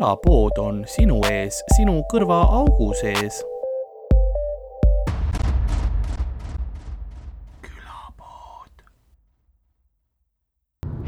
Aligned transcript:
külapood 0.00 0.56
on 0.58 0.84
sinu 0.88 1.18
ees, 1.28 1.58
sinu 1.76 2.00
kõrvaaugu 2.08 2.94
sees. 2.96 3.42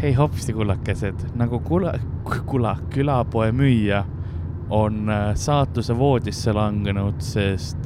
hei 0.02 0.12
hopsti 0.12 0.52
kullakesed, 0.52 1.14
nagu 1.38 1.60
kula, 1.62 1.92
kula, 2.46 2.74
külapoe 2.90 3.52
müüja 3.54 4.02
on 4.70 5.08
äh, 5.08 5.28
saatuse 5.38 5.94
voodisse 5.98 6.52
langenud, 6.52 7.20
sest 7.22 7.78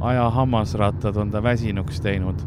aja 0.00 0.28
hammasrattad 0.30 1.16
on 1.16 1.32
ta 1.32 1.42
väsinuks 1.42 2.00
teinud. 2.04 2.44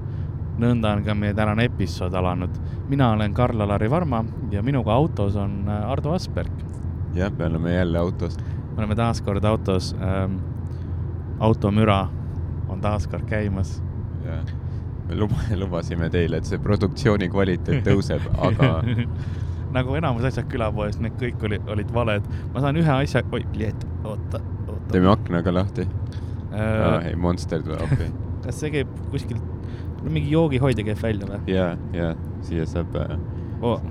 nõnda 0.58 0.94
on 0.96 1.04
ka 1.04 1.14
meie 1.14 1.34
tänane 1.34 1.66
episood 1.66 2.14
alanud. 2.14 2.56
mina 2.88 3.12
olen 3.12 3.34
Karl-Alari 3.34 3.90
Varma 3.90 4.24
ja 4.52 4.64
minuga 4.64 4.94
autos 4.94 5.36
on 5.36 5.66
äh, 5.68 5.92
Ardo 5.92 6.14
Asperg. 6.14 6.67
Jah, 7.18 7.34
me 7.38 7.50
oleme 7.50 7.74
jälle 7.74 8.00
autos. 8.00 8.38
me 8.38 8.84
oleme 8.84 8.96
taas 8.96 9.22
kord 9.22 9.44
autos 9.46 9.96
ähm,. 10.02 10.40
automüra 11.40 12.08
on 12.70 12.82
taas 12.82 13.08
kord 13.08 13.26
käimas. 13.30 13.82
jah 14.26 14.46
me 15.08 15.16
luba-, 15.16 15.56
lubasime 15.62 16.10
teile, 16.10 16.42
et 16.42 16.50
see 16.50 16.60
produktsiooni 16.62 17.30
kvaliteet 17.32 17.84
tõuseb, 17.88 18.28
aga 18.48 18.72
nagu 19.76 19.98
enamus 20.00 20.28
asjad 20.30 20.48
külapoes, 20.52 21.00
need 21.04 21.18
kõik 21.20 21.44
olid, 21.50 21.68
olid 21.74 21.92
valed. 21.96 22.32
ma 22.54 22.64
saan 22.64 22.80
ühe 22.80 22.94
asja, 23.04 23.24
oi, 23.32 23.44
Liet, 23.58 23.88
oota, 24.04 24.42
oota. 24.68 24.80
teeme 24.94 25.12
akna 25.12 25.44
ka 25.46 25.54
lahti 25.54 25.86
äh, 25.86 26.62
ah,. 26.62 27.00
ei, 27.04 27.16
Monster 27.16 27.64
tuleb 27.64 27.86
appi. 27.88 28.10
kas 28.46 28.62
see 28.64 28.74
käib 28.74 28.92
kuskilt, 29.12 29.54
mingi 30.08 30.32
joogihoidja 30.32 30.88
käib 30.92 31.04
välja 31.04 31.30
või? 31.32 31.42
ja, 31.52 31.72
ja 31.96 32.14
siia 32.48 32.68
saab 32.70 32.96
äh, 33.02 33.18
oh,. 33.62 33.82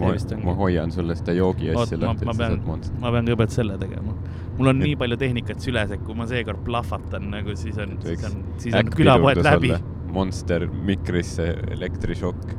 Ma, 0.00 0.12
ma 0.44 0.54
hoian 0.56 0.92
sulle 0.94 1.16
seda 1.18 1.34
joogiasja 1.36 1.98
lahti, 2.00 2.24
et 2.24 2.36
sa 2.36 2.48
saad 2.48 2.66
Monster. 2.66 2.98
ma 3.02 3.12
pean 3.14 3.28
kõigepealt 3.28 3.54
selle 3.54 3.78
tegema. 3.80 4.14
mul 4.58 4.72
on 4.72 4.78
nii 4.80 4.96
palju 5.00 5.18
tehnikat 5.20 5.64
süles, 5.64 5.92
et 5.96 6.04
kui 6.06 6.16
ma 6.18 6.26
seekord 6.30 6.62
plahvatan 6.66 7.30
nagu, 7.34 7.56
siis 7.58 7.78
on, 7.82 7.96
siis 8.04 8.26
on, 8.28 8.38
siis 8.62 8.76
on 8.78 8.92
külapoed 8.96 9.42
läbi. 9.44 9.74
Monster 10.12 10.66
mikrisse 10.68 11.46
elektrišokk 11.72 12.52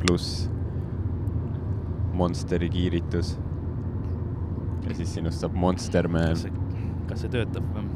pluss 0.00 0.48
Monsteri 2.20 2.68
kiiritus. 2.70 3.38
ja 4.88 4.94
siis 4.94 5.14
sinust 5.14 5.40
saab 5.40 5.54
Monster 5.54 6.08
Man. 6.08 6.36
kas 7.08 7.22
see 7.24 7.32
töötab 7.32 7.66
või? 7.74 7.86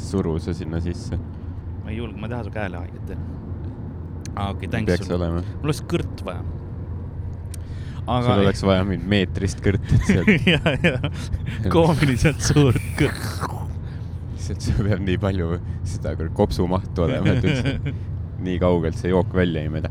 suru 0.00 0.38
see 0.38 0.54
sinna 0.54 0.80
sisse. 0.80 1.18
ma 1.84 1.90
ei 1.90 1.96
julge, 1.96 2.16
ma 2.20 2.26
ei 2.26 2.34
taha 2.34 2.46
su 2.48 2.54
käele 2.54 2.80
haiget 2.80 3.06
teha. 3.12 3.39
Aa, 4.36 4.50
okei, 4.54 4.70
peaks 4.72 5.10
olema. 5.10 5.44
mul 5.60 5.70
oleks 5.70 5.84
kõrt 5.90 6.24
vaja. 6.26 6.44
Aga... 8.00 8.26
sul 8.26 8.44
oleks 8.44 8.62
vaja 8.66 8.84
mingit 8.88 9.08
meetrist 9.12 9.60
kõrtet 9.62 10.06
seal 10.08 10.30
ja, 10.54 10.60
ja 10.82 11.70
koomiliselt 11.70 12.40
suurt 12.42 12.86
kõrt 12.98 13.68
lihtsalt 14.50 14.66
see 14.66 14.84
peab 14.86 15.02
nii 15.04 15.18
palju 15.20 15.58
seda 15.86 16.14
kopsumahtu 16.34 17.06
olema, 17.06 17.34
et 17.34 17.44
üldse 17.44 17.94
nii 18.46 18.58
kaugelt 18.62 18.98
see 18.98 19.12
jook 19.12 19.34
välja 19.36 19.62
ei 19.62 19.68
meda. 19.68 19.90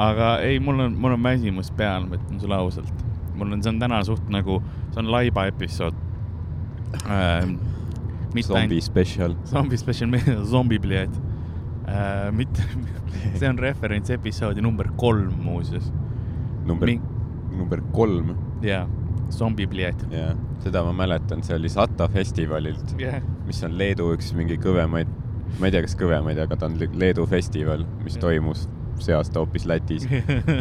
aga 0.00 0.28
ei, 0.46 0.60
mul 0.60 0.86
on, 0.86 0.94
mul 0.96 1.16
on 1.16 1.22
väsimus 1.22 1.70
peal, 1.76 2.06
ma 2.08 2.16
ütlen 2.16 2.40
sulle 2.40 2.56
ausalt. 2.56 3.04
mul 3.34 3.52
on, 3.52 3.62
see 3.62 3.72
on 3.72 3.80
täna 3.82 4.02
suht 4.06 4.30
nagu, 4.32 4.60
see 4.92 5.02
on 5.02 5.10
laiba 5.12 5.46
episood 5.50 5.96
äh,. 8.34 8.42
zombi 8.46 8.80
special. 8.80 9.34
zombi 9.44 9.76
special, 9.80 10.16
zombi 10.52 10.78
plied 10.78 11.10
äh,. 11.86 12.30
mitte, 12.32 12.62
see 13.38 13.48
on 13.48 13.58
referents 13.58 14.10
episoodi 14.10 14.62
number 14.62 14.88
kolm 14.96 15.34
muuseas. 15.42 15.92
number 16.64 16.86
Mi..., 16.86 17.00
number 17.56 17.82
kolm? 17.92 18.34
jaa 18.62 18.86
zombiplied. 19.30 19.94
jah, 20.10 20.34
seda 20.64 20.82
ma 20.84 20.92
mäletan, 20.92 21.42
see 21.42 21.56
oli 21.56 21.68
Sata 21.68 22.08
festivalilt 22.08 22.94
yeah., 22.98 23.22
mis 23.46 23.62
on 23.66 23.78
Leedu 23.78 24.10
üks 24.14 24.32
mingi 24.36 24.58
kõvemaid, 24.60 25.10
ma 25.58 25.68
ei 25.68 25.74
tea, 25.74 25.84
kas 25.86 25.96
kõvemaid, 25.98 26.40
aga 26.42 26.58
ta 26.58 26.68
on 26.70 26.76
Leedu 26.78 27.26
festival, 27.30 27.86
mis 28.04 28.18
yeah. 28.18 28.26
toimus 28.26 28.66
see 29.00 29.16
aasta 29.16 29.40
hoopis 29.40 29.64
Lätis 29.68 30.06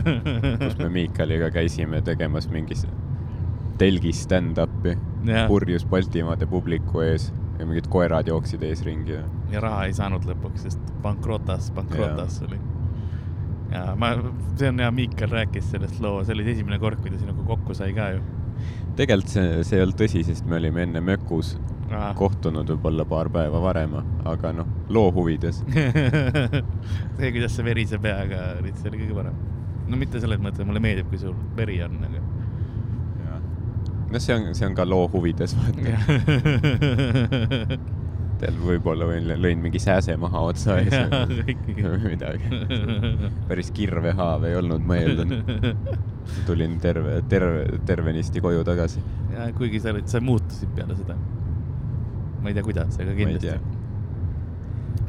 kus 0.61 0.77
me 0.79 0.89
Miikaliga 0.93 1.49
käisime 1.51 1.99
tegemas 2.05 2.47
mingis 2.51 2.85
telgis 3.79 4.23
stand-up'i 4.27 4.95
yeah. 5.27 5.47
purjus 5.47 5.85
Baltimaade 5.89 6.47
publiku 6.47 7.03
ees 7.03 7.29
ja 7.59 7.67
mingid 7.67 7.87
koerad 7.91 8.27
jooksid 8.31 8.63
eesringi 8.63 9.17
ja. 9.17 9.23
ja 9.51 9.63
raha 9.63 9.85
ei 9.89 9.95
saanud 9.97 10.25
lõpuks, 10.29 10.65
sest 10.67 10.91
pankrotas, 11.03 11.71
pankrotas 11.75 12.41
yeah. 12.41 12.49
oli 12.49 12.59
ja 13.73 13.85
ma, 13.99 14.13
see 14.57 14.71
on 14.71 14.81
hea, 14.81 14.91
Miikal 14.95 15.33
rääkis 15.33 15.71
sellest 15.73 15.99
loo, 16.03 16.23
see 16.23 16.37
oli 16.37 16.47
esimene 16.55 16.79
kord, 16.81 17.01
kui 17.03 17.13
ta 17.13 17.21
sinuga 17.21 17.45
kokku 17.51 17.77
sai 17.77 17.91
ka 17.97 18.11
ju 18.15 18.23
tegelikult 18.99 19.33
see, 19.33 19.59
see 19.67 19.79
ei 19.79 19.85
olnud 19.85 19.99
tõsi, 19.99 20.23
sest 20.27 20.47
me 20.49 20.57
olime 20.59 20.83
enne 20.87 21.01
Mökus 21.03 21.53
Aha. 21.89 22.11
kohtunud 22.17 22.69
võib-olla 22.73 23.05
paar 23.09 23.29
päeva 23.33 23.61
varem, 23.63 23.95
aga 24.29 24.51
noh, 24.59 24.67
loo 24.93 25.09
huvides 25.15 25.61
see, 27.17 27.31
kuidas 27.31 27.55
sa 27.55 27.65
verise 27.65 27.99
peaga 28.01 28.55
olid, 28.59 28.77
see 28.79 28.91
oli 28.91 29.03
kõige 29.03 29.17
parem. 29.21 29.39
no 29.89 29.99
mitte 29.99 30.21
selles 30.21 30.41
mõttes, 30.43 30.67
mulle 30.67 30.83
meeldib, 30.83 31.09
kui 31.11 31.21
sul 31.21 31.35
veri 31.57 31.79
on, 31.85 31.97
aga. 32.09 32.23
Noh, 34.09 34.19
see 34.19 34.35
on, 34.35 34.51
see 34.57 34.67
on 34.67 34.75
ka 34.77 34.85
loo 34.87 35.07
huvides, 35.13 35.55
vaata 35.59 35.79
tead, 38.39 38.55
võib-olla 38.63 39.07
lõin 39.39 39.61
mingi 39.63 39.81
sääse 39.81 40.15
maha 40.19 40.41
otsa 40.51 40.77
ees 40.81 40.95
või 41.89 41.99
midagi. 42.05 42.61
päris 43.49 43.71
kirvehaav 43.75 44.45
ei 44.47 44.55
olnud, 44.59 44.85
ma 44.87 44.99
eeldan. 45.01 45.35
tulin 46.47 46.77
terve, 46.83 47.19
terve, 47.31 47.79
tervenisti 47.89 48.43
koju 48.43 48.63
tagasi. 48.67 49.03
ja 49.33 49.49
kuigi 49.57 49.81
sa 49.83 49.93
olid, 49.93 50.07
sa 50.11 50.21
muutusid 50.23 50.71
peale 50.77 50.97
seda. 50.99 51.17
ma 52.39 52.51
ei 52.51 52.57
tea, 52.57 52.65
kuidas, 52.65 52.99
aga 53.01 53.15
kindlasti. 53.17 53.55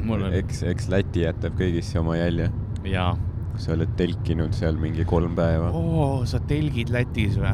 On... 0.01 0.31
eks, 0.33 0.63
eks 0.65 0.87
Läti 0.89 1.27
jätab 1.27 1.59
kõigisse 1.59 1.99
oma 2.01 2.17
jälje. 2.17 2.49
jaa. 2.89 3.13
sa 3.61 3.75
oled 3.75 3.91
telkinud 3.99 4.55
seal 4.57 4.79
mingi 4.81 5.05
kolm 5.07 5.37
päeva. 5.37 5.71
oo, 5.77 6.25
sa 6.27 6.41
telgid 6.51 6.91
Lätis 6.93 7.39
või? 7.39 7.53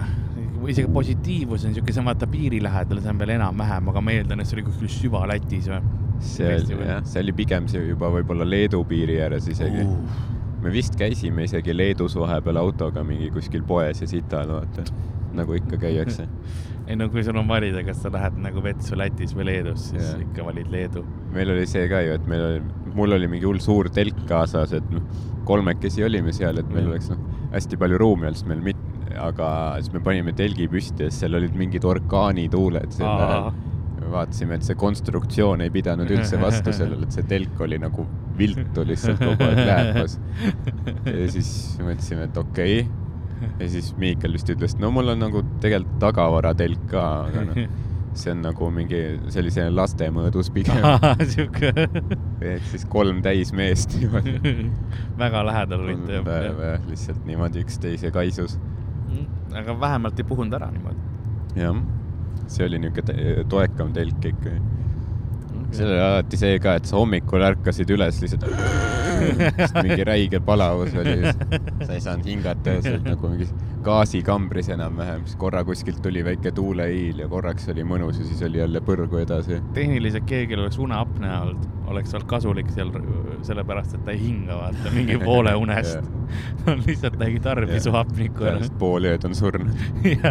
Isegi 0.72 0.90
positiivus 0.94 1.66
on 1.68 1.76
siuke, 1.76 1.94
see 1.94 2.02
on 2.02 2.10
vaata 2.10 2.30
piiri 2.32 2.62
lähedal, 2.64 3.02
see 3.04 3.12
on 3.14 3.20
veel 3.22 3.36
enam-vähem, 3.38 3.92
aga 3.92 4.04
ma 4.04 4.16
eeldan, 4.16 4.42
et 4.42 4.50
see 4.50 4.58
oli 4.60 4.66
kuskil 4.68 4.92
süva-Lätis 4.94 5.70
või? 5.72 5.82
see 6.24 6.56
oli 6.56 6.80
jah, 6.88 7.04
see 7.06 7.22
oli 7.22 7.36
pigem 7.38 7.68
see 7.70 7.84
juba 7.92 8.10
võib-olla 8.14 8.48
Leedu 8.48 8.82
piiri 8.90 9.20
ääres 9.22 9.50
isegi 9.52 9.84
uh.. 9.84 10.24
me 10.64 10.74
vist 10.74 10.98
käisime 10.98 11.46
isegi 11.46 11.76
Leedus 11.76 12.18
vahepeal 12.18 12.58
autoga 12.64 13.04
mingi 13.06 13.30
kuskil 13.36 13.62
poes 13.68 14.02
ja 14.02 14.10
sital, 14.10 14.50
vaata, 14.56 14.88
nagu 15.38 15.60
ikka 15.60 15.78
käiakse 15.84 16.26
ei 16.88 16.96
no 16.96 17.10
kui 17.12 17.24
sul 17.24 17.38
on 17.38 17.48
valida, 17.48 17.84
kas 17.86 18.02
sa 18.04 18.12
lähed 18.14 18.38
nagu 18.42 18.64
vetsu 18.64 18.98
Lätis 18.98 19.34
või 19.36 19.50
Leedus, 19.50 19.90
siis 19.92 20.04
yeah. 20.04 20.22
ikka 20.24 20.46
valid 20.48 20.72
Leedu. 20.72 21.04
meil 21.36 21.52
oli 21.54 21.68
see 21.70 21.88
ka 21.92 22.02
ju, 22.06 22.16
et 22.18 22.30
meil 22.32 22.46
oli, 22.50 22.62
mul 22.96 23.18
oli 23.18 23.28
mingi 23.32 23.48
hull 23.48 23.60
suur 23.64 23.92
telk 23.94 24.20
kaasas, 24.30 24.74
et 24.78 24.94
noh, 24.94 25.04
kolmekesi 25.48 26.06
olime 26.08 26.34
seal, 26.36 26.60
et 26.62 26.70
meil 26.72 26.86
mm. 26.86 26.94
oleks 26.94 27.12
noh, 27.12 27.20
hästi 27.54 27.80
palju 27.80 28.00
ruumi 28.02 28.30
olnud, 28.30 28.40
sest 28.40 28.50
meil 28.50 28.64
mit-, 28.64 28.87
aga 29.16 29.50
siis 29.82 29.94
me 29.94 30.02
panime 30.04 30.34
telgi 30.38 30.68
püsti 30.72 31.08
ja 31.08 31.14
seal 31.14 31.38
olid 31.40 31.56
mingid 31.58 31.88
orkaanituuled 31.88 32.94
seal 32.98 33.22
lähel. 33.22 33.50
vaatasime, 34.08 34.56
et 34.56 34.64
see 34.64 34.78
konstruktsioon 34.80 35.66
ei 35.66 35.72
pidanud 35.74 36.12
üldse 36.16 36.40
vastu 36.46 36.72
sellele, 36.76 37.08
et 37.08 37.18
see 37.18 37.28
telk 37.28 37.60
oli 37.66 37.80
nagu 37.82 38.06
viltu 38.38 38.86
lihtsalt 38.88 39.20
kogu 39.20 39.50
aeg 39.50 39.64
lääpas. 39.68 40.20
ja 41.08 41.28
siis 41.34 41.50
mõtlesime, 41.82 42.30
et 42.30 42.40
okei 42.40 42.80
okay. 42.86 43.52
ja 43.64 43.74
siis 43.74 43.92
Miikal 44.00 44.38
vist 44.38 44.54
ütles, 44.54 44.78
et 44.78 44.84
no 44.84 44.94
mul 44.96 45.16
on 45.16 45.26
nagu 45.28 45.44
tegelikult 45.64 46.00
tagavaratelk 46.08 46.88
ka, 46.94 47.10
aga 47.28 47.50
noh 47.50 47.84
see 48.18 48.32
on 48.34 48.42
nagu 48.42 48.70
mingi 48.74 49.02
sellise 49.34 49.68
laste 49.74 50.10
mõõdus 50.14 50.50
pigem. 50.54 50.82
sihuke. 51.32 51.72
ehk 52.42 52.66
siis 52.72 52.86
kolm 52.90 53.22
täismeest 53.26 53.98
niimoodi 53.98 54.38
väga 55.22 55.44
lähedal 55.48 55.86
olite. 55.86 56.24
lihtsalt 56.90 57.26
niimoodi 57.30 57.64
üksteise 57.66 58.12
kaisus 58.16 58.58
aga 59.56 59.78
vähemalt 59.80 60.20
ei 60.20 60.28
puhunud 60.28 60.58
ära 60.58 60.72
niimoodi. 60.72 61.62
jah, 61.62 61.80
see 62.48 62.66
oli 62.68 62.82
niisugune 62.84 63.46
toekam 63.52 63.94
telk 63.96 64.28
ikka 64.32 64.52
okay.. 64.52 64.60
seal 65.72 65.94
oli 65.94 66.04
alati 66.10 66.40
see 66.44 66.60
ka, 66.64 66.78
et 66.80 66.90
sa 66.90 67.00
hommikul 67.00 67.46
ärkasid 67.52 67.96
üles 67.96 68.22
lihtsalt 68.24 68.48
mingi 69.84 70.04
räige 70.06 70.40
palavus 70.46 70.94
oli, 71.02 71.18
sa 71.86 71.94
ei 71.94 72.04
saanud 72.04 72.28
hingata 72.30 72.78
ja 72.78 72.84
sa 72.86 72.94
olid 72.94 73.10
nagu 73.14 73.34
mingis 73.34 73.54
gaasikambris 73.86 74.70
enam-vähem, 74.74 75.24
siis 75.26 75.38
korra 75.40 75.64
kuskilt 75.68 76.02
tuli 76.04 76.24
väike 76.26 76.52
tuuleiil 76.56 77.20
ja 77.24 77.28
korraks 77.32 77.70
oli 77.72 77.86
mõnus 77.88 78.20
ja 78.20 78.26
siis 78.28 78.42
oli 78.48 78.60
jälle 78.62 78.82
põrgu 78.84 79.22
edasi. 79.22 79.62
tehniliselt 79.74 80.26
kellelgi 80.30 80.58
oleks 80.58 80.80
uneapnea 80.84 81.42
olnud, 81.46 81.68
oleks 81.94 82.14
olnud 82.16 82.30
kasulik 82.30 82.72
seal, 82.76 82.92
sellepärast 83.48 83.98
et 83.98 84.06
ta 84.06 84.16
ei 84.16 84.22
hinga, 84.24 84.58
vaata, 84.62 84.94
mingi 84.96 85.20
poole 85.28 85.56
unest. 85.56 86.12
On 86.70 86.84
lihtsalt 86.86 87.20
nägi 87.22 87.40
tarbisu 87.44 87.94
hapnikku. 87.96 88.44
pärast 88.44 88.78
pool 88.80 89.10
ööd 89.12 89.28
on 89.28 89.36
surnud. 89.38 89.76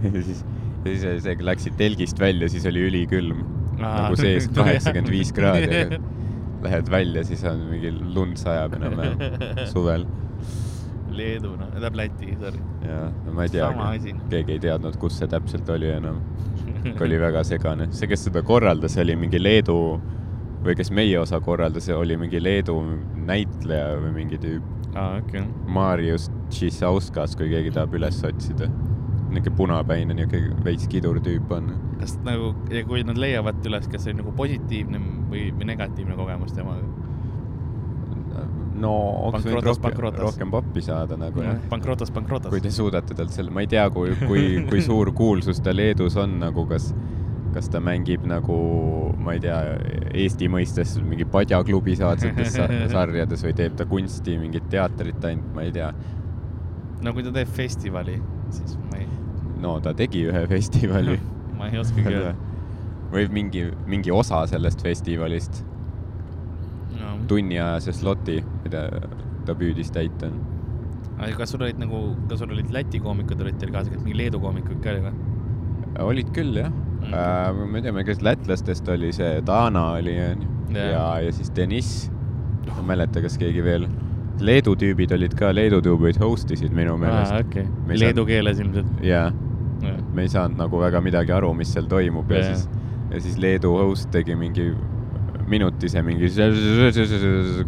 Ja 0.00 0.22
siis, 0.24 0.38
ja 0.80 0.92
siis 0.94 1.24
see, 1.26 1.34
läksid 1.44 1.74
telgist 1.76 2.20
välja, 2.20 2.46
siis 2.48 2.64
oli 2.70 2.86
ülikülm. 2.86 3.42
nagu 3.76 4.16
sees 4.16 4.46
kaheksakümmend 4.56 5.12
viis 5.12 5.28
kraadi 5.36 5.98
lähed 6.64 6.88
välja, 6.92 7.24
siis 7.28 7.44
on 7.48 7.60
mingi 7.68 7.92
lund 7.92 8.40
sajab 8.40 8.78
enam-vähem 8.78 9.66
suvel 9.68 10.06
Leedu, 11.16 11.54
noh, 11.58 11.68
tähendab 11.72 11.98
Läti, 11.98 12.34
sorry. 12.40 12.62
ja 12.86 13.02
no 13.24 13.34
ma 13.36 13.46
ei 13.46 13.52
tea 13.52 13.68
Sama 13.70 13.90
asi., 13.96 14.14
keegi 14.30 14.56
ei 14.56 14.62
teadnud, 14.66 14.96
kus 15.02 15.18
see 15.20 15.28
täpselt 15.30 15.68
oli 15.72 15.90
enam. 15.92 16.22
oli 17.04 17.20
väga 17.20 17.44
segane, 17.44 17.90
see, 17.92 18.08
kes 18.10 18.26
seda 18.28 18.42
korraldas, 18.46 18.96
oli 19.00 19.16
mingi 19.18 19.40
Leedu 19.42 19.76
või 20.64 20.76
kes 20.76 20.90
meie 20.92 21.16
osa 21.20 21.40
korraldas, 21.44 21.88
oli 21.94 22.16
mingi 22.20 22.40
Leedu 22.42 22.76
näitleja 23.26 23.96
või 24.00 24.14
mingi 24.20 24.38
tüüp, 24.40 24.70
aa, 24.94 25.18
okei. 25.20 25.44
Marius 25.66 26.28
Tšisauskas, 26.50 27.36
kui 27.38 27.50
keegi 27.52 27.74
tahab 27.76 27.94
üles 27.98 28.22
otsida. 28.26 28.70
niisugune 29.30 29.56
punapäine, 29.56 30.14
niisugune 30.14 30.64
veits 30.66 30.88
kidur 30.90 31.20
tüüp 31.22 31.52
on. 31.54 31.70
kas 32.00 32.16
nagu, 32.26 32.54
ja 32.72 32.82
kui 32.84 33.04
nad 33.06 33.20
leiavad 33.20 33.60
üles, 33.66 33.86
kas 33.88 34.04
see 34.04 34.16
on 34.16 34.24
nagu 34.24 34.32
positiivne 34.36 35.00
või, 35.30 35.50
või 35.54 35.68
negatiivne 35.70 36.16
kogemus 36.18 36.56
temaga? 36.56 37.09
No 38.80 38.90
oleks 39.28 39.44
võinud 39.44 39.60
Pankrotas, 39.60 39.70
rohkem, 39.70 39.82
pankrotas. 39.86 40.20
rohkem 40.24 40.52
pappi 40.54 40.82
saada 40.84 41.16
nagu 41.20 41.42
jah. 41.44 41.58
pankrotas, 41.70 42.10
pankrotas. 42.14 42.50
kui 42.52 42.62
te 42.64 42.70
suudate 42.74 43.14
talt 43.18 43.32
selle, 43.34 43.52
ma 43.54 43.64
ei 43.64 43.70
tea, 43.70 43.86
kui, 43.94 44.14
kui, 44.26 44.44
kui 44.70 44.82
suur 44.84 45.12
kuulsus 45.16 45.60
ta 45.64 45.74
Leedus 45.76 46.16
on 46.20 46.38
nagu, 46.42 46.64
kas, 46.70 46.90
kas 47.54 47.68
ta 47.72 47.80
mängib 47.82 48.24
nagu, 48.30 48.56
ma 49.20 49.34
ei 49.36 49.42
tea, 49.44 49.58
Eesti 50.20 50.48
mõistes 50.52 50.96
mingi 51.04 51.26
padjaklubi 51.28 51.96
saadsetes 52.00 52.54
sa- 52.56 52.68
sarjades 52.94 53.44
või 53.46 53.54
teeb 53.58 53.76
ta 53.78 53.86
kunsti, 53.90 54.38
mingit 54.40 54.68
teatrit 54.72 55.24
ainult, 55.28 55.50
ma 55.54 55.66
ei 55.68 55.72
tea. 55.76 55.92
no 57.02 57.12
kui 57.16 57.24
ta 57.26 57.32
teeb 57.40 57.48
festivali, 57.56 58.16
siis 58.54 58.78
ma 58.90 59.00
ei, 59.02 59.08
no 59.60 59.76
ta 59.84 59.92
tegi 59.96 60.24
ühe 60.30 60.46
festivali 60.50 61.18
ma 61.58 61.68
ei 61.68 61.78
oskagi 61.82 62.08
öelda. 62.14 62.34
või 63.12 63.26
mingi, 63.34 63.66
mingi 63.90 64.12
osa 64.14 64.44
sellest 64.48 64.82
festivalist. 64.86 65.64
Tunniajase 67.30 67.94
sloti, 67.96 68.40
mida 68.64 68.86
ta 69.46 69.56
püüdis 69.56 69.92
täita. 69.94 70.30
aga 71.18 71.32
kas 71.38 71.52
sul 71.54 71.64
olid 71.66 71.80
nagu, 71.80 72.04
kas 72.30 72.40
sul 72.42 72.54
olid 72.54 72.70
Läti 72.74 73.00
koomikud 73.02 73.42
olid 73.44 73.58
teil 73.60 73.72
kaasa, 73.74 73.92
mingi 73.98 74.16
Leedu 74.18 74.40
koomikuid 74.42 74.80
ka 74.84 74.94
oli 74.94 75.04
või? 75.08 75.18
olid 76.10 76.30
küll 76.36 76.56
jah 76.56 76.70
Okei. 77.00 77.10
okay.. 77.10 77.66
ma 77.72 77.80
ei 77.80 77.84
tea, 77.86 78.04
kes 78.10 78.22
lätlastest 78.24 78.88
oli 78.92 79.12
see 79.16 79.40
Dana 79.46 79.90
oli 79.98 80.16
onju 80.28 80.48
Jaa. 80.74 80.86
ja, 80.86 81.20
ja 81.26 81.32
siis 81.32 81.50
Deniss. 81.56 82.10
ma 82.68 82.78
ei 82.78 82.86
mäleta, 82.92 83.22
kas 83.24 83.38
keegi 83.40 83.64
veel. 83.64 83.88
Leedu 84.40 84.76
tüübid 84.78 85.10
olid 85.12 85.34
ka, 85.36 85.50
Leedu 85.54 85.80
tüübid 85.84 86.20
host 86.22 86.50
isid 86.54 86.72
minu 86.72 86.94
meelest 87.00 87.56
Me 87.56 87.94
ei. 87.94 87.98
Leedu 87.98 88.22
saanud- 88.22 88.26
keeles 88.28 88.60
ilmselt. 88.62 88.92
ja 89.02 89.32
me 90.14 90.22
ei 90.22 90.28
saanud 90.28 90.58
nagu 90.60 90.80
väga 90.80 91.00
midagi 91.00 91.32
aru, 91.32 91.52
mis 91.54 91.72
seal 91.72 91.88
toimub 91.90 92.30
ja 92.30 92.38
Jaa. 92.44 92.54
siis, 92.54 92.68
ja 93.10 93.20
siis 93.20 93.38
Leedu 93.38 93.74
host 93.76 94.10
tegi 94.10 94.36
mingi 94.36 94.70
minutise 95.50 96.02
mingi 96.06 96.30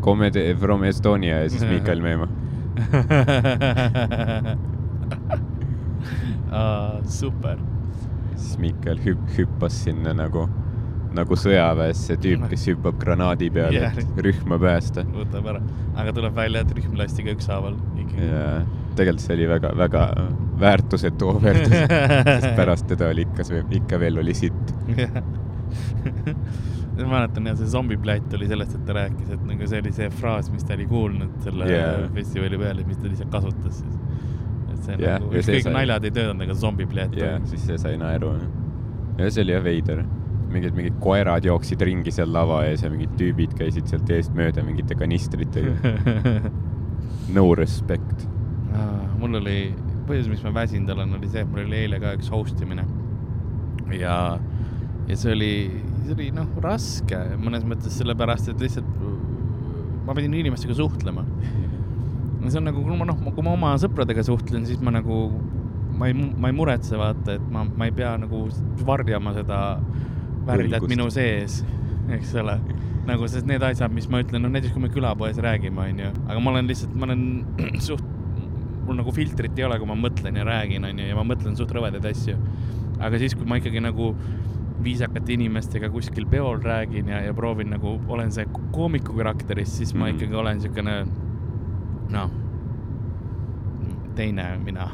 Comedy 0.01 0.55
from 0.61 0.85
Estonia 0.85 1.43
ja 1.43 1.51
siis 1.51 1.65
Miikael 1.69 2.01
Meemaa. 2.07 2.29
super. 7.09 7.59
siis 8.37 8.59
Miikael 8.59 8.99
hüp-, 9.05 9.29
hüppas 9.37 9.77
sinna 9.85 10.13
nagu, 10.17 10.47
nagu 11.17 11.37
sõjaväes 11.39 12.07
see 12.09 12.19
tüüp, 12.23 12.45
kes 12.51 12.67
hüppab 12.73 12.99
granaadi 13.01 13.51
peale 13.53 13.81
yeah., 13.81 13.99
et 13.99 14.23
rühma 14.27 14.59
päästa. 14.61 15.05
võtab 15.13 15.49
ära, 15.53 15.61
aga 15.97 16.15
tuleb 16.17 16.37
välja, 16.37 16.65
et 16.65 16.75
rühm 16.77 16.97
lasti 16.99 17.27
ka 17.27 17.37
ükshaaval 17.37 17.77
ikkagi. 18.05 18.31
ja 18.31 18.47
tegelikult 18.97 19.25
see 19.25 19.37
oli 19.37 19.49
väga, 19.53 19.73
väga 19.85 20.03
väärtusetu 20.63 21.33
ohverdus, 21.35 21.79
sest 22.33 22.53
pärast 22.59 22.91
teda 22.91 23.05
oli 23.13 23.27
ikka, 23.29 23.49
ikka 23.81 24.03
veel 24.03 24.23
oli 24.23 24.35
sitt. 24.37 24.75
Ma 26.99 27.09
mäletan 27.09 27.47
jah, 27.49 27.57
see 27.57 27.71
zombiplätt 27.73 28.35
oli 28.37 28.49
sellest, 28.51 28.75
et 28.77 28.85
ta 28.89 28.97
rääkis, 28.97 29.31
et 29.37 29.45
nagu 29.49 29.69
see 29.69 29.81
oli 29.83 29.93
see 29.97 30.09
fraas, 30.13 30.51
mis 30.53 30.65
ta 30.69 30.75
oli 30.77 30.87
kuulnud 30.91 31.37
selle 31.45 31.69
yeah. 31.71 32.09
festivali 32.15 32.59
peal 32.61 32.83
ja 32.83 32.89
mis 32.89 32.99
ta 33.01 33.09
lihtsalt 33.09 33.31
kasutas 33.33 33.79
siis. 33.81 34.01
et 34.73 34.83
see 34.87 34.99
Jah, 35.01 35.21
nagu, 35.21 35.31
ükskõik 35.41 35.69
sai- 35.69 35.77
naljad 35.79 36.09
ei 36.09 36.15
töötanud, 36.19 36.45
aga 36.47 36.57
zombiplätt 36.65 37.17
ja 37.17 37.37
siis 37.49 37.65
see 37.71 37.79
sai 37.81 37.95
naeru. 38.01 38.35
ja 39.19 39.31
see 39.31 39.47
oli 39.47 39.57
jah 39.57 39.65
veider. 39.65 40.03
mingid, 40.53 40.75
mingid 40.77 40.99
koerad 41.01 41.47
jooksid 41.49 41.81
ringi 41.81 42.13
seal 42.13 42.29
lava 42.33 42.59
ees 42.69 42.83
ja 42.85 42.91
mingid 42.93 43.15
tüübid 43.17 43.55
käisid 43.57 43.89
sealt 43.89 44.11
eest 44.13 44.35
mööda 44.37 44.61
mingite 44.67 44.93
kanistritega. 45.01 45.73
no 47.37 47.47
respect. 47.57 48.27
mul 49.23 49.39
oli, 49.41 49.73
põhjus, 50.09 50.29
miks 50.29 50.45
ma 50.45 50.53
väsinud 50.61 50.93
olen, 50.93 51.17
oli 51.17 51.31
see, 51.33 51.41
et 51.47 51.49
mul 51.49 51.65
oli 51.65 51.79
eile 51.87 52.03
ka 52.03 52.13
üks 52.19 52.29
host 52.33 52.61
imine. 52.61 52.85
ja, 53.97 54.19
ja 55.09 55.17
see 55.17 55.33
oli, 55.33 55.55
see 56.03 56.15
oli 56.17 56.29
noh, 56.35 56.49
raske 56.63 57.19
mõnes 57.41 57.65
mõttes 57.69 57.95
sellepärast, 58.01 58.51
et 58.53 58.63
lihtsalt 58.63 58.89
ma 60.07 60.15
pidin 60.17 60.35
inimestega 60.35 60.75
suhtlema. 60.77 61.25
see 62.49 62.59
on 62.59 62.67
nagu, 62.67 62.83
kui 62.83 62.97
ma 62.99 63.07
noh, 63.07 63.19
kui 63.23 63.45
ma 63.47 63.55
oma 63.55 63.73
sõpradega 63.79 64.25
suhtlen, 64.27 64.67
siis 64.67 64.81
ma 64.83 64.95
nagu, 64.95 65.19
ma 65.99 66.09
ei, 66.11 66.17
ma 66.17 66.51
ei 66.51 66.57
muretse, 66.57 66.97
vaata, 66.99 67.37
et 67.39 67.45
ma, 67.55 67.65
ma 67.65 67.87
ei 67.87 67.95
pea 67.95 68.17
nagu 68.19 68.49
varjama 68.87 69.35
seda 69.37 69.61
Õigust. 70.43 70.89
minu 70.91 71.07
sees, 71.15 71.61
eks 72.11 72.35
ole. 72.43 72.59
nagu, 73.07 73.27
sest 73.31 73.47
need 73.47 73.63
asjad, 73.67 73.95
mis 73.95 74.09
ma 74.11 74.21
ütlen, 74.23 74.43
no 74.43 74.51
näiteks 74.51 74.75
kui 74.75 74.83
me 74.83 74.91
külapoes 74.91 75.39
räägime, 75.43 75.87
onju, 75.91 76.11
aga 76.27 76.43
ma 76.43 76.53
olen 76.53 76.69
lihtsalt, 76.71 76.93
ma 76.99 77.09
olen 77.09 77.25
suht, 77.89 78.03
mul 78.87 78.99
nagu 78.99 79.15
filtrit 79.15 79.59
ei 79.59 79.67
ole, 79.67 79.79
kui 79.79 79.91
ma 79.91 79.97
mõtlen 79.99 80.39
ja 80.39 80.47
räägin, 80.47 80.87
onju, 80.91 81.07
ja 81.11 81.19
ma 81.19 81.25
mõtlen 81.27 81.55
suht 81.59 81.71
rõvedaid 81.75 82.07
asju. 82.11 82.37
aga 83.03 83.19
siis, 83.19 83.35
kui 83.39 83.47
ma 83.47 83.59
ikkagi 83.59 83.83
nagu 83.83 84.13
viisakate 84.85 85.33
inimestega 85.37 85.89
kuskil 85.91 86.27
peol 86.27 86.59
räägin 86.63 87.09
ja, 87.09 87.21
ja 87.27 87.35
proovin 87.35 87.71
nagu, 87.71 88.01
olen 88.09 88.33
see 88.33 88.47
koomiku 88.73 89.13
karakteris, 89.19 89.77
siis 89.79 89.95
ma 89.95 90.07
Mhm. 90.09 90.15
ikkagi 90.17 90.35
olen 90.35 90.61
siukene, 90.61 90.97
noh, 92.11 92.31
teine 94.17 94.59
mina. 94.65 94.89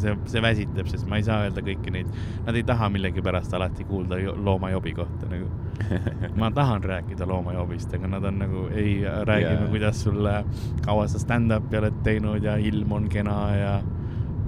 see, 0.00 0.14
see 0.24 0.40
väsitab, 0.40 0.86
sest 0.88 1.04
ma 1.06 1.18
ei 1.20 1.24
saa 1.26 1.42
öelda 1.44 1.60
kõiki 1.60 1.90
neid, 1.92 2.06
nad 2.46 2.56
ei 2.56 2.62
taha 2.64 2.86
millegipärast 2.88 3.52
alati 3.58 3.84
kuulda 3.84 4.16
jo- 4.22 4.32
loomajobi 4.40 4.94
kohta 4.96 5.26
nagu. 5.28 5.50
ma 6.40 6.48
tahan 6.50 6.80
rääkida 6.82 7.26
loomajobist, 7.28 7.92
aga 7.98 8.08
nad 8.08 8.24
on 8.24 8.38
nagu, 8.40 8.62
ei, 8.72 9.02
räägime 9.04 9.58
yeah., 9.58 9.68
kuidas 9.70 10.00
sul, 10.06 10.24
kaua 10.86 11.04
sa 11.12 11.18
stand-up'i 11.20 11.76
oled 11.76 11.98
teinud 12.06 12.40
ja 12.42 12.56
ilm 12.56 12.92
on 12.96 13.08
kena 13.12 13.36
ja, 13.56 13.74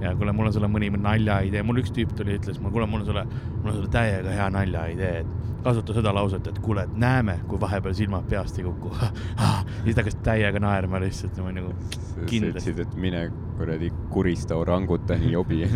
ja 0.03 0.15
kuule, 0.17 0.33
mul 0.33 0.51
on 0.51 0.53
sulle 0.57 0.69
mõni 0.71 0.91
naljaidee, 0.95 1.63
mul 1.67 1.81
üks 1.83 1.93
tüüp 1.95 2.15
tuli, 2.19 2.39
ütles 2.41 2.61
mulle, 2.61 2.73
kuule, 2.75 2.87
mul 2.91 3.05
on 3.05 3.09
sulle, 3.09 3.25
mul 3.61 3.73
on 3.73 3.77
sulle 3.79 3.91
täiega 3.95 4.35
hea 4.35 4.49
naljaidee, 4.55 5.13
et 5.23 5.63
kasuta 5.65 5.97
seda 5.97 6.13
lauset, 6.15 6.47
et 6.51 6.59
kuule, 6.65 6.85
et 6.85 6.97
näeme, 7.01 7.39
kui 7.49 7.61
vahepeal 7.61 7.95
silmad 7.97 8.27
peast 8.29 8.59
ei 8.61 8.67
kuku. 8.67 8.93
siis 9.85 9.95
ta 9.97 10.03
hakkas 10.03 10.19
täiega 10.27 10.61
naerma 10.61 11.01
lihtsalt 11.03 11.41
ma 11.45 11.55
nagu 11.57 11.73
sa 11.95 12.27
kindlasti. 12.29 12.75
ütlesid, 12.75 12.83
et 12.85 12.97
mine 13.01 13.27
kuradi 13.59 13.91
kurista 14.13 14.59
orangutani 14.61 15.33
jobi. 15.33 15.63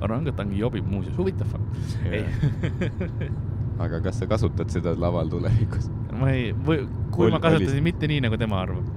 orangutangi 0.00 0.58
jobib 0.58 0.86
muuseas, 0.88 1.16
huvitav 1.18 1.50
fakt. 1.52 1.64
aga 3.80 4.00
kas 4.04 4.20
sa 4.22 4.28
kasutad 4.28 4.72
seda 4.72 4.94
laval 4.96 5.28
tulevikus? 5.32 5.90
ma 6.20 6.32
ei, 6.32 6.50
või 6.52 6.86
kui 7.12 7.28
Ol- 7.28 7.34
ma 7.36 7.40
kasutasin 7.42 7.84
mitte 7.84 8.08
nii, 8.10 8.22
nagu 8.24 8.38
tema 8.40 8.62
arvab. 8.64 8.88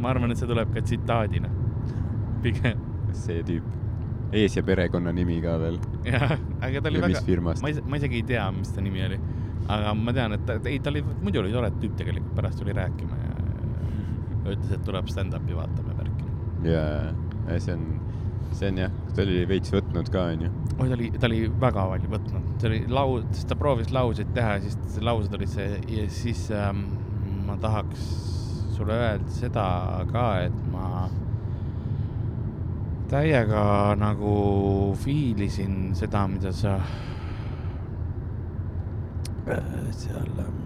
Ma 0.00 0.10
arvan, 0.14 0.32
et 0.32 0.40
see 0.40 0.48
tuleb 0.48 0.72
ka 0.74 0.80
tsitaadina. 0.86 1.50
pigem, 2.42 2.78
see 3.12 3.42
tüüp, 3.44 3.66
ees- 4.32 4.54
ja 4.56 4.62
perekonnanimi 4.64 5.40
ka 5.44 5.58
veel. 5.60 5.76
jah, 6.08 6.36
aga 6.64 6.80
ta 6.80 6.88
oli 6.88 7.00
Ja 7.02 7.08
väga, 7.08 7.40
ma 7.62 7.68
ei, 7.68 7.80
ma 7.84 7.98
isegi 8.00 8.22
ei 8.22 8.26
tea, 8.32 8.46
mis 8.56 8.70
ta 8.72 8.80
nimi 8.80 9.02
oli. 9.04 9.18
aga 9.68 9.92
ma 9.94 10.12
tean, 10.16 10.32
et 10.38 10.46
ta, 10.48 10.56
ei, 10.64 10.78
ta 10.80 10.90
oli, 10.90 11.02
muidu 11.22 11.42
oli 11.44 11.52
tore 11.52 11.70
tüüp 11.82 11.96
tegelikult, 12.00 12.32
pärast 12.38 12.58
tuli 12.62 12.72
rääkima 12.76 13.18
ja 13.24 13.34
ütles, 14.54 14.72
et 14.72 14.84
tuleb 14.86 15.10
stand-up'i 15.12 15.54
vaatame 15.58 15.92
värki. 15.98 16.30
ja, 16.72 16.84
ja 17.50 17.58
see 17.60 17.74
on, 17.76 17.84
see 18.56 18.70
on 18.72 18.80
jah, 18.86 18.96
ta 19.14 19.22
oli 19.26 19.44
veits 19.50 19.70
võtnud 19.76 20.08
ka, 20.10 20.24
onju. 20.32 20.48
oi, 20.80 20.88
ta 20.88 20.96
oli, 20.96 21.10
ta 21.20 21.28
oli 21.28 21.42
väga 21.60 21.84
palju 21.92 22.10
võtnud, 22.16 22.48
see 22.62 22.70
oli 22.72 22.80
lau-, 22.88 23.20
siis 23.36 23.44
ta 23.52 23.58
proovis 23.60 23.92
lauseid 23.94 24.32
teha 24.34 24.56
ja 24.56 24.64
siis 24.64 24.78
see 24.96 25.04
laused 25.04 25.36
olid 25.36 25.52
see 25.52 25.68
ja 25.98 26.08
siis 26.10 26.46
ähm, 26.56 26.86
ma 27.46 27.58
tahaks 27.60 28.08
sulle 28.80 28.96
öelda 28.96 29.28
seda 29.28 29.64
ka, 30.08 30.24
et 30.46 30.60
ma 30.72 31.08
täiega 33.10 33.64
nagu 34.00 34.34
fiilisin 35.02 35.90
seda, 35.98 36.22
mida 36.30 36.52
sa 36.56 36.78
äh, 39.50 39.60
seal 39.92 40.30
ähm, 40.40 40.62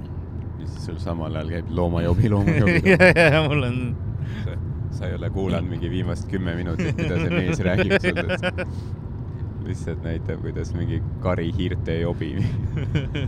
mis 0.60 0.76
sul 0.84 1.00
samal 1.02 1.34
ajal 1.40 1.50
käib 1.56 1.72
loomajobi, 1.74 2.30
loomajobi. 2.30 2.94
ja, 2.94 3.10
ja 3.32 3.42
mul 3.48 3.66
on 3.66 3.80
sa 4.94 5.08
ei 5.08 5.18
ole 5.18 5.32
kuulanud 5.34 5.74
mingi 5.74 5.90
viimast 5.90 6.30
kümme 6.30 6.54
minutit, 6.54 6.94
mida 7.00 7.18
see 7.18 7.32
mees 7.34 7.64
räägib 7.66 7.98
sulle. 7.98 8.68
lihtsalt 9.64 10.06
näitab, 10.06 10.44
kuidas 10.44 10.70
mingi 10.76 11.02
kari 11.24 11.50
hiirte 11.56 11.98
jobi 12.04 12.36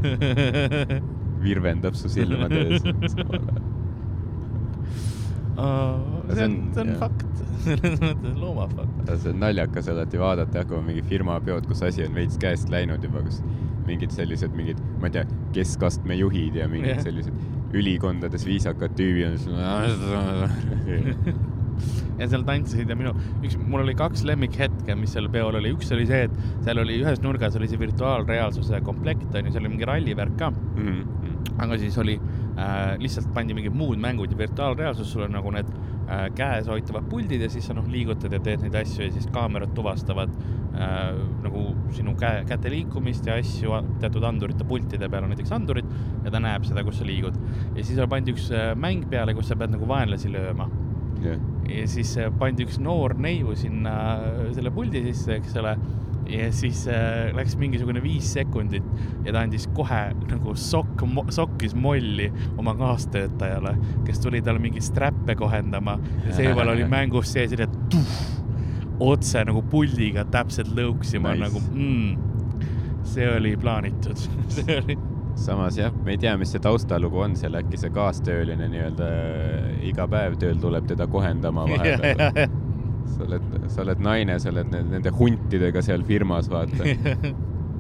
virvendab 1.47 1.99
su 1.99 2.13
silmade 2.13 2.69
ees. 2.69 2.87
See 5.57 6.45
on, 6.45 6.57
see 6.75 6.83
on 6.83 6.91
jah. 6.93 6.99
fakt, 7.01 7.43
selles 7.67 8.03
mõttes 8.03 8.37
loomafakt. 8.41 9.13
see 9.15 9.33
on 9.33 9.41
naljakas 9.43 9.89
alati 9.93 10.21
vaadata, 10.21 10.65
kui 10.69 10.79
on 10.79 10.87
mingi 10.91 11.05
firmapeod, 11.07 11.69
kus 11.71 11.83
asi 11.87 12.05
on 12.07 12.15
veits 12.17 12.39
käest 12.43 12.73
läinud 12.73 13.05
juba, 13.07 13.25
kus 13.27 13.41
mingid 13.87 14.13
sellised 14.15 14.55
mingid, 14.59 14.81
ma 15.01 15.11
ei 15.11 15.19
tea, 15.19 15.25
keskastme 15.57 16.17
juhid 16.19 16.59
ja 16.59 16.67
mingid 16.71 16.97
Jah. 16.97 17.05
sellised 17.07 17.77
ülikondades 17.77 18.47
viisakad 18.47 18.97
tüübid 18.99 19.27
on 19.31 19.37
ja 22.21 22.29
seal 22.31 22.45
tantsisid 22.49 22.89
ja 22.91 22.97
minu, 22.99 23.13
üks, 23.45 23.57
mul 23.61 23.85
oli 23.85 23.95
kaks 23.99 24.25
lemmikhetke, 24.29 24.97
mis 24.99 25.13
seal 25.17 25.29
peol 25.33 25.59
oli, 25.61 25.73
üks 25.77 25.93
oli 25.95 26.07
see, 26.09 26.27
et 26.29 26.65
seal 26.67 26.81
oli 26.83 26.99
ühes 27.03 27.21
nurgas 27.25 27.59
oli 27.61 27.69
see 27.71 27.81
virtuaalreaalsuse 27.81 28.81
komplekt 28.87 29.29
onju, 29.33 29.53
seal 29.53 29.65
oli 29.65 29.75
mingi 29.77 29.89
rallivärk 29.89 30.39
ka, 30.41 30.51
mm. 30.53 31.01
aga 31.65 31.79
siis 31.83 31.99
oli 32.01 32.17
äh, 32.17 32.36
lihtsalt 33.03 33.29
pandi 33.37 33.53
mingid 33.57 33.75
muud 33.77 34.01
mängud 34.01 34.33
ja 34.33 34.39
virtuaalreaalsus, 34.39 35.11
sul 35.13 35.27
on 35.27 35.35
nagu 35.37 35.51
need 35.53 35.69
äh, 36.09 36.27
käes 36.37 36.71
hoitavad 36.73 37.09
puldid 37.11 37.43
ja 37.45 37.51
siis 37.53 37.67
sa 37.69 37.77
noh, 37.77 37.85
liigutad 37.93 38.33
ja 38.33 38.41
teed 38.41 38.65
neid 38.65 38.79
asju 38.81 39.05
ja 39.05 39.13
siis 39.13 39.29
kaamerad 39.35 39.75
tuvastavad 39.77 40.33
äh, 40.33 41.13
nagu 41.45 41.67
sinu 41.97 42.17
käe, 42.17 42.47
käte 42.49 42.73
liikumist 42.73 43.29
ja 43.29 43.37
asju 43.43 43.83
teatud 44.01 44.25
andurite 44.25 44.65
pultide 44.65 45.11
peal 45.13 45.29
on 45.29 45.35
näiteks 45.35 45.53
andurid 45.53 45.93
ja 46.25 46.33
ta 46.33 46.41
näeb 46.41 46.65
seda, 46.69 46.85
kus 46.87 47.03
sa 47.03 47.09
liigud. 47.09 47.37
ja 47.77 47.85
siis 47.85 48.01
pandi 48.09 48.33
üks 48.37 48.49
äh, 48.55 48.73
mäng 48.79 49.05
peale, 49.13 49.37
kus 49.37 49.53
sa 49.53 49.59
pead 49.61 49.77
nagu 49.77 49.89
vaenlasi 49.89 50.33
lööma 50.33 50.71
jah, 51.23 51.39
ja 51.71 51.87
siis 51.91 52.15
äh, 52.21 52.31
pandi 52.39 52.67
üks 52.67 52.79
noor 52.83 53.17
neiu 53.21 53.55
sinna 53.59 53.95
äh, 54.17 54.43
selle 54.57 54.73
puldi 54.75 55.03
sisse, 55.09 55.37
eks 55.41 55.57
ole. 55.61 55.77
Ja 56.31 56.53
siis 56.53 56.85
äh, 56.89 57.35
läks 57.37 57.57
mingisugune 57.61 58.03
viis 58.03 58.29
sekundit 58.35 58.85
ja 59.25 59.33
ta 59.33 59.43
andis 59.45 59.69
kohe 59.77 60.03
nagu 60.31 60.55
sokk, 60.59 61.05
sokkis 61.35 61.75
molli 61.75 62.31
oma 62.59 62.75
kaastöötajale, 62.79 63.77
kes 64.07 64.23
tuli 64.25 64.43
talle 64.43 64.63
mingeid 64.63 64.87
strappe 64.87 65.37
kohendama 65.39 65.99
ja 66.27 66.37
seepeal 66.37 66.75
oli 66.75 66.87
mängus 66.97 67.33
sees 67.37 67.55
ja 67.57 67.69
tuh, 67.91 68.15
otse 69.01 69.45
nagu 69.47 69.63
puldiga 69.71 70.25
täpselt 70.31 70.73
lõuksima 70.77 71.35
Nice. 71.35 71.43
nice. 71.43 71.45
nagu 71.45 71.61
mm,. 71.75 73.05
see 73.05 73.29
oli 73.37 73.57
plaanitud, 73.61 74.27
see 74.57 74.81
oli 74.83 74.99
samas 75.37 75.77
jah, 75.79 75.93
me 76.05 76.15
ei 76.15 76.19
tea, 76.19 76.37
mis 76.41 76.53
see 76.55 76.63
taustalugu 76.65 77.21
on 77.21 77.37
seal, 77.37 77.59
äkki 77.59 77.79
see 77.81 77.93
kaastööline 77.95 78.71
nii-öelda 78.73 79.09
äh, 79.09 79.67
iga 79.91 80.07
päev 80.11 80.39
tööl 80.41 80.61
tuleb 80.63 80.89
teda 80.89 81.07
kohendama 81.13 81.67
vahepeal. 81.73 82.49
Sa 83.15 83.27
oled, 83.27 83.53
sa 83.73 83.83
oled 83.85 84.01
naine, 84.03 84.39
sa 84.43 84.51
oled 84.53 84.73
ne- 84.73 84.85
nende 84.95 85.13
huntidega 85.15 85.83
seal 85.85 86.05
firmas, 86.07 86.51
vaata. 86.53 86.87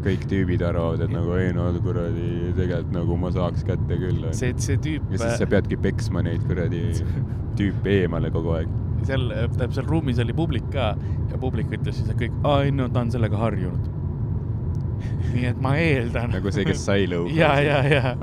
kõik 0.06 0.26
tüübid 0.30 0.62
arvavad, 0.62 1.02
et 1.06 1.12
nagu 1.12 1.34
ei 1.38 1.52
no 1.54 1.66
kuradi, 1.82 2.52
tegelikult 2.56 2.92
nagu 2.94 3.16
ma 3.20 3.30
saaks 3.34 3.64
kätte 3.66 3.98
küll. 4.00 4.26
see, 4.36 4.52
see 4.62 4.78
tüüp. 4.82 5.08
ja 5.14 5.22
siis 5.22 5.40
sa 5.42 5.48
peadki 5.50 5.78
peksma 5.82 6.22
neid 6.26 6.44
kuradi 6.46 6.82
tüüpe 7.58 7.96
eemale 8.02 8.30
kogu 8.34 8.54
aeg. 8.58 8.72
seal, 9.08 9.28
tähendab 9.32 9.74
seal 9.76 9.90
ruumis 9.90 10.22
oli 10.22 10.36
publik 10.36 10.68
ka 10.74 10.92
ja 11.32 11.40
publik 11.42 11.74
ütles 11.74 11.98
siis, 11.98 12.14
kõik, 12.20 12.38
aa 12.46 12.62
ei 12.66 12.74
no 12.74 12.88
ta 12.92 13.02
on 13.02 13.12
sellega 13.14 13.40
harjunud. 13.40 13.92
nii 15.34 15.50
et 15.50 15.60
ma 15.62 15.76
eeldan. 15.80 16.32
nagu 16.36 16.54
see, 16.54 16.66
kes 16.68 16.86
sai 16.86 17.10
lõuga. 17.10 17.34
ja, 17.34 17.52
ja, 17.64 17.82
ja. 17.90 18.16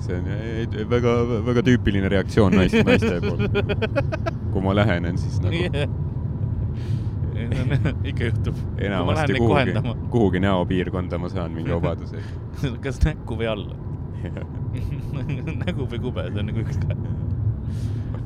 see 0.00 0.16
on 0.16 0.30
eh, 0.32 0.78
väga, 0.90 1.16
väga 1.50 1.66
tüüpiline 1.66 2.08
reaktsioon 2.12 2.56
naist, 2.56 2.80
naiste 2.88 3.20
poolt. 3.26 4.38
Kui 4.52 4.62
ma 4.64 4.74
lähenen, 4.74 5.18
siis 5.18 5.40
nagu 5.42 5.56
ikka 8.10 8.24
juhtub. 8.24 8.56
enamasti 8.78 9.34
kuhugi, 9.38 9.72
kuhugi 10.10 10.40
näopiirkonda 10.40 11.18
ma 11.18 11.28
saan 11.28 11.52
mingi 11.56 11.72
obaduse. 11.80 12.22
kas 12.80 13.00
näkku 13.04 13.38
või 13.40 13.48
alla? 13.50 13.76
nägu 15.64 15.86
või 15.88 16.00
kube, 16.02 16.26
see 16.28 16.42
on 16.42 16.50
nagu 16.50 16.64
üks. 16.64 16.76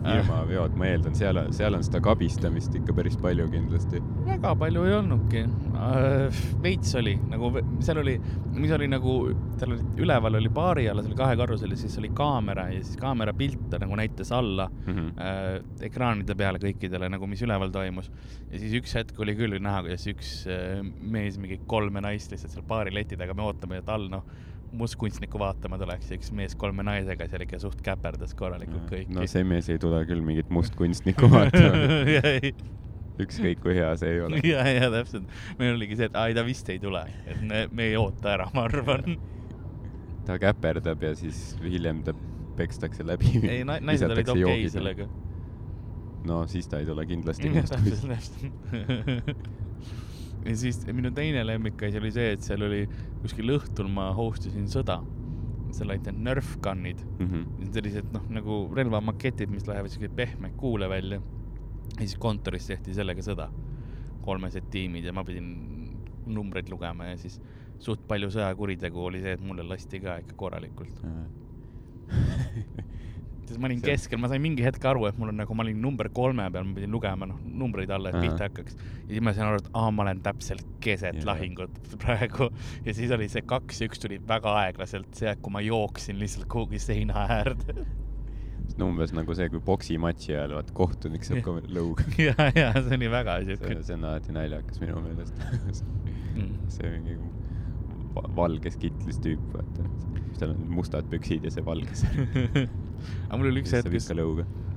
firmaveod, 0.04 0.74
ma 0.78 0.86
eeldan, 0.90 1.14
seal, 1.18 1.38
seal 1.56 1.74
on 1.78 1.82
seda 1.86 2.00
kabistamist 2.04 2.74
ikka 2.78 2.92
päris 2.96 3.16
palju 3.20 3.46
kindlasti. 3.52 4.00
väga 4.26 4.54
palju 4.60 4.84
ei 4.88 4.94
olnudki. 4.98 5.44
veits 6.64 6.94
oli 6.98 7.14
nagu, 7.30 7.50
seal 7.84 8.00
oli, 8.02 8.14
mis 8.54 8.72
oli 8.76 8.88
nagu, 8.90 9.14
seal 9.58 9.74
oli 9.76 10.04
üleval 10.04 10.38
oli 10.40 10.50
baari 10.54 10.86
all, 10.90 11.02
see 11.02 11.12
oli 11.12 11.18
kahe 11.18 11.36
korrusel 11.40 11.74
ja 11.74 11.78
siis 11.80 11.96
oli 12.00 12.10
kaamera 12.16 12.68
ja 12.72 12.82
siis 12.84 12.98
kaamera 13.00 13.34
pilte 13.36 13.80
nagu 13.82 13.96
näitas 14.00 14.32
alla 14.32 14.68
Mhm. 14.84 15.06
äh, 15.18 15.60
ekraanide 15.86 16.34
peale 16.36 16.58
kõikidele 16.58 17.08
nagu, 17.10 17.26
mis 17.26 17.42
üleval 17.42 17.70
toimus. 17.72 18.10
ja 18.50 18.58
siis 18.58 18.72
üks 18.80 18.94
hetk 18.98 19.18
oli 19.20 19.34
küll 19.38 19.58
näha, 19.60 19.82
kuidas 19.86 20.06
üks 20.10 20.32
äh, 20.50 20.82
mees 21.00 21.38
mingi 21.38 21.60
kolme 21.66 22.00
naist 22.04 22.30
lihtsalt 22.32 22.52
seal 22.52 22.64
baari 22.68 22.92
leti 22.94 23.16
taga, 23.16 23.34
me 23.34 23.42
ootame, 23.42 23.78
et 23.78 23.88
all 23.88 24.08
noh, 24.08 24.24
mustkunstnikku 24.78 25.38
vaatama 25.40 25.78
tuleks 25.80 26.10
ja 26.10 26.18
üks 26.18 26.30
mees 26.34 26.56
kolme 26.58 26.84
naisega 26.86 27.28
seal 27.30 27.44
ikka 27.46 27.60
suht 27.62 27.82
käperdas 27.84 28.34
korralikult 28.38 28.86
kõiki. 28.90 29.14
no 29.14 29.26
see 29.30 29.44
mees 29.46 29.68
ei 29.72 29.80
tule 29.82 30.02
küll 30.08 30.24
mingit 30.24 30.50
mustkunstnikku 30.54 31.30
vaatama, 31.30 31.84
ükskõik 33.24 33.62
kui 33.62 33.76
hea 33.76 33.90
see 34.00 34.16
ei 34.16 34.22
ole. 34.24 34.40
ja, 34.52 34.64
ja 34.68 34.90
täpselt, 34.92 35.30
meil 35.60 35.76
oligi 35.76 35.98
see, 36.00 36.10
et 36.10 36.18
ai 36.18 36.34
ta 36.36 36.44
vist 36.46 36.70
ei 36.72 36.80
tule, 36.82 37.04
et 37.30 37.42
me, 37.42 37.66
me 37.72 37.90
ei 37.92 37.98
oota 38.00 38.34
ära, 38.34 38.48
ma 38.54 38.66
arvan. 38.68 39.18
ta 40.26 40.38
käperdab 40.40 41.02
ja 41.04 41.12
siis 41.18 41.52
hiljem 41.62 42.02
ta 42.06 42.16
pekstakse 42.58 43.06
läbi. 43.06 43.36
ei, 43.42 43.62
naised 43.66 44.10
olid 44.10 44.30
okei 44.34 44.44
okay 44.44 44.72
sellega. 44.72 45.08
no 46.28 46.44
siis 46.50 46.70
ta 46.70 46.80
ei 46.82 46.88
tule 46.88 47.06
kindlasti 47.06 47.52
täpselt. 47.54 48.02
Ja 50.44 50.54
siis 50.60 50.82
minu 50.92 51.10
teine 51.16 51.42
lemmikasi 51.46 51.98
oli 52.00 52.10
see, 52.12 52.32
et 52.36 52.42
seal 52.44 52.62
oli 52.66 52.84
kuskil 53.22 53.48
õhtul 53.56 53.88
ma 53.92 54.10
host 54.16 54.46
isin 54.50 54.66
sõda. 54.68 55.02
seal 55.74 55.90
olid 55.90 56.06
need 56.06 56.20
Nerf 56.28 56.56
gun'id, 56.62 57.00
Mhm. 57.18 57.46
sellised 57.72 58.12
noh, 58.14 58.22
nagu 58.28 58.70
relvamaketid, 58.76 59.50
mis 59.50 59.66
lähevad 59.66 59.90
siuke 59.90 60.08
pehme 60.14 60.52
kuule 60.56 60.88
välja. 60.88 61.20
ja 61.98 62.00
siis 62.06 62.16
kontoris 62.18 62.66
tehti 62.66 62.94
sellega 62.94 63.20
sõda. 63.22 63.50
kolmesed 64.24 64.64
tiimid 64.70 65.04
ja 65.04 65.12
ma 65.12 65.22
pidin 65.24 66.02
numbreid 66.24 66.68
lugema 66.72 67.04
ja 67.10 67.16
siis 67.20 67.38
suht 67.78 68.00
palju 68.08 68.30
sõjakuritegu 68.32 68.96
oli 69.04 69.20
see, 69.20 69.32
et 69.36 69.40
mulle 69.40 69.62
lasti 69.62 70.00
ka 70.00 70.16
ikka 70.22 70.32
korralikult. 70.36 71.02
sest 73.48 73.60
ma 73.60 73.68
olin 73.68 73.80
See- 73.82 73.90
keskel, 73.92 74.18
ma 74.22 74.28
sain 74.32 74.42
mingi 74.42 74.64
hetk 74.64 74.84
aru, 74.90 75.06
et 75.08 75.18
mul 75.20 75.28
on 75.32 75.36
nagu, 75.42 75.54
ma 75.54 75.62
olin 75.66 75.80
number 75.82 76.08
kolme 76.14 76.46
peal, 76.54 76.64
ma 76.68 76.74
pidin 76.78 76.92
lugema 76.94 77.26
noh, 77.30 77.38
numbreid 77.44 77.90
alla, 77.94 78.08
et 78.12 78.18
Ahah. 78.18 78.24
pihta 78.28 78.48
hakkaks. 78.48 78.76
ja 79.04 79.08
siis 79.14 79.20
ma 79.26 79.32
sain 79.36 79.46
aru, 79.50 79.60
et 79.62 79.68
aa, 79.74 79.90
ma 79.94 80.02
olen 80.06 80.22
täpselt 80.24 80.64
keset 80.84 81.20
Jaa. 81.20 81.26
lahingut 81.32 81.76
praegu. 82.04 82.48
ja 82.86 82.94
siis 82.96 83.10
oli 83.16 83.28
see 83.28 83.42
kaks 83.46 83.80
ja 83.84 83.88
üks 83.90 84.00
tuli 84.02 84.20
väga 84.28 84.54
aeglaselt, 84.64 85.10
see, 85.18 85.34
kui 85.42 85.52
ma 85.52 85.60
jooksin 85.64 86.18
lihtsalt 86.22 86.48
kuhugi 86.48 86.78
seina 86.82 87.26
äärde. 87.28 87.84
on 88.74 88.88
umbes 88.88 89.12
nagu 89.14 89.34
see, 89.38 89.46
kui 89.52 89.60
poksimatši 89.62 90.32
ajal 90.34 90.54
vaat 90.56 90.70
kohtunik 90.74 91.22
saab 91.26 91.42
ka 91.46 91.52
lõuga. 91.70 92.06
ja, 92.26 92.34
ja 92.56 92.72
see 92.80 92.96
oli 92.96 93.10
väga 93.12 93.36
siuke. 93.46 93.76
see 93.86 93.94
on 93.94 94.04
alati 94.08 94.32
naljakas 94.34 94.80
minu 94.82 94.98
meelest. 95.04 95.36
Mm. 96.34 96.54
see 96.74 96.90
mingi 96.96 97.18
va- 98.16 98.26
valges 98.40 98.76
kitlis 98.80 99.20
tüüp, 99.22 99.44
vaata. 99.54 99.86
tal 100.40 100.56
on 100.56 100.64
mustad 100.74 101.06
püksid 101.12 101.44
ja 101.46 101.52
see 101.54 101.62
valges. 101.66 102.02
Aga 103.28 103.38
mul 103.40 103.50
oli 103.52 103.62
üks 103.64 103.74
hetk, 103.76 103.90
kus 103.92 104.10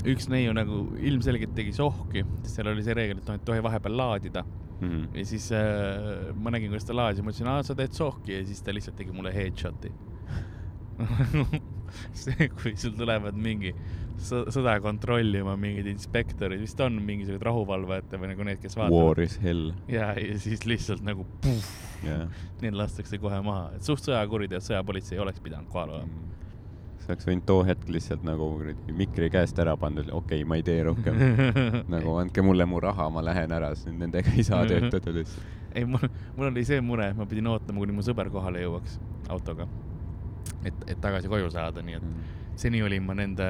üks 0.08 0.28
neiu 0.32 0.54
nagu 0.56 0.84
ilmselgelt 1.02 1.56
tegi 1.58 1.74
sohki, 1.76 2.24
sest 2.44 2.60
seal 2.60 2.70
oli 2.72 2.84
see 2.86 2.96
reegel, 2.98 3.22
et 3.22 3.30
noh, 3.30 3.40
et 3.40 3.46
tohi 3.48 3.64
vahepeal 3.66 3.98
laadida. 3.98 4.46
Mhm. 4.78 5.08
ja 5.18 5.24
siis 5.26 5.48
äh, 5.58 6.28
ma 6.38 6.52
nägin, 6.54 6.70
kuidas 6.70 6.86
ta 6.86 6.94
laadis 6.94 7.18
ja 7.18 7.26
ma 7.26 7.32
ütlesin, 7.34 7.48
aa, 7.50 7.64
sa 7.66 7.74
teed 7.74 7.96
sohki 7.98 8.36
ja 8.36 8.44
siis 8.46 8.62
ta 8.62 8.76
lihtsalt 8.76 8.94
tegi 9.00 9.16
mulle 9.16 9.32
headshot'i. 9.34 9.90
see, 12.18 12.48
kui 12.58 12.76
sul 12.78 12.94
tulevad 12.98 13.38
mingi 13.42 13.72
sõ- 14.22 14.46
sõda 14.54 14.78
kontrollima 14.84 15.56
mingid 15.60 15.88
inspektorid, 15.92 16.62
vist 16.62 16.80
on 16.84 16.98
mingisugused 17.06 17.46
rahuvalvajad 17.48 18.16
või 18.22 18.32
nagu 18.34 18.48
need, 18.48 18.62
kes 18.62 18.78
War 18.78 18.92
vaatavad. 18.92 19.24
is 19.26 19.38
hell. 19.44 19.72
ja, 19.92 20.12
ja 20.20 20.38
siis 20.42 20.66
lihtsalt 20.70 21.04
nagu 21.06 21.26
puh, 21.44 21.70
jah. 22.06 22.28
need 22.64 22.78
lastakse 22.78 23.20
kohe 23.22 23.40
maha, 23.46 23.72
et 23.78 23.88
suht 23.88 24.06
sõjakuriteo, 24.06 24.62
sõjapolitsei 24.64 25.22
oleks 25.22 25.42
pidanud 25.44 25.70
kohal 25.74 25.98
olema. 26.00 26.14
sa 26.38 26.47
oleks 27.08 27.28
võinud 27.28 27.46
too 27.48 27.64
hetk 27.68 27.90
lihtsalt 27.92 28.24
nagu 28.28 28.50
mikri 28.98 29.30
käest 29.34 29.60
ära 29.64 29.78
panna, 29.80 30.04
okei 30.04 30.42
okay,, 30.42 30.48
ma 30.48 30.58
ei 30.60 30.66
tee 30.68 30.82
rohkem. 30.88 31.20
nagu 31.94 32.18
andke 32.22 32.44
mulle 32.46 32.68
mu 32.70 32.82
raha, 32.84 33.10
ma 33.14 33.24
lähen 33.26 33.54
ära, 33.56 33.74
sest 33.76 33.94
nendega 33.96 34.34
ei 34.36 34.46
saa 34.48 34.66
töötada 34.70 35.14
lihtsalt. 35.16 35.54
ei, 35.74 35.86
mul, 35.86 36.04
mul 36.36 36.52
oli 36.52 36.66
see 36.68 36.82
mure, 36.82 37.12
et 37.12 37.20
ma 37.20 37.28
pidin 37.30 37.48
ootama, 37.52 37.80
kuni 37.84 37.96
mu 37.96 38.06
sõber 38.06 38.32
kohale 38.34 38.64
jõuaks 38.66 39.00
autoga. 39.34 39.68
et, 40.64 40.76
et 40.88 41.00
tagasi 41.02 41.32
koju 41.32 41.52
saada, 41.54 41.86
nii 41.86 42.00
et 42.00 42.12
seni 42.58 42.82
olin 42.84 43.04
ma 43.06 43.16
nende 43.18 43.48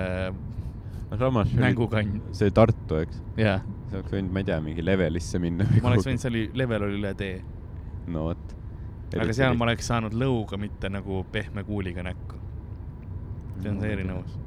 samas 1.16 1.54
mängukann, 1.56 2.20
see 2.36 2.52
Tartu, 2.52 3.00
eks, 3.06 3.22
jaa. 3.40 3.60
sa 3.88 4.00
oleks 4.02 4.12
võinud, 4.12 4.34
ma 4.34 4.44
ei 4.44 4.50
tea, 4.50 4.58
mingi 4.64 4.84
levelisse 4.84 5.40
minna. 5.40 5.68
ma 5.82 5.94
oleks 5.94 6.08
võinud, 6.10 6.24
see 6.24 6.32
oli, 6.34 6.44
level 6.60 6.88
oli 6.90 7.00
üle 7.00 7.14
tee. 7.20 7.38
no 8.12 8.28
vot. 8.28 8.56
aga 9.16 9.36
seal 9.36 9.56
ma 9.60 9.70
oleks 9.70 9.88
saanud 9.88 10.18
lõuga, 10.18 10.60
mitte 10.60 10.92
nagu 10.92 11.24
pehme 11.32 11.64
kuuliga 11.68 12.04
näkku. 12.06 12.42
See 13.62 13.72
on 13.74 13.80
see 13.82 13.92
erinevus. 13.98 14.38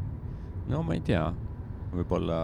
no 0.71 0.83
ma 0.87 0.95
ei 0.97 1.03
tea, 1.05 1.25
võib-olla, 1.91 2.39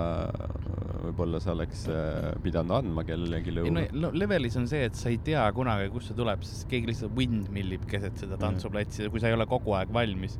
võib-olla 1.06 1.40
sa 1.42 1.52
oleks 1.54 1.84
äh, 1.92 2.32
pidanud 2.42 2.74
andma 2.80 3.04
kellelegi 3.06 3.54
ei 3.62 3.74
no, 3.94 4.10
levelis 4.16 4.56
on 4.58 4.66
see, 4.70 4.86
et 4.90 4.98
sa 4.98 5.10
ei 5.12 5.18
tea 5.22 5.44
kunagi, 5.54 5.90
kust 5.94 6.10
see 6.10 6.18
tuleb, 6.18 6.42
sest 6.46 6.66
keegi 6.70 6.90
lihtsalt 6.90 7.14
windmillib 7.18 7.86
keset 7.90 8.18
seda 8.24 8.38
tantsuplatsi 8.42 9.06
ja 9.06 9.12
kui 9.12 9.22
sa 9.22 9.30
ei 9.30 9.36
ole 9.38 9.46
kogu 9.50 9.76
aeg 9.78 9.92
valmis, 9.94 10.34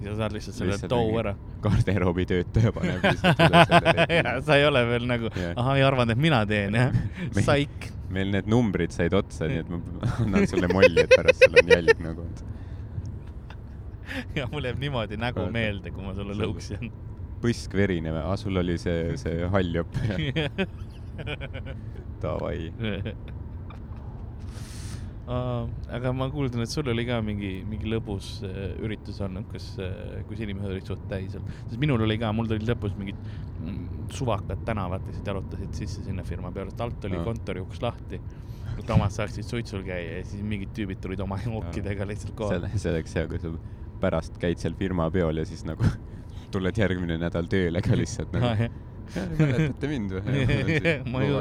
siis 0.00 0.10
sa 0.10 0.16
saad 0.22 0.36
lihtsalt 0.36 0.58
selle 0.60 0.76
tou 0.92 1.16
ära. 1.20 1.34
garderoobi 1.64 2.26
töötaja 2.28 2.72
paneb 2.76 3.04
lihtsalt 3.08 3.40
ja 4.18 4.36
sa 4.44 4.60
ei 4.60 4.68
ole 4.68 4.84
veel 4.92 5.08
nagu 5.08 5.32
Jah. 5.32 5.56
ahah, 5.56 5.80
ei 5.80 5.86
arvanud, 5.88 6.12
et 6.16 6.20
mina 6.28 6.42
teen 6.48 6.76
jah 6.76 7.00
Saik. 7.48 7.90
meil 8.12 8.32
need 8.36 8.48
numbrid 8.50 8.92
said 8.92 9.14
otsa, 9.16 9.48
nii 9.48 9.64
et 9.64 9.72
ma 9.72 9.80
annan 10.20 10.48
sulle 10.50 10.68
molli, 10.72 11.06
et 11.06 11.12
pärast 11.16 11.46
sul 11.46 11.60
on 11.62 11.68
jälg 11.78 12.00
nagu. 12.04 12.28
ja 14.38 14.46
mul 14.52 14.68
jääb 14.68 14.78
niimoodi 14.82 15.18
nägu 15.20 15.46
meelde, 15.52 15.92
kui 15.94 16.04
ma 16.04 16.14
sulle 16.16 16.36
lõuksi 16.38 16.78
annan. 16.78 16.94
põsk 17.42 17.74
verine 17.76 18.14
või? 18.14 18.22
aa, 18.22 18.36
sul 18.40 18.60
oli 18.60 18.76
see, 18.80 19.16
see 19.20 19.50
hall 19.52 19.70
jopp. 19.80 20.00
Davai. 22.22 22.70
aga 25.30 26.10
ma 26.16 26.26
kuulsin, 26.32 26.62
et 26.64 26.72
sul 26.72 26.88
oli 26.90 27.04
ka 27.06 27.20
mingi, 27.22 27.50
mingi 27.68 27.86
lõbus 27.90 28.40
äh, 28.46 28.72
üritus 28.82 29.20
olnud, 29.22 29.46
kus, 29.52 29.68
kus 30.26 30.40
inimesed 30.42 30.74
olid 30.74 30.90
suht 30.90 31.04
täis 31.10 31.36
olnud. 31.38 31.52
sest 31.68 31.78
minul 31.82 32.02
oli 32.02 32.16
ka, 32.18 32.32
mul 32.34 32.50
tulid 32.50 32.66
lõpus 32.66 32.96
mingid 32.98 33.18
mm, 33.60 34.08
suvakad 34.16 34.64
tänavatelised 34.66 35.30
jalutasid 35.30 35.76
sisse 35.78 36.02
sinna 36.06 36.24
firma 36.26 36.50
peale, 36.54 36.74
alt 36.82 37.06
oli 37.06 37.20
Aa. 37.20 37.26
kontori 37.28 37.62
uks 37.62 37.82
lahti. 37.84 38.18
et 38.80 38.90
omad 38.90 39.14
saaksid 39.14 39.46
suitsul 39.46 39.84
käia 39.86 40.18
ja 40.18 40.26
siis 40.26 40.42
mingid 40.42 40.74
tüübid 40.74 40.98
tulid 41.04 41.22
oma 41.22 41.38
jookidega 41.44 42.08
lihtsalt 42.10 42.34
kohale 42.34 42.72
see 42.74 42.90
oleks 42.90 43.14
hea, 43.18 43.28
kui 43.30 43.42
sa 43.42 43.54
pärast 44.00 44.38
käid 44.40 44.60
seal 44.62 44.76
firma 44.78 45.10
peol 45.14 45.42
ja 45.42 45.46
siis 45.48 45.64
nagu 45.68 45.86
tuled 46.54 46.78
järgmine 46.78 47.18
nädal 47.20 47.48
tööle 47.50 47.82
ka 47.84 47.98
lihtsalt 47.98 48.32
nagu. 48.34 48.70
mäletate 49.10 49.88
mind 49.90 50.12
või? 50.16 50.42
ma 51.12 51.22
ju 51.24 51.38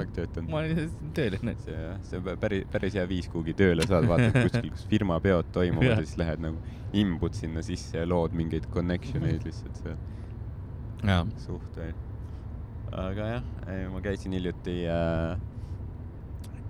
ma 0.50 0.62
olin 0.64 1.12
tööline. 1.14 1.56
see 1.64 1.76
jah, 1.76 1.98
see 2.06 2.18
on 2.20 2.26
pä- 2.26 2.38
päris, 2.42 2.64
päris 2.72 2.98
hea 2.98 3.06
viis 3.10 3.30
kuhugi 3.30 3.54
tööle 3.58 3.86
saad, 3.90 4.08
vaatad 4.10 4.38
kuskil, 4.46 4.72
kus 4.74 4.86
firma 4.90 5.20
peod 5.24 5.52
toimuvad 5.54 5.92
ja 5.92 6.00
siis 6.04 6.18
lähed 6.22 6.42
nagu 6.46 6.62
imbud 6.98 7.38
sinna 7.38 7.62
sisse 7.66 8.02
ja 8.02 8.08
lood 8.10 8.34
mingeid 8.38 8.66
connection 8.74 9.26
eid 9.30 9.46
lihtsalt 9.46 9.82
see 9.84 9.98
jaa, 11.06 11.26
suht 11.46 11.78
veel. 11.78 11.94
aga 12.92 13.30
jah, 13.36 13.46
ma 13.94 14.02
käisin 14.04 14.34
hiljuti 14.36 14.80
äh,, 14.90 15.38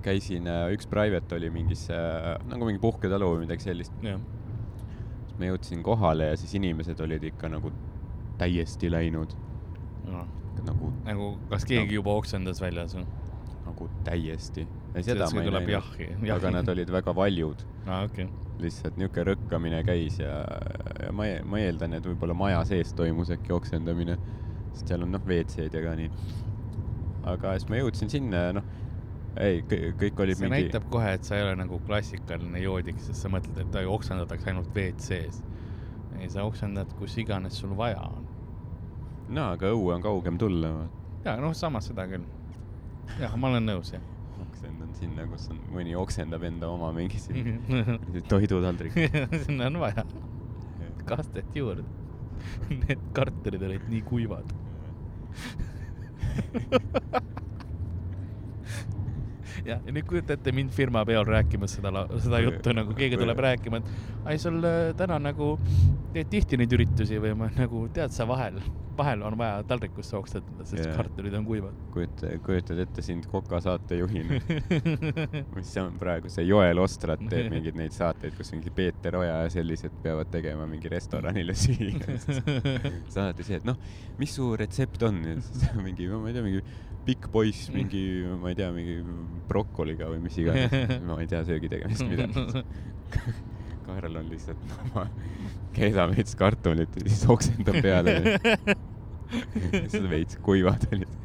käisin 0.05 0.48
äh,, 0.51 0.67
üks 0.75 0.89
private 0.91 1.39
oli 1.39 1.51
mingis 1.53 1.88
äh, 1.93 2.36
nagu 2.50 2.67
mingi 2.67 2.81
puhketalu 2.84 3.34
või 3.36 3.46
midagi 3.46 3.69
sellist. 3.69 3.96
jah. 4.03 4.19
Siis 5.39 5.48
ma 5.48 5.53
jõudsin 5.53 5.84
kohale 5.84 6.31
ja 6.34 6.38
siis 6.38 6.53
inimesed 6.60 7.00
olid 7.00 7.24
ikka 7.24 7.50
nagu 7.50 7.72
täiesti 8.39 8.91
läinud, 8.91 9.31
nagu, 10.65 10.91
nagu, 11.05 11.38
kas 11.50 11.65
keegi 11.67 11.96
juba 11.96 12.15
oksendas 12.19 12.60
väljas 12.62 12.96
või? 12.96 13.05
nagu 13.65 13.88
täiesti. 14.03 14.65
seda 15.00 15.27
see 15.29 15.38
ma 15.38 15.43
ei 15.43 15.51
näinud, 15.51 15.72
jahhi. 15.72 16.10
aga 16.34 16.51
nad 16.51 16.69
olid 16.69 16.91
väga 16.91 17.13
valjud, 17.15 17.63
aa, 17.86 18.03
okei. 18.08 18.27
lihtsalt 18.60 18.98
niisugune 18.98 19.27
rõkkamine 19.29 19.81
käis 19.88 20.19
ja, 20.19 20.41
ja 21.05 21.12
ma, 21.15 21.29
ma 21.46 21.62
eeldan, 21.62 21.96
et 21.96 22.08
võib-olla 22.10 22.36
maja 22.36 22.63
sees 22.67 22.91
toimus 22.98 23.31
äkki 23.36 23.53
oksendamine, 23.55 24.17
sest 24.74 24.91
seal 24.91 25.05
on 25.05 25.13
noh, 25.15 25.24
WC-d 25.24 25.72
ja 25.72 25.86
ka 25.86 25.96
nii. 26.00 26.12
aga 27.29 27.55
siis 27.60 27.69
ma 27.72 27.79
jõudsin 27.79 28.12
sinna 28.12 28.48
ja 28.50 28.58
noh, 28.60 28.75
ei, 29.38 29.62
kõik 30.00 30.20
olid 30.24 30.40
see 30.40 30.48
mingi, 30.48 30.68
näitab 30.68 30.90
kohe, 30.92 31.14
et 31.18 31.28
sa 31.28 31.38
ei 31.38 31.46
ole 31.46 31.56
nagu 31.60 31.80
klassikaline 31.86 32.62
joodik, 32.64 33.00
sest 33.04 33.26
sa 33.26 33.32
mõtled, 33.32 33.60
et 33.62 33.80
oksendatakse 33.82 34.52
ainult 34.52 34.72
WC-s. 34.76 35.42
ei, 36.20 36.30
sa 36.30 36.46
oksendad 36.48 36.94
kus 37.00 37.18
iganes 37.22 37.60
sul 37.62 37.76
vaja 37.78 38.02
on. 38.08 38.28
no 39.30 39.52
aga 39.56 39.74
õue 39.76 39.94
on 39.98 40.06
kaugem 40.06 40.40
tulla, 40.42 40.74
jaa, 41.26 41.38
noh, 41.42 41.54
samas 41.58 41.92
seda 41.92 42.08
küll. 42.10 42.26
jah, 43.20 43.36
ma 43.38 43.54
olen 43.54 43.70
nõus, 43.70 43.94
jah. 43.94 44.04
oksendan 44.48 44.94
sinna, 44.98 45.28
kus 45.30 45.50
on, 45.54 45.62
mõni 45.76 45.96
oksendab 46.00 46.44
enda 46.50 46.72
oma 46.72 46.92
mingi 46.96 47.22
siin 47.22 47.62
toidutaldrik. 48.32 48.98
sinna 49.46 49.70
on 49.70 49.80
vaja 49.84 50.06
kastet 51.10 51.56
juurde. 51.56 51.84
Need 52.70 53.02
kartulid 53.14 53.64
olid 53.66 53.90
nii 53.90 54.02
kuivad. 54.08 54.54
jah, 59.70 59.82
ja 59.86 59.96
nüüd 59.96 60.08
kujuta 60.10 60.36
ette 60.36 60.54
mind 60.56 60.74
firma 60.76 61.04
peol 61.08 61.28
rääkimas 61.28 61.78
seda, 61.78 62.06
seda 62.22 62.41
juttu 62.43 62.74
nagu 62.76 62.96
keegi 62.98 63.20
tuleb 63.20 63.39
rääkima, 63.46 63.82
et 63.82 64.28
ai, 64.28 64.38
sul 64.41 64.60
äh, 64.65 64.91
täna 65.00 65.20
nagu 65.22 65.56
teed 66.13 66.30
tihti 66.32 66.60
neid 66.60 66.74
üritusi 66.78 67.20
või 67.22 67.36
ma 67.38 67.50
nagu 67.62 67.86
tead 67.93 68.13
sa 68.15 68.28
vahel, 68.30 68.60
vahel 69.00 69.24
on 69.28 69.38
vaja 69.39 69.62
taldrikusse 69.70 70.17
oksetada, 70.20 70.65
sest 70.67 70.88
Jaa. 70.88 70.96
kartulid 70.98 71.36
on 71.38 71.46
kuivad. 71.48 71.78
kujuta, 71.93 72.32
kujutad 72.46 72.82
ette 72.84 73.06
sind 73.06 73.30
Koka 73.32 73.62
saatejuhina, 73.63 74.39
mis 75.56 75.74
see 75.74 75.84
on 75.84 75.98
praegu, 76.02 76.32
see 76.34 76.48
Joel 76.48 76.82
Ostrat 76.84 77.24
teeb 77.32 77.52
mingeid 77.56 77.80
neid 77.80 77.96
saateid, 77.96 78.36
kus 78.38 78.54
mingi 78.56 78.74
Peeter 78.76 79.20
Oja 79.22 79.41
ja 79.46 79.54
sellised 79.54 79.96
peavad 80.04 80.32
tegema 80.34 80.67
mingi 80.70 80.91
restoranile 80.91 81.56
süüa. 81.58 82.20
alati 83.20 83.46
see, 83.46 83.60
et 83.60 83.67
noh, 83.67 83.78
mis 84.20 84.34
su 84.36 84.52
retsept 84.60 85.04
on 85.08 85.24
ja 85.26 85.39
siis 85.43 85.67
mingi, 85.84 86.10
ma 86.12 86.32
ei 86.32 86.38
tea, 86.38 86.46
mingi 86.46 86.63
pikk 87.10 87.30
poiss 87.34 87.70
mingi, 87.74 88.04
ma 88.41 88.52
ei 88.52 88.58
tea, 88.58 88.70
mingi 88.76 89.00
brokoliga 89.50 90.10
või 90.12 90.22
mis 90.24 90.38
iganes, 90.42 90.74
ma 91.08 91.20
ei 91.24 91.30
tea 91.30 91.42
söögi 91.48 91.72
tegemist 91.72 92.06
midagi. 92.08 92.64
Kaarel 93.90 94.20
on 94.22 94.28
lihtsalt, 94.30 94.74
ma 94.94 95.08
keedab 95.74 96.14
veits 96.14 96.38
kartulit 96.38 96.98
ja 97.00 97.06
siis 97.08 97.24
oksendab 97.30 97.80
peale. 97.82 98.20
siis 99.90 100.10
veits 100.12 100.38
kuivad 100.46 100.86
olid. 100.94 101.16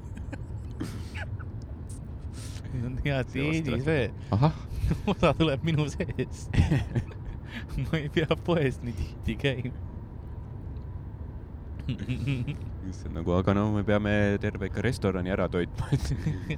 see 2.75 2.87
on 2.89 2.97
hea 3.05 3.19
teenisvee, 3.31 4.07
ahah, 4.35 4.57
osa 5.13 5.35
tuleb 5.39 5.63
minu 5.65 5.87
seest. 5.93 6.57
ma 7.85 8.01
ei 8.01 8.09
pea 8.13 8.39
poes 8.47 8.81
nii 8.83 8.97
tihti 8.99 9.37
käima. 9.45 9.94
siis 12.85 13.01
nagu, 13.13 13.35
aga 13.37 13.55
no 13.57 13.67
me 13.75 13.83
peame 13.85 14.13
terve 14.43 14.71
ikka 14.71 14.85
restorani 14.85 15.33
ära 15.35 15.49
toitma, 15.53 15.89
et 15.93 16.07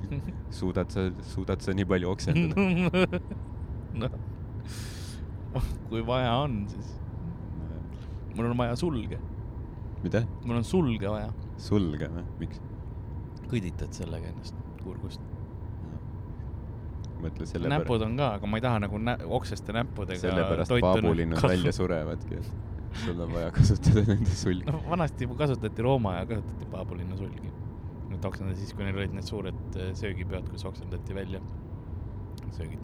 suudad 0.59 0.93
sa, 0.93 1.09
suudad 1.33 1.65
sa 1.65 1.75
nii 1.75 1.87
palju 1.89 2.13
oksendada. 2.13 3.21
noh, 4.03 4.13
kui 5.91 6.05
vaja 6.07 6.37
on, 6.45 6.61
siis 6.71 6.93
mul 8.37 8.51
on 8.53 8.61
vaja 8.61 8.77
sulge, 8.79 9.19
mida? 10.05 10.23
mul 10.45 10.61
on 10.61 10.69
sulge 10.69 11.11
vaja. 11.11 11.33
sulge 11.69 12.11
või? 12.13 12.27
miks? 12.45 12.63
kõditad 13.51 13.95
sellega 13.97 14.31
ennast 14.31 14.63
kurgust. 14.85 15.23
mõtle 17.23 17.49
selle 17.51 17.71
näpud 17.73 18.07
on 18.07 18.15
ka, 18.19 18.31
aga 18.39 18.51
ma 18.51 18.61
ei 18.61 18.65
taha 18.69 18.85
nagu 18.87 19.03
nä-, 19.03 19.19
okseste 19.41 19.75
näppudega. 19.75 20.23
sellepärast 20.23 20.79
paabulinnud 20.87 21.43
välja. 21.43 21.75
surevadki, 21.75 22.43
et 22.43 22.66
sul 23.05 23.21
on 23.21 23.33
vaja 23.35 23.53
kasutada 23.55 24.03
nende 24.09 24.35
sulgi 24.39 24.67
noh, 24.71 24.83
vanasti 24.91 25.29
kasutati 25.39 25.85
Rooma 25.87 26.17
ja 26.21 26.27
kasutati 26.33 26.69
paabulinna 26.73 27.17
sulgi. 27.19 27.53
Nad 28.11 28.25
oksendasid 28.25 28.63
siis, 28.63 28.73
kui 28.77 28.87
neil 28.87 28.97
olid 29.01 29.17
need 29.17 29.27
suured 29.27 29.79
äh, 29.81 29.91
söögipeod, 29.99 30.47
kus 30.53 30.65
oksendati 30.69 31.17
välja 31.17 31.41
söögid. 32.57 32.83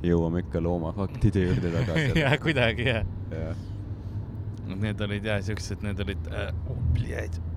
Jõuame 0.00 0.40
ikka 0.44 0.62
loomafaktide 0.64 1.42
juurde 1.44 1.72
tagasi. 1.74 2.12
jah, 2.22 2.36
kuidagi 2.40 2.86
jah. 2.88 3.10
jah, 3.34 3.66
Need 4.70 5.00
olid 5.02 5.24
jah 5.26 5.40
siuksed, 5.42 5.82
need 5.82 5.98
olid 6.00 6.28
äh,, 6.30 6.52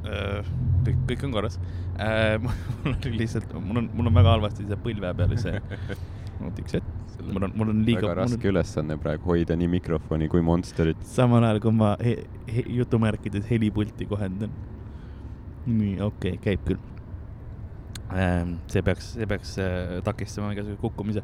äh, 0.10 0.47
kõik, 0.84 1.04
kõik 1.12 1.26
on 1.28 1.36
korras 1.36 1.60
äh. 2.02 2.36
mul 2.84 2.95
oli 2.95 3.13
lihtsalt, 3.21 3.54
mul 3.62 3.84
on, 3.84 3.89
mul 3.93 4.10
on 4.10 4.17
väga 4.17 4.34
halvasti 4.36 4.65
see 4.67 4.80
põlve 4.84 5.13
peal 5.19 5.38
see, 5.39 5.62
oota 6.43 6.65
üks 6.65 6.80
hetk, 6.80 6.92
mul 7.31 7.43
on, 7.47 7.53
mul 7.55 7.71
on 7.73 7.83
liiga. 7.86 8.07
väga 8.07 8.15
raske 8.21 8.49
ülesanne 8.49 8.97
praegu 9.01 9.33
hoida 9.33 9.55
nii 9.59 9.69
mikrofoni 9.75 10.29
kui 10.31 10.43
Monsterit. 10.45 11.03
samal 11.07 11.45
ajal, 11.47 11.62
kui 11.63 11.75
ma 11.75 11.93
he, 12.03 12.15
he, 12.49 12.65
jutumärkides 12.79 13.45
helipulti 13.49 14.07
kohendan. 14.09 14.51
nii, 15.67 15.99
okei 16.01 16.36
okay,, 16.38 16.41
käib 16.43 16.65
küll 16.67 16.81
ähm,. 18.13 18.57
see 18.71 18.83
peaks, 18.86 19.13
see 19.17 19.29
peaks 19.29 19.55
äh, 19.62 19.95
takistama 20.05 20.51
igasuguse 20.55 20.81
kukkumise. 20.81 21.23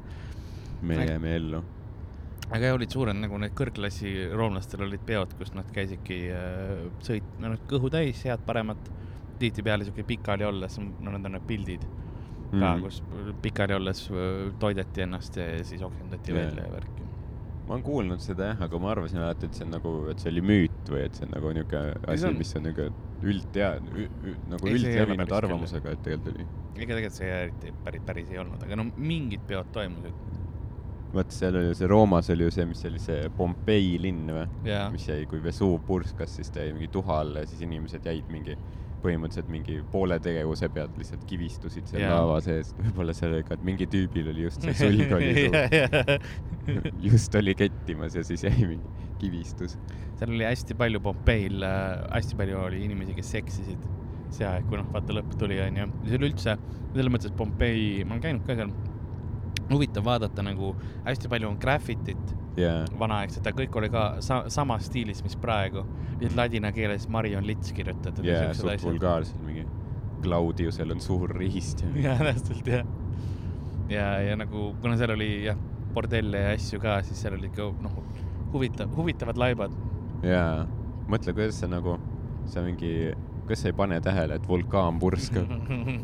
me 0.82 1.02
jääme 1.06 1.36
ellu. 1.36 1.64
aga 2.50 2.74
olid 2.78 2.96
suured 2.96 3.18
nagu 3.20 3.40
need 3.42 3.56
kõrgklassi 3.58 4.14
roomlastel 4.34 4.86
olid 4.88 5.04
peod, 5.06 5.36
kus 5.40 5.54
nad 5.58 5.70
käisidki 5.76 6.22
äh, 6.34 6.88
sõit, 7.06 7.28
no 7.40 7.54
noh, 7.54 7.66
kõhu 7.70 7.92
täis, 7.94 8.24
head-paremat. 8.28 8.94
tihtipeale 9.40 9.86
siuke 9.88 10.04
pikali 10.04 10.44
olles, 10.44 10.74
no 10.80 11.12
need 11.14 11.26
on 11.26 11.38
need 11.38 11.46
pildid 11.48 11.86
ka 12.52 12.76
mm., 12.76 12.82
kus 12.86 13.02
pikali 13.44 13.76
olles 13.78 14.06
äh, 14.12 14.50
toideti 14.62 15.06
ennast 15.06 15.38
ja 15.38 15.52
siis 15.64 15.84
oksendati 15.86 16.34
Jaa. 16.34 16.40
välja 16.40 16.66
ja 16.66 16.72
värki. 16.74 17.06
ma 17.68 17.76
olen 17.76 17.84
kuulnud 17.86 18.24
seda 18.24 18.54
jah, 18.54 18.64
aga 18.66 18.80
ma 18.82 18.92
arvasin 18.96 19.22
alati, 19.22 19.50
et 19.50 19.60
see 19.60 19.68
on 19.68 19.76
nagu, 19.76 19.94
et 20.10 20.24
see 20.24 20.32
oli 20.34 20.42
müüt 20.42 20.90
või 20.90 21.04
et 21.06 21.20
see 21.20 21.28
on 21.28 21.36
nagu 21.36 21.54
niuke 21.60 21.84
asi 22.16 22.34
mis 22.34 22.56
on 22.58 22.66
niuke 22.66 22.90
üldtea-, 23.22 23.76
nagu 24.50 24.74
üldlevinud 24.74 25.38
arvamusega, 25.38 25.94
et 25.94 26.04
tegelikult 26.08 26.34
oli. 26.34 26.48
ega 26.80 26.96
tegelikult 26.96 27.20
see 27.20 27.30
eriti 27.36 27.74
päris, 27.86 28.04
päris 28.08 28.34
ei 28.34 28.42
olnud, 28.42 28.66
aga 28.66 28.80
no 28.80 28.90
mingid 28.98 29.46
peod 29.48 29.70
toimusid. 29.76 30.18
vaata, 31.14 31.36
seal 31.36 31.62
oli 31.62 31.78
see 31.78 31.92
Roomas 31.94 32.34
oli 32.34 32.50
ju 32.50 32.58
see, 32.58 32.66
mis 32.70 32.84
oli 32.90 33.06
see 33.06 33.30
Pompei 33.38 33.94
linn 34.02 34.34
või? 34.34 34.50
Jaa. 34.72 34.90
mis 34.94 35.06
jäi, 35.12 35.30
kui 35.30 35.44
Vesuv 35.44 35.78
purskas, 35.86 36.40
siis 36.40 36.50
ta 36.50 36.66
jäi 36.66 36.74
mingi 36.74 36.90
tuha 36.98 37.22
alla 37.22 37.46
ja 37.46 37.54
siis 37.54 37.62
inimesed 37.70 38.10
jäid 38.10 38.34
mingi 38.34 38.58
põhimõtteliselt 39.04 39.52
mingi 39.52 39.80
poole 39.92 40.20
tegevuse 40.24 40.70
pealt 40.74 40.98
lihtsalt 41.00 41.24
kivistusid 41.30 41.90
seal 41.92 42.04
Jaa. 42.04 42.18
laava 42.18 42.40
sees. 42.46 42.74
võib-olla 42.82 43.16
seal 43.18 43.38
oli 43.38 43.48
ka, 43.48 43.58
et 43.60 43.66
mingi 43.68 43.88
tüübil 43.92 44.32
oli 44.34 44.48
just 44.48 44.66
see 44.66 44.76
sulg 44.84 45.16
oli 45.20 45.48
just 47.10 47.40
oli 47.40 47.56
kettimas 47.60 48.18
ja 48.20 48.26
siis 48.28 48.46
jäi 48.48 48.68
mingi 48.76 49.08
kivistus. 49.20 49.78
seal 50.20 50.36
oli 50.36 50.48
hästi 50.48 50.78
palju 50.80 51.02
Pompeil 51.04 51.64
äh,, 51.66 52.06
hästi 52.16 52.40
palju 52.40 52.62
oli 52.66 52.84
inimesi, 52.88 53.18
kes 53.18 53.34
seksisid 53.38 53.90
see 54.34 54.46
aeg, 54.46 54.68
kui 54.70 54.78
noh, 54.78 54.88
vaata 54.94 55.16
lõpp 55.16 55.34
tuli, 55.42 55.58
onju. 55.64 55.88
ja 55.90 56.12
see 56.12 56.20
oli 56.20 56.30
üldse, 56.30 56.56
selles 56.94 57.12
mõttes, 57.14 57.34
Pompei, 57.38 58.04
ma 58.06 58.16
olen 58.16 58.26
käinud 58.26 58.46
ka 58.48 58.58
seal, 58.60 58.74
huvitav 59.70 60.06
vaadata 60.06 60.46
nagu 60.46 60.74
hästi 61.06 61.32
palju 61.32 61.50
on 61.50 61.58
graffitit 61.62 62.36
jaa, 62.60 62.84
vanaaegset, 63.00 63.46
aga 63.48 63.64
kõik 63.64 63.78
oli 63.82 63.90
ka 63.94 64.06
sa 64.26 64.42
samas 64.52 64.88
stiilis, 64.90 65.24
mis 65.26 65.36
praegu. 65.40 65.86
lihtsalt 66.20 66.38
ladina 66.38 66.72
keeles 66.76 67.08
Marion 67.10 67.46
Lits 67.48 67.74
kirjutatud. 67.76 68.26
jaa, 68.28 68.54
suht 68.54 68.84
vulgaarselt 68.84 69.44
mingi. 69.46 69.66
Claudiusel 70.20 70.92
on 70.92 71.00
suur 71.00 71.32
riist 71.32 71.86
ja 71.86 71.92
jaa, 72.10 72.18
täpselt 72.20 72.68
jah. 72.68 72.88
ja, 73.90 74.08
ja 74.26 74.36
nagu, 74.40 74.74
kuna 74.82 74.98
seal 75.00 75.16
oli 75.16 75.30
jah, 75.46 75.60
bordelle 75.96 76.44
ja 76.44 76.52
asju 76.58 76.82
ka, 76.84 77.00
siis 77.08 77.22
seal 77.24 77.38
oli 77.38 77.48
ikka 77.50 77.70
noh, 77.86 77.96
huvitav, 78.54 78.92
huvitavad 78.98 79.40
laibad. 79.40 79.74
jaa, 80.26 80.68
mõtle, 81.10 81.34
kuidas 81.38 81.62
sa 81.64 81.70
nagu, 81.72 81.96
sa 82.50 82.64
mingi, 82.66 83.14
kas 83.50 83.64
sa 83.64 83.72
ei 83.72 83.78
pane 83.78 84.02
tähele, 84.04 84.38
et 84.38 84.48
vulkaan 84.50 85.00
purskab? 85.02 85.50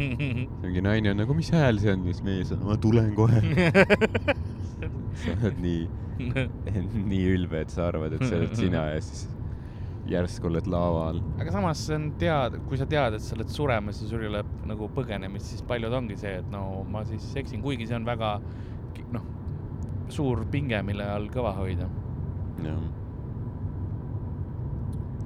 mingi 0.63 0.85
naine 0.85 1.11
on 1.11 1.21
nagu, 1.25 1.37
mis 1.37 1.51
hääl 1.53 1.81
see 1.83 1.93
on, 1.93 2.07
siis 2.07 2.23
mees 2.25 2.55
on, 2.55 2.63
ma 2.69 2.79
tulen 2.81 3.11
kohe. 3.17 3.43
sa 5.21 5.35
oled 5.35 5.61
nii, 5.63 5.83
nii 7.11 7.23
ülbe, 7.35 7.63
et 7.65 7.73
sa 7.73 7.89
arvad, 7.89 8.15
et 8.15 8.25
see 8.25 8.37
oled 8.39 8.55
sina 8.63 8.85
ja 8.93 9.01
siis 9.03 9.25
järsku 10.09 10.49
oled 10.51 10.67
lava 10.69 11.07
all. 11.09 11.21
aga 11.41 11.53
samas 11.53 11.81
see 11.87 11.97
on 11.97 12.09
tead, 12.21 12.59
kui 12.69 12.77
sa 12.77 12.87
tead, 12.89 13.17
et 13.17 13.25
sa 13.25 13.37
oled 13.37 13.51
suremas 13.51 14.01
ja 14.03 14.09
sul 14.09 14.25
ei 14.25 14.29
ole 14.29 14.43
nagu 14.69 14.89
põgenemist, 14.95 15.49
siis 15.53 15.65
paljud 15.65 15.93
ongi 15.97 16.17
see, 16.21 16.35
et 16.43 16.51
no 16.53 16.83
ma 16.91 17.01
siis 17.09 17.25
eksin, 17.41 17.63
kuigi 17.65 17.89
see 17.89 17.97
on 17.97 18.05
väga 18.07 18.35
noh, 19.15 19.25
suur 20.13 20.45
pinge, 20.51 20.81
mille 20.85 21.07
all 21.09 21.27
kõva 21.33 21.55
hoida. 21.57 21.89
jah. 22.65 22.85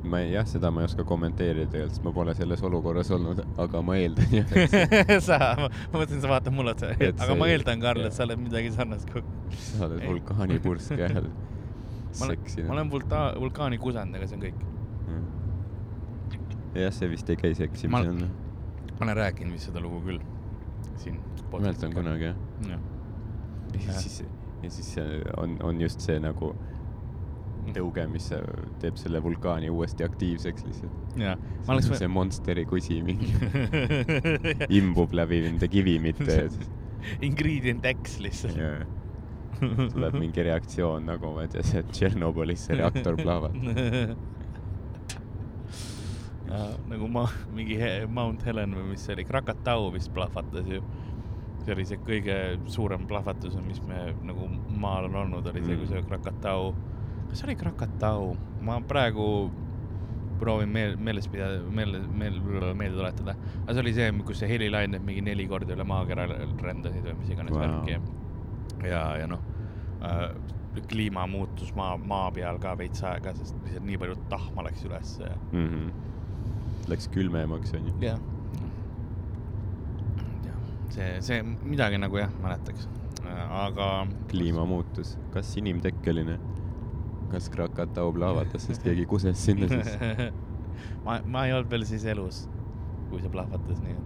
Ma 0.10 0.19
ei, 0.24 0.32
jah, 0.34 0.45
seda 0.50 0.72
ma 0.74 0.82
ei 0.84 0.88
oska 0.89 1.04
kommenteerida 1.08 1.67
tegelikult, 1.72 1.95
sest 1.95 2.06
ma 2.08 2.12
pole 2.15 2.34
selles 2.38 2.63
olukorras 2.65 3.12
olnud, 3.15 3.41
aga 3.65 3.82
ma 3.86 3.95
eeldan 4.02 4.34
jah, 4.39 4.54
sa- 5.28 5.54
ma 5.60 5.69
mõtlesin, 5.93 6.22
sa 6.24 6.32
vaatad 6.32 6.56
mulle 6.56 6.74
otsa, 6.76 6.89
aga 6.95 7.12
see- 7.30 7.38
ma 7.43 7.48
eeldan, 7.54 7.84
Karl, 7.84 8.06
et 8.10 8.15
sa 8.17 8.26
oled 8.28 8.41
midagi 8.48 8.72
sarnast 8.76 9.10
kogu 9.13 9.54
sa 9.67 9.86
oled 9.88 10.02
vulkaanipurske 10.08 11.00
olen, 11.10 11.30
seksinud. 12.19 12.67
ma 12.72 12.78
olen 12.80 12.91
vulta-, 12.95 13.26
vulkaani 13.39 13.78
kusend, 13.82 14.17
aga 14.17 14.28
see 14.32 14.39
on 14.39 14.45
kõik. 14.48 14.65
jah, 16.80 16.91
see 16.93 17.10
vist 17.12 17.30
ei 17.30 17.38
käi 17.39 17.52
Ma- 17.54 17.60
seksimise 17.63 18.12
alla. 18.13 18.28
ma 19.00 19.06
olen 19.08 19.17
rääkinud 19.24 19.54
vist 19.58 19.69
seda 19.69 19.82
lugu 19.84 20.02
küll 20.06 20.19
siin. 21.02 21.19
mäletan. 21.54 21.93
kunagi 21.93 22.24
jah. 22.30 22.36
jah. 22.69 22.82
ja 23.88 23.93
siis, 24.02 24.19
ja 24.63 24.69
siis 24.72 24.91
on, 25.38 25.58
on 25.63 25.82
just 25.82 26.02
see 26.06 26.19
nagu 26.19 26.54
tõuge, 27.76 28.06
mis 28.10 28.32
teeb 28.82 28.98
selle 29.00 29.22
vulkaani 29.24 29.69
uuesti 29.74 30.06
aktiivseks 30.08 30.65
lihtsalt. 30.67 31.17
jah, 31.22 31.39
ma 31.67 31.76
oleks 31.76 31.91
see 32.00 32.12
Monsteri 32.12 32.65
kusi 32.69 33.02
mingi 33.06 33.34
imbub 34.80 35.13
läbi 35.17 35.43
nende 35.45 35.69
kivimite 35.72 36.38
ja 36.39 36.50
Ingredient 37.28 37.86
X 37.86 38.19
lihtsalt. 38.19 38.58
ja, 38.58 38.86
tuleb 39.60 40.17
mingi 40.19 40.43
reaktsioon 40.43 41.08
nagu 41.10 41.34
ma 41.36 41.45
ei 41.45 41.54
tea, 41.54 41.63
see 41.67 41.84
Tšernobõlis 41.91 42.67
see 42.67 42.78
reaktor 42.80 43.17
plahvatab. 43.19 44.19
nagu 46.89 47.08
ma, 47.12 47.28
mingi 47.54 47.78
Mount 48.10 48.43
Helen 48.48 48.74
või 48.78 48.93
mis 48.93 49.04
see 49.06 49.13
oli, 49.17 49.26
Krakatau 49.28 49.91
vist 49.93 50.13
plahvatas 50.15 50.65
ju. 50.69 50.82
see 51.63 51.74
oli 51.76 51.86
see 51.86 52.00
kõige 52.08 52.38
suurem 52.72 53.06
plahvatus, 53.08 53.58
mis 53.67 53.82
me 53.86 54.13
nagu 54.26 54.48
maal 54.82 55.10
on 55.10 55.19
olnud, 55.26 55.50
oli 55.52 55.62
see, 55.65 55.78
kui 55.78 55.89
see 55.91 56.02
Krakatau, 56.08 56.72
kas 57.30 57.42
see 57.42 57.50
oli 57.50 57.58
Krakatau, 57.60 58.34
ma 58.65 58.80
praegu 58.82 59.26
proovin 60.39 60.70
meel, 60.70 60.96
meeles 60.98 61.28
pidada, 61.28 61.60
meelde, 61.76 62.00
meel-, 62.00 62.39
meelde 62.74 62.96
tuletada. 62.98 63.36
aga 63.63 63.74
see 63.74 63.84
oli 63.84 63.94
see, 63.98 64.12
kus 64.28 64.42
see 64.42 64.50
helilained 64.52 65.04
mingi 65.06 65.24
neli 65.26 65.48
korda 65.52 65.76
üle 65.76 65.86
maakera 65.88 66.28
rändasid 66.63 67.04
või 67.06 67.18
mis 67.20 67.34
iganes 67.36 67.56
wow. 67.56 67.65
värki 67.65 67.98
ja, 68.88 69.04
ja, 69.20 69.28
noh 69.30 69.44
äh,, 70.06 70.30
kliimamuutus 70.89 71.74
maa, 71.76 71.98
maa 71.98 72.30
peal 72.32 72.60
ka 72.62 72.76
veits 72.80 73.04
aega, 73.04 73.34
sest 73.36 73.58
lihtsalt 73.65 73.88
nii 73.88 73.98
palju 74.02 74.18
tahma 74.32 74.63
läks 74.70 74.86
ülesse 74.88 75.26
ja. 75.26 75.39
mm. 75.52 75.65
-hmm. 75.74 76.06
Läks 76.89 77.10
külmemaks 77.13 77.74
onju. 77.78 77.94
jah. 78.02 78.22
see, 80.89 81.10
see 81.22 81.42
midagi 81.44 82.00
nagu 82.02 82.18
jah, 82.18 82.32
mäletaks, 82.42 82.88
aga. 83.50 84.08
kliimamuutus, 84.32 85.18
kas 85.34 85.52
inimtekkeline? 85.58 86.39
Kas 87.32 87.50
Krakatau 87.54 88.13
plahvatas, 88.15 88.68
sest 88.70 88.86
keegi 88.86 89.08
kuses 89.10 89.46
sinna 89.50 89.70
sisse? 89.72 90.30
ma, 91.06 91.20
ma 91.26 91.48
ei 91.48 91.58
olnud 91.58 91.72
veel 91.72 91.86
siis 91.89 92.06
elus, 92.10 92.46
kui 93.10 93.22
see 93.24 93.32
plahvatas, 93.34 93.84
nii 93.86 93.98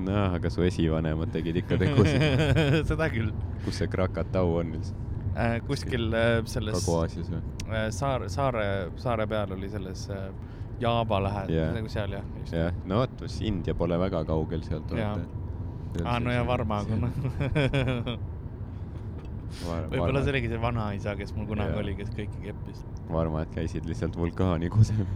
noh, 0.00 0.34
aga 0.36 0.50
su 0.50 0.62
esivanemad 0.64 1.32
tegid 1.34 1.60
ikka 1.60 1.78
tegusid. 1.80 2.22
et. 2.22 2.86
seda 2.88 3.08
küll 3.12 3.32
kus 3.64 3.80
see 3.80 3.90
Krakatau 3.90 4.54
on 4.60 4.74
üldse? 4.78 4.94
äh,. 5.34 5.58
kuskil 5.66 6.08
äh, 6.14 6.40
selles 6.50 6.78
Kagu-Aasias 6.78 7.30
või? 7.32 7.42
äh, 7.68 7.88
saar, 7.94 8.26
saare, 8.32 8.64
saare 9.00 9.26
peal 9.30 9.54
oli 9.56 9.70
selles 9.72 10.06
äh, 10.14 10.30
Jaava 10.80 11.20
lähedal 11.26 11.54
yeah., 11.54 11.74
nagu 11.76 11.92
seal 11.92 12.16
jah. 12.16 12.26
jah, 12.52 12.74
no 12.88 13.02
vot, 13.02 13.26
siis 13.26 13.42
India 13.50 13.74
pole 13.76 13.98
väga 14.00 14.24
kaugel 14.24 14.64
sealt. 14.64 14.94
Aa, 16.06 16.20
no 16.22 16.32
ja 16.32 16.44
Varma, 16.46 16.78
kuna 16.88 17.10
võib-olla 19.58 20.22
see 20.24 20.32
oligi 20.34 20.50
see 20.52 20.60
vanaisa, 20.62 21.14
kes 21.18 21.34
mul 21.36 21.48
kunagi 21.50 21.74
Jaa. 21.74 21.82
oli, 21.82 21.94
kes 21.98 22.10
kõiki 22.14 22.42
keppis. 22.44 22.82
varmad 23.10 23.50
käisid 23.54 23.88
lihtsalt 23.90 24.16
vulkaani 24.18 24.70
kusemas. 24.72 25.10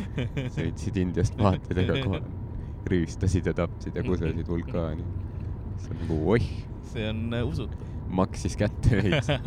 sõitsid 0.56 1.00
Indiast 1.02 1.36
paatidega 1.40 1.98
kohale, 2.04 2.28
rüüstasid 2.90 3.50
ja 3.50 3.54
tapsid 3.56 3.96
ja 3.96 4.04
kusesid 4.06 4.48
vulkaani. 4.48 5.04
see 5.80 5.94
on 5.94 6.02
nagu 6.04 6.18
oih, 6.36 6.50
see 6.92 7.06
on 7.10 7.22
äh, 7.36 7.46
usutav. 7.46 7.86
maksis 8.20 8.56
kätte 8.60 9.00
veits. 9.00 9.30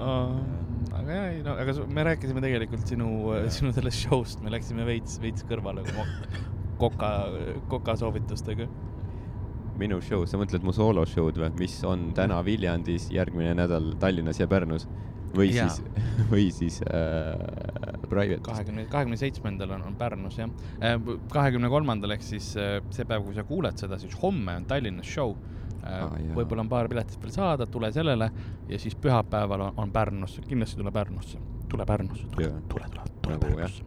aga 0.00 1.12
jah, 1.12 1.26
ei 1.30 1.40
no, 1.44 1.56
aga 1.60 1.74
me 1.92 2.04
rääkisime 2.10 2.40
tegelikult 2.44 2.86
sinu, 2.88 3.08
sinu 3.52 3.72
sellest 3.76 4.06
show'st, 4.06 4.44
me 4.44 4.52
läksime 4.52 4.86
veits, 4.88 5.18
veits 5.22 5.44
kõrvale 5.48 5.84
koka, 6.80 7.10
koka 7.68 7.96
soovitustega. 8.00 8.68
Minu 9.80 10.00
show, 10.04 10.26
sa 10.28 10.40
mõtled 10.40 10.64
mu 10.66 10.74
sooloshow'd 10.76 11.38
või, 11.40 11.52
mis 11.60 11.78
on 11.88 12.10
täna 12.16 12.40
Viljandis, 12.46 13.08
järgmine 13.14 13.54
nädal 13.58 13.94
Tallinnas 14.00 14.40
ja 14.40 14.48
Pärnus 14.50 14.86
või 15.36 15.50
Jaa. 15.54 15.68
siis, 15.68 16.06
või 16.32 16.48
siis 16.54 16.80
äh, 16.82 18.00
Private'is. 18.08 18.42
kahekümne, 18.46 18.86
kahekümne 18.90 19.18
seitsmendal 19.20 19.76
on, 19.76 19.86
on 19.90 19.96
Pärnus 19.98 20.40
jah. 20.40 20.50
kahekümne 21.32 21.70
kolmandal 21.72 22.16
ehk 22.16 22.26
siis 22.26 22.52
äh, 22.58 22.78
see 22.94 23.06
päev, 23.08 23.24
kui 23.26 23.36
sa 23.36 23.46
kuuled 23.46 23.80
seda, 23.80 23.98
siis 24.02 24.16
homme 24.22 24.58
on 24.60 24.68
Tallinnas 24.70 25.08
show. 25.08 25.34
Aa, 25.80 26.10
jaa. 26.20 26.34
võib-olla 26.36 26.60
on 26.60 26.68
paar 26.68 26.90
piletit 26.92 27.22
veel 27.22 27.32
saada, 27.32 27.64
tule 27.64 27.88
sellele 27.94 28.26
ja 28.68 28.78
siis 28.78 28.92
pühapäeval 29.00 29.62
on, 29.70 29.78
on 29.80 29.92
Pärnus, 29.94 30.34
kindlasti 30.44 30.76
tule 30.76 30.92
Pärnusse, 30.92 31.40
tule 31.72 31.86
Pärnusse, 31.88 32.26
tule 32.34 32.50
tule, 32.68 32.90
tule, 32.92 33.06
tule 33.22 33.38
Nagu. 33.38 33.46
Pärnusse. 33.46 33.86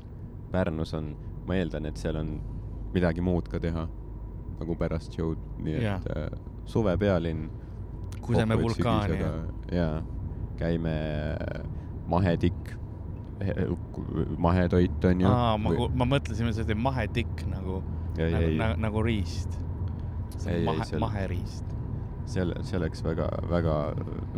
Pärnus 0.51 0.95
on, 0.97 1.11
ma 1.45 1.59
eeldan, 1.59 1.85
et 1.85 2.01
seal 2.01 2.17
on 2.17 2.33
midagi 2.95 3.21
muud 3.21 3.45
ka 3.51 3.61
teha 3.61 3.85
nagu 4.59 4.75
pärast 4.79 5.15
show'd, 5.17 5.41
nii 5.63 5.81
Jaa. 5.83 5.97
et 5.97 6.07
äh, 6.17 6.39
suvepealinn. 6.65 7.49
kuseme 8.23 8.55
vulkaani 8.61 9.17
ja. 9.19 9.31
jaa, 9.71 10.03
käime 10.57 10.93
mahetikk, 12.07 12.71
mahetoit 14.37 15.05
on 15.05 15.21
ju. 15.21 15.27
aa, 15.27 15.57
ma, 15.57 15.73
ma 15.95 16.07
mõtlesin, 16.15 16.47
et 16.47 16.55
see 16.57 16.65
oli 16.67 16.77
mahetikk 16.79 17.43
nagu, 17.51 17.81
nagu, 18.17 18.41
nagu, 18.61 18.79
nagu 18.87 19.03
riist. 19.05 19.59
Ei, 20.43 20.59
ei, 20.59 20.65
mahe, 20.67 20.85
seal- 20.87 20.99
maheriist. 21.03 21.75
see, 22.25 22.43
see 22.67 22.77
oleks 22.79 23.03
väga, 23.03 23.27
väga 23.51 23.75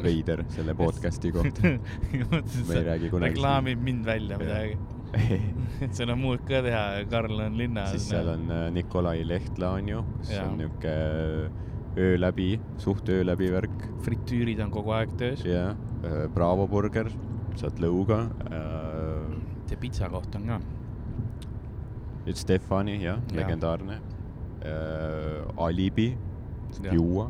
veider 0.04 0.44
selle 0.54 0.76
podcast'i 0.78 1.32
kohta. 1.34 1.76
Me 2.68 2.78
ei 2.80 2.84
räägi 2.90 3.10
kunagi 3.14 3.34
reklaamib 3.34 3.82
mind 3.86 4.06
välja 4.06 4.38
midagi. 4.42 4.78
et 5.84 5.96
seal 5.96 6.12
on 6.14 6.20
muud 6.20 6.44
ka 6.48 6.62
teha, 6.66 6.84
Karl 7.12 7.40
on 7.46 7.58
linnas. 7.60 7.94
siis 7.96 8.10
seal 8.12 8.30
on 8.34 8.50
äh, 8.52 8.68
Nikolai 8.76 9.24
Lehtla 9.28 9.76
on 9.80 9.90
ju, 9.92 10.02
kus 10.20 10.34
Jaa. 10.36 10.48
on 10.48 10.58
niuke 10.60 10.96
öö 11.96 12.16
läbi, 12.20 12.50
suht 12.82 13.10
öö 13.10 13.24
läbi 13.26 13.50
värk 13.54 13.86
fritüürid 14.06 14.60
on 14.66 14.74
kogu 14.74 14.96
aeg 14.98 15.16
töös. 15.20 15.46
ja 15.48 15.70
äh, 16.04 16.26
Bravo 16.34 16.68
burger, 16.72 17.10
saad 17.60 17.80
lõuga 17.84 18.26
äh,. 18.50 19.38
see 19.70 19.80
pitsa 19.82 20.10
koht 20.12 20.36
on 20.38 20.52
ka. 20.54 20.60
Stefani 22.34 23.00
jah 23.04 23.20
ja., 23.22 23.40
legendaarne 23.40 24.00
äh,. 24.66 25.42
Alibi, 25.62 26.12
saad 26.72 26.90
Jah. 26.90 26.96
juua, 26.98 27.30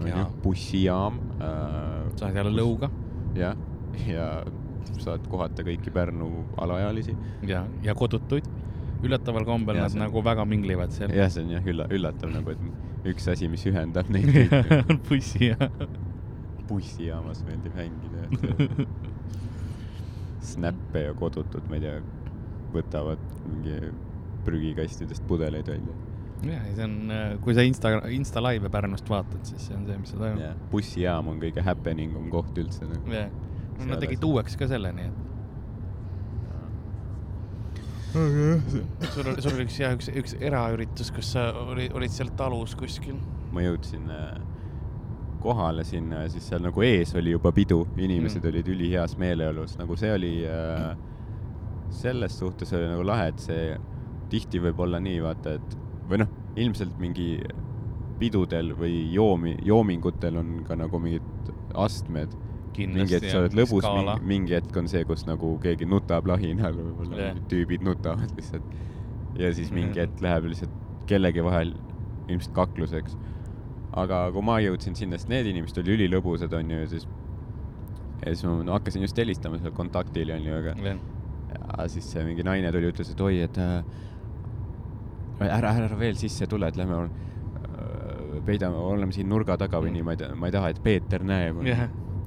onju 0.00 0.12
Jaa., 0.14 0.28
bussijaam 0.44 1.18
äh,. 1.40 2.12
saad 2.20 2.36
jälle 2.38 2.54
lõuga 2.54 2.92
jah, 3.34 3.58
ja 4.06 4.28
saad 5.02 5.26
kohata 5.30 5.64
kõiki 5.66 5.92
Pärnu 5.94 6.30
alaealisi. 6.60 7.16
ja, 7.48 7.64
ja 7.82 7.94
kodutuid. 7.94 8.46
üllataval 9.04 9.44
kombel 9.44 9.76
Jaa, 9.76 9.84
nad 9.88 9.96
on- 9.96 10.02
nagu 10.06 10.22
väga 10.24 10.44
minglivad 10.48 10.92
seal. 10.96 11.10
jah, 11.12 11.30
see 11.30 11.44
on 11.44 11.50
jah 11.56 11.66
ülla-, 11.68 11.88
üllatav 11.92 12.32
nagu, 12.32 12.50
et 12.54 13.10
üks 13.12 13.28
asi, 13.28 13.48
mis 13.52 13.64
ühendab 13.68 14.08
neid 14.08 14.30
kõiki. 14.32 14.78
on 14.90 15.00
bussi 15.08 15.50
ja. 15.50 15.70
bussijaamas 16.68 17.42
meeldib 17.44 17.74
hängida, 17.76 18.24
et 18.24 18.88
snappe 20.54 21.02
ja 21.04 21.14
kodutut, 21.16 21.66
ma 21.68 21.76
ei 21.78 21.84
tea, 21.84 22.00
võtavad 22.74 23.20
mingi 23.48 23.92
prügikastidest 24.44 25.24
pudeleid 25.28 25.68
välja. 25.68 25.94
jah, 26.44 26.64
see 26.76 26.84
on, 26.84 26.96
kui 27.44 27.54
sa 27.56 27.64
Insta, 27.64 27.92
Insta 28.12 28.42
laive 28.44 28.68
Pärnust 28.72 29.08
vaatad, 29.08 29.40
siis 29.48 29.68
see 29.68 29.76
on 29.76 29.86
see, 29.88 29.98
mis 30.00 30.12
sa 30.12 30.20
tajud. 30.20 30.64
bussijaam 30.72 31.28
on 31.32 31.40
kõige 31.40 31.64
happening 31.64 32.16
um 32.18 32.26
koht 32.32 32.56
üldse 32.60 32.88
nagu.. 32.88 33.12
jah, 33.12 33.28
Seal 33.28 33.53
nad 33.82 34.02
tegid 34.02 34.24
uueks 34.24 34.58
ka 34.60 34.68
selle, 34.70 34.92
nii 34.94 35.06
et. 35.10 35.22
sul 38.14 39.26
oli, 39.26 39.42
sul 39.42 39.56
oli 39.56 39.64
üks 39.66 39.78
jah, 39.80 39.94
üks, 39.96 40.10
üks 40.22 40.36
eraüritus, 40.38 41.10
kus 41.14 41.32
sa 41.34 41.48
olid, 41.64 41.94
olid 41.98 42.12
seal 42.14 42.30
talus 42.38 42.76
kuskil. 42.78 43.16
ma 43.54 43.64
jõudsin 43.64 44.06
äh, 44.10 44.36
kohale 45.42 45.84
sinna 45.84 46.24
ja 46.24 46.30
siis 46.32 46.46
seal 46.48 46.62
nagu 46.64 46.84
ees 46.86 47.14
oli 47.18 47.34
juba 47.34 47.52
pidu, 47.52 47.82
inimesed 47.96 48.40
Mm. 48.40 48.46
mm. 48.46 48.52
olid 48.52 48.70
üliheas 48.76 49.18
meeleolus, 49.18 49.76
nagu 49.78 49.96
see 49.98 50.12
oli 50.14 50.32
äh,, 50.46 50.94
selles 51.94 52.38
suhtes 52.38 52.72
oli 52.72 52.88
nagu 52.88 53.04
lahe, 53.06 53.28
et 53.32 53.42
see 53.42 53.76
tihti 54.32 54.62
võib 54.62 54.80
olla 54.86 55.00
nii, 55.02 55.20
vaata, 55.22 55.58
et 55.58 55.76
või 56.08 56.22
noh, 56.22 56.32
ilmselt 56.56 56.96
mingi 57.02 57.28
pidudel 58.18 58.72
või 58.78 59.12
joomi, 59.12 59.56
joomingutel 59.66 60.38
on 60.40 60.56
ka 60.66 60.76
nagu 60.78 61.00
mingid 61.02 61.52
astmed. 61.74 62.34
Mingi 62.78 63.14
hetk 63.14 63.28
sa 63.30 63.38
oled 63.42 63.54
lõbus, 63.58 63.84
mingi, 63.86 64.26
mingi 64.32 64.54
hetk 64.58 64.76
on 64.76 64.88
see, 64.90 65.04
kus 65.08 65.26
nagu 65.28 65.54
keegi 65.62 65.86
nutab 65.86 66.26
lahinal, 66.26 66.74
võib-olla 66.74 67.16
Jah. 67.16 67.34
yeah. 67.34 67.42
tüübid 67.50 67.82
nutavad 67.86 68.30
lihtsalt. 68.36 68.64
ja 69.38 69.52
siis 69.54 69.70
mingi 69.74 69.98
Mhm. 69.98 70.00
hetk 70.04 70.20
läheb 70.22 70.44
lihtsalt 70.50 70.70
kellegi 71.06 71.42
vahel 71.44 71.74
ilmselt 72.28 72.54
kakluseks. 72.54 73.16
aga 73.94 74.30
kui 74.32 74.42
ma 74.42 74.56
jõudsin 74.58 74.94
sinna, 74.98 75.16
sest 75.18 75.28
need 75.30 75.46
inimesed 75.46 75.78
olid 75.78 75.92
ülilõbusad, 75.94 76.52
onju, 76.58 76.78
ja 76.80 76.86
siis, 76.90 77.04
ja 78.24 78.32
siis 78.34 78.44
ma 78.44 78.62
no, 78.66 78.72
hakkasin 78.72 79.02
just 79.06 79.16
helistama 79.16 79.58
seal 79.62 79.70
kontaktile, 79.76 80.34
onju, 80.34 80.54
aga 80.58 80.74
ja 80.78 81.86
siis 81.88 82.08
see 82.10 82.24
mingi 82.26 82.42
naine 82.42 82.72
tuli, 82.74 82.90
ütles, 82.90 83.10
et 83.12 83.20
oi, 83.20 83.36
et 83.46 83.58
äh, 83.58 83.84
ära, 85.46 85.70
ära 85.78 85.98
veel 85.98 86.16
sisse 86.18 86.46
tule, 86.50 86.66
et 86.72 86.76
lähme 86.78 87.04
äh, 87.04 88.40
peidame, 88.46 88.76
oleme 88.76 89.12
siin 89.14 89.28
nurga 89.30 89.56
taga 89.60 89.78
või 89.82 89.92
nii, 89.94 90.02
ma 90.06 90.14
ei 90.16 90.20
tea, 90.24 90.34
ma 90.34 90.50
ei 90.50 90.54
taha, 90.56 90.72
et 90.74 90.82
Peeter 90.82 91.22
näeb. 91.22 91.62
jah, 91.68 91.84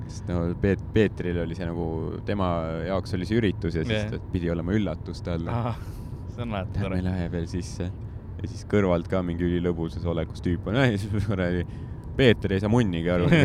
sest 0.07 0.27
no 0.31 0.41
Peet-, 0.61 0.83
Peetril 0.93 1.37
oli 1.43 1.55
see 1.57 1.67
nagu, 1.67 1.85
tema 2.27 2.47
jaoks 2.87 3.15
oli 3.17 3.27
see 3.29 3.39
üritus 3.41 3.77
ja 3.77 3.83
siis 3.85 4.03
yeah. 4.11 4.27
pidi 4.33 4.51
olema 4.53 4.75
üllatus 4.77 5.23
talle. 5.25 5.51
see 6.33 6.43
on 6.43 6.53
alati 6.53 6.77
Lähme, 6.77 6.83
tore. 6.83 7.01
lähe 7.05 7.31
veel 7.33 7.47
sisse. 7.51 7.85
ja 8.41 8.45
siis 8.47 8.63
kõrvalt 8.71 9.07
ka 9.11 9.23
mingi 9.25 9.43
ülilõbusas 9.47 10.05
olekus 10.07 10.43
tüüp 10.45 10.69
on, 10.71 10.79
ei, 10.85 10.97
siis 11.01 11.27
kuradi, 11.27 11.65
Peeter 12.17 12.53
ei 12.55 12.61
saa 12.63 12.71
munnigi 12.73 13.09
aru. 13.13 13.25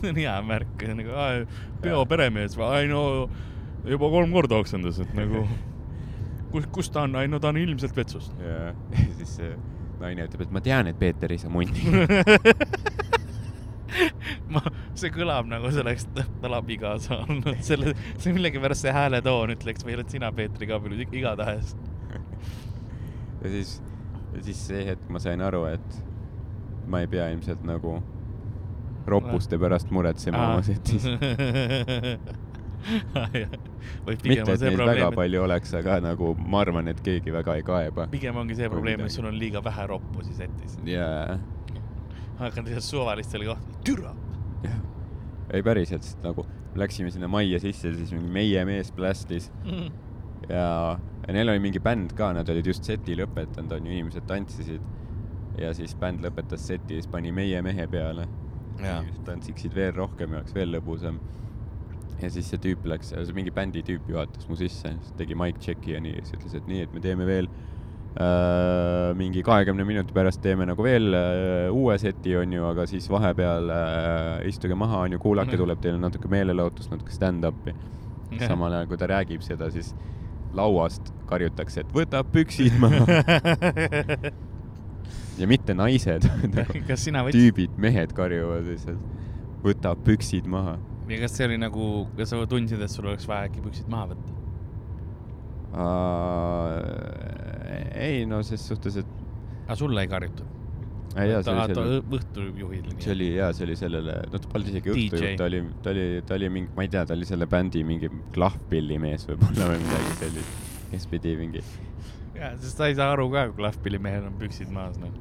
see 0.00 0.10
on 0.10 0.16
hea 0.18 0.34
märk, 0.42 0.82
nagu 0.98 1.10
peo 1.82 2.02
peremees 2.08 2.56
ai 2.66 2.86
no 2.90 3.00
juba 3.86 4.10
kolm 4.10 4.32
korda 4.34 4.58
oksendas, 4.62 4.98
et 5.02 5.12
nagu 5.16 5.44
kus, 6.52 6.66
kus 6.74 6.90
ta 6.92 7.04
on, 7.06 7.16
ai 7.20 7.28
no 7.30 7.40
ta 7.42 7.52
on 7.52 7.60
ilmselt 7.60 7.96
vetsus. 7.96 8.30
ja 8.42 8.72
siis 9.18 9.38
naine 10.00 10.26
ütleb, 10.26 10.46
et 10.46 10.54
ma 10.54 10.62
tean, 10.64 10.90
et 10.90 10.98
Peeter 10.98 11.32
ei 11.32 11.40
saa 11.40 11.52
munni. 11.52 11.82
ma, 14.52 14.62
see 14.98 15.12
kõlab 15.14 15.48
nagu 15.50 15.70
see 15.72 15.82
oleks 15.84 16.06
tal 16.14 16.56
abikaasa 16.58 17.20
olnud, 17.24 17.52
selle, 17.66 17.94
see 18.18 18.34
millegipärast 18.36 18.86
see 18.86 18.94
hääletoon 18.96 19.54
ütleks 19.56 19.86
või 19.86 19.96
oled 19.98 20.12
sina 20.12 20.32
Peetri 20.36 20.68
Kaabel, 20.70 20.98
igatahes. 21.06 21.74
ja 23.42 23.54
siis, 23.54 23.78
ja 24.34 24.44
siis 24.50 24.66
see 24.68 24.84
hetk 24.90 25.08
ma 25.12 25.22
sain 25.22 25.44
aru, 25.44 25.64
et 25.72 26.02
ma 26.86 27.02
ei 27.02 27.10
pea 27.10 27.30
ilmselt 27.34 27.64
nagu 27.66 27.98
roppuste 29.06 29.58
pärast 29.58 29.90
muretsema 29.94 30.50
oma 30.50 30.62
setis. 30.66 31.06
mitte, 32.86 34.52
et 34.52 34.64
neid 34.64 34.78
väga 34.80 35.08
et 35.08 35.18
palju 35.18 35.42
oleks, 35.46 35.74
aga 35.80 35.98
nagu 36.04 36.32
ma 36.38 36.62
arvan, 36.64 36.88
et 36.92 37.02
keegi 37.04 37.34
väga 37.34 37.58
ei 37.60 37.66
kaeba. 37.66 38.08
pigem 38.12 38.38
ongi 38.42 38.58
see 38.58 38.70
probleem, 38.72 39.04
et 39.06 39.14
sul 39.14 39.28
on 39.30 39.36
liiga 39.38 39.62
vähe 39.64 39.86
roppusi 39.92 40.36
setis. 40.36 40.78
jaa, 40.86 41.38
hakkad 42.40 42.70
lihtsalt 42.70 42.90
suvalistele 42.90 43.50
kohtadele, 43.50 43.82
türa. 43.86 44.14
ei 45.52 45.62
päriselt, 45.62 46.06
sest 46.06 46.24
nagu 46.26 46.46
läksime 46.76 47.10
sinna 47.10 47.28
majja 47.32 47.60
sisse, 47.62 47.94
siis 47.96 48.12
mingi 48.12 48.32
meie 48.32 48.64
mees 48.68 48.90
plästis 48.92 49.50
ja, 50.48 50.98
ja 51.26 51.34
neil 51.34 51.48
oli 51.48 51.62
mingi 51.62 51.80
bänd 51.82 52.14
ka, 52.16 52.30
nad 52.36 52.48
olid 52.52 52.66
just 52.70 52.86
seti 52.86 53.16
lõpetanud, 53.18 53.72
onju, 53.78 53.92
inimesed 53.92 54.26
tantsisid. 54.28 54.92
ja 55.56 55.72
siis 55.74 55.94
bänd 55.96 56.20
lõpetas 56.24 56.66
seti 56.68 56.96
ja 56.96 57.00
siis 57.00 57.10
pani 57.10 57.32
meie 57.32 57.62
mehe 57.64 57.86
peale. 57.88 58.26
Tantsiksid 59.24 59.72
veel 59.74 59.94
rohkem 59.96 60.34
ja 60.34 60.42
oleks 60.42 60.54
veel 60.54 60.74
lõbusam. 60.74 61.20
Ja 62.22 62.30
siis 62.32 62.48
see 62.50 62.58
tüüp 62.62 62.86
läks, 62.88 63.10
see 63.14 63.34
mingi 63.36 63.52
bändi 63.54 63.82
tüüp 63.86 64.06
juhatas 64.08 64.46
mu 64.48 64.56
sisse, 64.56 64.94
tegi 65.18 65.36
mic 65.38 65.58
check'i 65.60 65.92
ja 65.96 66.00
nii, 66.00 66.22
siis 66.24 66.38
ütles, 66.38 66.54
et 66.60 66.68
nii, 66.70 66.82
et 66.86 66.94
me 66.96 67.00
teeme 67.04 67.26
veel 67.28 67.48
äh, 68.16 69.12
mingi 69.18 69.42
kahekümne 69.44 69.84
minuti 69.84 70.14
pärast 70.16 70.40
teeme 70.44 70.64
nagu 70.68 70.82
veel 70.86 71.12
äh, 71.12 71.68
uue 71.74 71.98
seti, 72.00 72.32
onju, 72.40 72.64
aga 72.70 72.86
siis 72.88 73.08
vahepeal 73.12 73.68
äh, 73.72 74.48
istuge 74.48 74.74
maha, 74.78 75.02
onju, 75.06 75.18
kuulake, 75.22 75.52
Mhm. 75.56 75.60
tuleb 75.64 75.80
teile 75.84 76.00
natuke 76.00 76.28
meelelahutust, 76.32 76.90
natuke 76.94 77.12
stand-up'i. 77.12 77.74
samal 78.48 78.72
ajal, 78.72 78.86
kui 78.90 78.96
ta 78.98 79.06
räägib 79.06 79.42
seda, 79.44 79.68
siis 79.70 79.92
lauast 80.56 81.12
karjutakse, 81.30 81.80
et 81.84 81.92
võta 81.94 82.22
püksid 82.24 82.74
maha 82.80 83.04
ja 85.38 85.46
mitte 85.46 85.74
naised 85.76 86.24
võtsid, 87.28 87.36
tüübid, 87.36 87.76
mehed 87.78 88.12
karjuvad 88.16 88.64
lihtsalt, 88.66 88.98
võta 89.62 89.92
püksid 90.06 90.48
maha. 90.50 90.78
Ja 91.10 91.20
kas 91.22 91.36
see 91.38 91.46
oli 91.48 91.58
nagu, 91.60 91.84
kas 92.18 92.32
sa 92.32 92.42
tundsid, 92.50 92.82
et 92.82 92.92
sul 92.92 93.08
oleks 93.10 93.26
vaja 93.30 93.42
äkki 93.50 93.60
püksid 93.64 93.88
maha 93.92 94.06
võtta? 94.14 94.34
ei 98.00 98.24
no 98.28 98.38
ses 98.46 98.62
suhtes, 98.70 98.94
et 99.02 99.10
aga 99.66 99.76
sulle 99.78 100.04
ei 100.04 100.10
karjutud? 100.10 100.46
jaa, 101.16 101.42
see 101.42 101.52
oli 101.52 101.66
selle, 101.72 102.00
õhtujuhil. 102.18 102.86
see 103.02 103.12
oli 103.14 103.28
jaa, 103.34 103.50
see 103.56 103.64
oli 103.68 103.76
sellele, 103.78 104.14
no 104.32 104.36
ta 104.42 104.46
polnud 104.52 104.68
isegi 104.72 104.88
õhtujuht, 104.94 105.36
ta 105.40 105.44
oli, 105.48 105.60
ta 105.82 105.88
oli, 105.92 106.06
ta 106.28 106.32
oli 106.38 106.46
mingi, 106.58 106.70
ma 106.76 106.80
ei 106.86 106.90
tea, 106.92 107.02
ta 107.08 107.12
oli 107.16 107.26
selle 107.28 107.46
bändi 107.50 107.80
mingi 107.88 108.08
klahvpillimees 108.36 109.22
võib-olla 109.30 109.64
või 109.72 109.78
midagi 109.84 110.10
sellist, 110.22 110.52
kes 110.92 111.04
pidi 111.12 111.30
mingi 111.40 111.60
jaa, 112.36 112.50
sest 112.60 112.76
sa 112.76 112.82
ei 112.90 112.96
saa 112.98 113.08
aru 113.14 113.26
ka, 113.32 113.40
kui 113.50 113.56
klahvpillimehel 113.62 114.24
on 114.30 114.34
püksid 114.40 114.70
maas, 114.74 114.96
noh. 115.00 115.12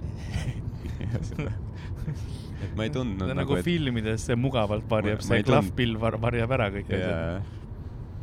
et 2.66 2.76
ma 2.78 2.88
ei 2.88 2.94
tundnud 2.94 3.26
nagu, 3.30 3.38
nagu, 3.42 3.58
et 3.60 3.68
filmides 3.68 4.28
see 4.30 4.38
mugavalt 4.40 4.88
varjab, 4.92 5.24
see 5.26 5.42
tund- 5.42 5.52
klahvpill 5.52 5.98
var-, 6.02 6.20
varjab 6.22 6.56
ära 6.58 6.70
kõik 6.76 6.92
asjad. 6.98 7.52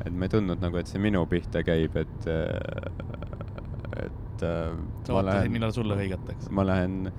et 0.07 0.13
ma 0.13 0.29
ei 0.29 0.35
tundnud 0.37 0.63
nagu, 0.65 0.81
et 0.83 0.91
see 0.91 1.03
minu 1.03 1.25
pihta 1.31 1.65
käib, 1.67 1.97
et, 2.03 2.31
et 4.07 4.47
äh, 4.49 4.73
sa 5.07 5.13
ma 5.15 5.23
ootasid, 5.23 5.53
millal 5.55 5.75
sulle 5.77 5.99
hõigatakse. 6.01 6.51
ma 6.55 6.67
lähen 6.69 7.13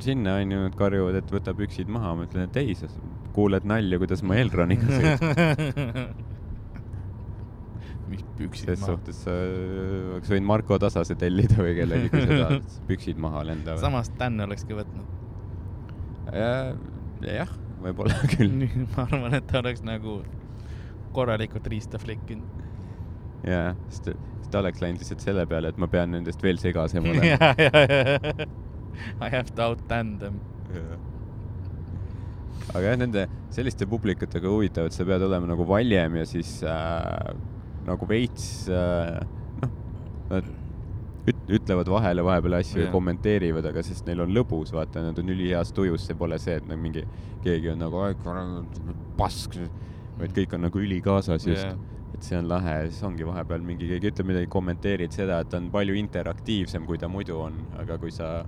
sinna 0.00 0.38
onju, 0.40 0.64
nad 0.64 0.76
karjuvad, 0.78 1.20
et 1.20 1.32
võta 1.34 1.54
püksid 1.56 1.90
maha, 1.92 2.14
ma 2.16 2.26
ütlen, 2.28 2.48
et 2.48 2.60
ei, 2.62 2.74
sa 2.78 2.88
kuuled 3.36 3.66
nalja, 3.68 4.00
kuidas 4.00 4.24
ma 4.26 4.38
Elroniga 4.40 4.88
sõidan. 4.88 6.12
mis 8.10 8.24
püksid 8.38 8.72
ses 8.72 8.80
maha. 8.82 8.96
suhtes 8.96 9.22
sa 9.24 9.34
oleks 10.16 10.32
võinud 10.32 10.48
Marko 10.50 10.78
Tasase 10.82 11.14
tellida 11.18 11.60
või 11.60 11.76
kellegi, 11.78 12.10
kui 12.12 12.24
sa 12.24 12.30
tahad, 12.32 12.76
püksid 12.90 13.20
maha 13.22 13.44
lendavad. 13.52 13.82
samas 13.82 14.10
Dan 14.18 14.40
olekski 14.46 14.76
võtnud. 14.78 15.19
jah, 16.32 17.52
võib-olla 17.82 18.16
küll. 18.34 18.66
ma 18.94 19.06
arvan, 19.06 19.36
et 19.38 19.46
ta 19.50 19.60
oleks 19.62 19.84
nagu 19.86 20.20
korralikult 21.14 21.66
riista 21.70 21.98
flikkinud. 21.98 22.66
jaa, 23.46 23.74
sest, 23.90 24.12
ta 24.50 24.62
oleks 24.62 24.82
läinud 24.82 25.02
lihtsalt 25.02 25.22
selle 25.24 25.46
peale, 25.50 25.70
et 25.70 25.78
ma 25.80 25.88
pean 25.90 26.12
nendest 26.14 26.42
veel 26.42 26.60
segasem 26.62 27.06
olema. 27.10 27.32
ja, 27.32 27.54
ja, 27.58 27.84
ja, 27.86 28.50
I 29.22 29.30
have 29.32 29.54
to 29.56 29.64
outstand 29.64 30.20
them. 30.20 30.40
aga 32.70 32.84
jah, 32.84 32.98
nende 33.00 33.26
selliste 33.54 33.88
publikutega 33.90 34.50
huvitav, 34.50 34.90
et 34.90 34.94
sa 34.96 35.06
pead 35.08 35.24
olema 35.26 35.50
nagu 35.50 35.66
valjem 35.66 36.20
ja 36.20 36.26
siis 36.28 36.60
äh, 36.62 37.32
nagu 37.88 38.06
veits 38.10 38.68
äh, 38.70 39.18
noh, 39.64 39.72
nad 40.30 40.50
üt-, 41.30 41.52
ütlevad 41.60 41.90
vahele 41.90 42.24
vahepeal 42.26 42.58
asju 42.60 42.80
ja 42.80 42.86
Jah. 42.86 42.92
kommenteerivad, 42.94 43.66
aga 43.70 43.84
sest 43.86 44.06
neil 44.08 44.24
on 44.24 44.34
lõbus, 44.34 44.72
vaata, 44.74 45.02
nad 45.04 45.18
on 45.20 45.32
üliheas 45.34 45.72
tujus, 45.76 46.04
see 46.06 46.18
pole 46.18 46.38
see, 46.42 46.58
et 46.60 46.66
nagu 46.68 46.80
mingi, 46.82 47.04
keegi 47.44 47.72
on 47.72 47.80
nagu, 47.84 48.02
pask, 49.18 49.56
vaid 50.20 50.34
kõik 50.36 50.56
on 50.56 50.66
nagu 50.68 50.82
ülikaasas 50.82 51.46
just. 51.48 51.64
Jah. 51.64 51.80
et 52.10 52.26
see 52.26 52.36
on 52.36 52.48
lahe 52.50 52.72
ja 52.74 52.88
siis 52.88 53.04
ongi 53.06 53.24
vahepeal 53.24 53.62
mingi, 53.64 53.86
keegi 53.88 54.10
ütleb 54.10 54.26
midagi, 54.32 54.48
kommenteerid 54.50 55.14
seda, 55.14 55.38
et 55.40 55.48
ta 55.48 55.60
on 55.60 55.70
palju 55.72 55.94
interaktiivsem, 55.96 56.84
kui 56.84 56.98
ta 56.98 57.08
muidu 57.08 57.38
on, 57.40 57.54
aga 57.80 57.96
kui 58.02 58.10
sa, 58.12 58.42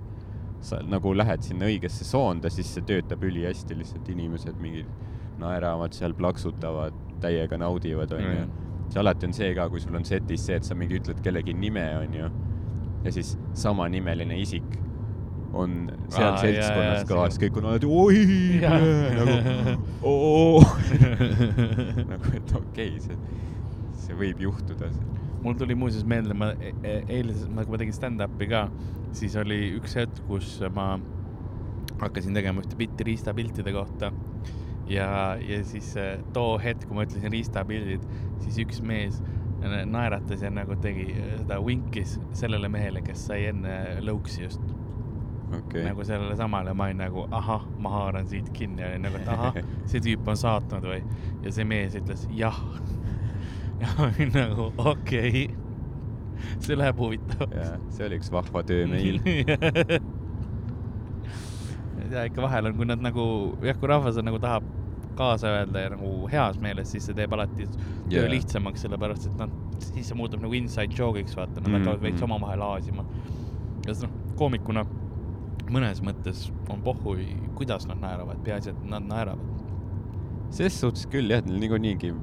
sa 0.61 0.81
nagu 0.85 1.13
lähed 1.15 1.41
sinna 1.47 1.69
õigesse 1.71 2.05
soonde, 2.05 2.51
siis 2.53 2.69
see 2.75 2.83
töötab 2.85 3.23
ülihästi, 3.23 3.77
lihtsalt 3.79 4.11
inimesed 4.13 4.59
mingid 4.61 4.91
naeravad 5.39 5.95
seal, 5.95 6.13
plaksutavad, 6.13 6.93
täiega 7.23 7.57
naudivad, 7.57 8.11
onju. 8.13 8.43
See 8.91 8.99
alati 9.01 9.25
on 9.29 9.33
see 9.33 9.53
ka, 9.57 9.69
kui 9.71 9.81
sul 9.81 9.95
on 9.97 10.05
setis 10.05 10.43
see, 10.45 10.59
et 10.59 10.67
sa 10.67 10.75
mingi 10.77 10.99
ütled 10.99 11.23
kellegi 11.25 11.55
nime, 11.57 11.85
onju, 12.03 12.29
ja 13.03 13.11
siis 13.11 13.35
samanimeline 13.57 14.37
isik 14.41 14.79
on 15.53 15.85
seal 16.09 16.31
Aa, 16.31 16.41
seltskonnas 16.41 17.01
jaa, 17.03 17.07
ka 17.09 17.17
jaa,, 17.19 17.29
siis 17.29 17.41
kõik 17.43 17.57
on 17.61 17.67
alati 17.69 17.89
oi, 17.89 18.21
nagu 19.13 19.35
oo, 20.09 20.63
nagu 22.11 22.31
et 22.33 22.55
okei 22.57 22.95
okay,, 22.95 23.01
see, 23.03 23.17
see 24.05 24.17
võib 24.17 24.41
juhtuda. 24.47 24.89
mul 25.43 25.57
tuli 25.59 25.75
muuseas 25.77 26.07
meelde, 26.09 26.33
ma 26.37 26.53
e- 26.57 26.73
e- 26.81 27.03
eile, 27.19 27.35
ma, 27.53 27.65
kui 27.67 27.75
ma 27.75 27.81
tegin 27.83 27.95
stand-up'i 27.97 28.49
ka, 28.49 28.63
siis 29.13 29.35
oli 29.39 29.59
üks 29.77 29.93
hetk, 29.99 30.23
kus 30.25 30.55
ma 30.73 30.95
hakkasin 32.01 32.33
tegema 32.35 32.63
ühte 32.63 32.79
bitti 32.79 33.05
riistapiltide 33.11 33.75
kohta. 33.75 34.09
ja, 34.89 35.37
ja 35.39 35.61
siis 35.67 35.93
äh, 36.01 36.17
too 36.33 36.57
hetk, 36.59 36.87
kui 36.89 36.97
ma 36.97 37.05
ütlesin 37.05 37.31
riistapildid, 37.31 38.09
siis 38.43 38.57
üks 38.65 38.81
mees 38.83 39.21
naeratas 39.85 40.41
ja 40.41 40.51
nagu 40.53 40.75
tegi 40.81 41.09
äh, 41.13 41.35
seda, 41.41 41.59
vinkis 41.65 42.17
sellele 42.37 42.69
mehele, 42.71 43.03
kes 43.05 43.27
sai 43.29 43.45
enne 43.51 43.75
lõuksi 44.03 44.43
just 44.43 44.61
okay., 45.57 45.83
nagu 45.85 46.05
sellele 46.07 46.35
samale, 46.39 46.73
ma 46.73 46.89
olin 46.89 47.01
nagu 47.03 47.25
ahah, 47.31 47.65
ma 47.81 47.91
haaran 47.93 48.27
siit 48.29 48.49
kinni 48.55 48.83
ja 48.83 48.91
olin 48.91 49.05
nagu, 49.07 49.19
et 49.21 49.29
ahah, 49.33 49.59
see 49.89 50.03
tüüp 50.03 50.27
on 50.29 50.39
saatnud 50.39 50.87
või. 50.89 51.01
ja 51.45 51.53
see 51.53 51.67
mees 51.67 51.97
ütles 51.99 52.27
jah. 52.33 52.59
ja 53.81 53.91
ma 53.97 54.09
olin 54.09 54.33
nagu 54.35 54.71
okei 54.77 55.45
okay., 55.45 55.45
see 56.59 56.77
läheb 56.77 56.99
huvitavaks. 56.99 57.73
see 57.95 58.07
oli 58.07 58.19
üks 58.19 58.31
vahva 58.33 58.63
töömeil. 58.67 59.19
ja 62.13 62.25
ikka 62.27 62.43
vahel 62.43 62.69
on, 62.69 62.77
kui 62.77 62.87
nad 62.89 63.01
nagu, 63.03 63.25
jah, 63.65 63.77
kui 63.79 63.89
rahvas 63.89 64.19
on 64.19 64.27
nagu 64.27 64.39
tahab 64.43 64.65
kaasa 65.17 65.47
öelda 65.59 65.79
ja 65.85 65.89
nagu 65.95 66.27
heas 66.31 66.59
meeles, 66.61 66.91
siis 66.91 67.05
see 67.09 67.13
teeb 67.17 67.33
alati 67.33 67.67
töö 68.09 68.23
Jaa. 68.23 68.29
lihtsamaks, 68.31 68.81
sellepärast 68.85 69.27
et 69.29 69.37
noh, 69.37 69.49
siis 69.79 70.07
see 70.09 70.15
muutub 70.17 70.41
nagu 70.41 70.53
inside 70.57 70.93
joke'iks, 70.97 71.35
vaata, 71.37 71.61
nad 71.61 71.71
hakkavad 71.79 71.97
Mhm. 71.99 72.03
veits 72.07 72.21
omavahel 72.27 72.61
aasima. 72.61 73.05
ja 73.87 73.93
siis 73.93 74.03
noh, 74.07 74.11
koomikuna 74.39 74.85
mõnes 75.71 76.01
mõttes 76.03 76.51
on 76.69 76.81
pohhui, 76.81 77.25
kuidas 77.55 77.87
nad 77.87 77.97
naeravad, 78.01 78.37
peaasi, 78.43 78.69
et 78.69 78.83
nad 78.89 79.03
naeravad. 79.07 79.39
ses 80.53 80.79
suhtes 80.81 81.07
küll 81.09 81.29
jah, 81.33 81.41
niikuinii 81.45 82.13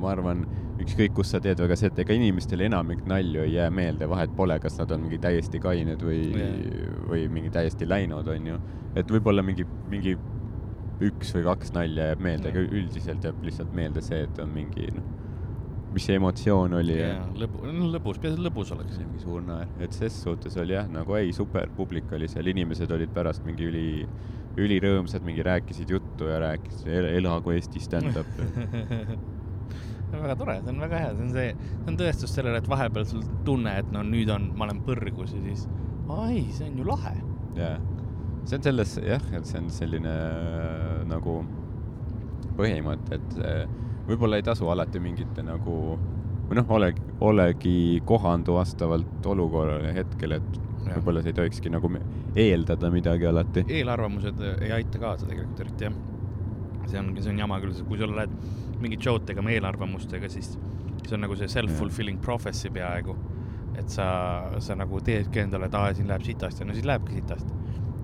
ma 0.00 0.10
arvan, 0.14 0.46
ükskõik 0.78 1.12
kus 1.12 1.30
sa 1.34 1.40
teed, 1.42 1.58
aga 1.60 1.76
see, 1.76 1.88
et 1.90 1.98
ega 1.98 2.14
inimestele 2.14 2.64
enamik 2.68 3.00
nalju 3.06 3.42
ei 3.42 3.52
jää 3.56 3.70
meelde, 3.70 4.06
vahet 4.08 4.30
pole, 4.36 4.58
kas 4.62 4.78
nad 4.78 4.90
on 4.94 5.00
mingi 5.02 5.18
täiesti 5.18 5.58
kained 5.60 6.00
või 6.06 6.20
Jah. 6.38 6.92
või 7.10 7.28
mingi 7.28 7.50
täiesti 7.50 7.88
läinud, 7.88 8.28
onju. 8.28 8.58
et 8.96 9.10
võib-olla 9.10 9.42
mingi, 9.44 9.66
mingi 9.90 10.16
üks 11.04 11.30
või 11.36 11.44
kaks 11.46 11.72
nalja 11.76 12.10
jääb 12.10 12.22
meelde, 12.24 12.50
aga 12.52 12.64
üldiselt 12.66 13.24
jääb 13.24 13.40
lihtsalt 13.46 13.74
meelde 13.76 14.02
see, 14.04 14.24
et 14.26 14.40
on 14.42 14.50
mingi 14.54 14.88
noh, 14.94 15.06
mis 15.94 16.04
see 16.08 16.18
emotsioon 16.18 16.74
oli 16.78 16.98
ja, 16.98 17.12
ja 17.14 17.44
lõbu, 17.44 17.62
lõbus, 17.94 18.18
peaasi, 18.20 18.36
et 18.36 18.44
lõbus 18.44 18.72
oleks? 18.74 18.98
Mingi 19.00 19.22
suur 19.22 19.44
naer, 19.44 19.70
et 19.84 19.94
ses 19.96 20.14
suhtes 20.24 20.58
oli 20.60 20.76
jah, 20.76 20.88
nagu 20.92 21.16
ei, 21.18 21.32
super, 21.36 21.70
publik 21.76 22.12
oli 22.16 22.28
seal, 22.30 22.50
inimesed 22.52 22.92
olid 22.94 23.12
pärast 23.14 23.46
mingi 23.46 23.68
üli, 23.68 23.88
ülirõõmsad, 24.58 25.24
mingi 25.26 25.46
rääkisid 25.46 25.94
juttu 25.94 26.28
ja 26.28 26.40
rääkisid 26.44 26.92
el,, 26.92 27.10
elagu 27.20 27.54
Eesti 27.54 27.82
stand-up. 27.82 28.28
Väga 30.08 30.38
tore, 30.40 30.54
see 30.62 30.72
on 30.72 30.78
väga 30.80 30.98
hea, 31.02 31.08
see 31.12 31.24
on 31.26 31.32
see, 31.34 31.48
see 31.68 31.90
on 31.90 31.96
tõestus 32.00 32.32
sellele, 32.32 32.62
et 32.62 32.68
vahepeal 32.70 33.04
sul 33.04 33.26
tunne, 33.44 33.74
et 33.82 33.90
no 33.92 34.00
nüüd 34.08 34.30
on, 34.32 34.46
ma 34.56 34.64
olen 34.64 34.80
põrgus 34.86 35.34
ja 35.36 35.40
siis, 35.44 35.66
ai, 36.14 36.46
see 36.56 36.70
on 36.70 36.78
ju 36.80 36.86
lahe. 36.88 37.12
jaa, 37.58 37.74
see 38.48 38.56
on 38.56 38.64
selles 38.64 38.94
jah, 39.04 39.24
et 39.36 39.48
see 39.48 39.60
on 39.60 39.68
selline 39.72 40.12
äh, 40.12 41.02
nagu 41.08 41.40
põhimõte, 42.58 43.18
et 43.18 43.42
äh, 43.44 43.66
võib-olla 44.08 44.38
ei 44.40 44.46
tasu 44.46 44.70
alati 44.72 45.02
mingite 45.02 45.44
nagu 45.44 45.98
või 46.48 46.56
noh, 46.56 46.70
olegi, 46.72 47.02
olegi 47.28 47.76
kohandu 48.08 48.56
vastavalt 48.56 49.26
olukorrale 49.28 49.92
hetkel, 49.96 50.38
et 50.38 50.60
võib-olla 50.86 51.22
sa 51.22 51.28
ei 51.28 51.36
tohikski 51.36 51.72
nagu 51.72 51.90
eeldada 52.38 52.90
midagi 52.92 53.28
alati. 53.28 53.66
eelarvamused 53.68 54.40
ei 54.54 54.72
aita 54.78 55.00
kaasa 55.02 55.28
tegelikult 55.28 55.60
eriti 55.66 55.88
jah. 55.88 55.98
see 56.88 57.00
on, 57.02 57.12
see 57.20 57.32
on 57.34 57.42
jama 57.44 57.60
küll, 57.60 57.76
kui 57.88 58.00
sa 58.00 58.08
lähed 58.08 58.32
mingit 58.80 59.04
show'd 59.04 59.26
tegema 59.28 59.52
eelarvamustega, 59.52 60.30
siis 60.32 60.54
see 61.04 61.16
on 61.18 61.26
nagu 61.26 61.36
see 61.36 61.50
self-fulfilling 61.52 62.22
prophecy 62.24 62.72
peaaegu. 62.72 63.16
et 63.78 63.92
sa, 63.92 64.08
sa 64.58 64.74
nagu 64.74 64.98
teedki 65.04 65.44
endale, 65.44 65.68
et 65.68 65.74
aa, 65.78 65.92
siin 65.94 66.08
läheb 66.10 66.24
sitasti, 66.26 66.64
no 66.66 66.74
siis 66.74 66.88
lähebki 66.88 67.20
sitasti. 67.20 67.57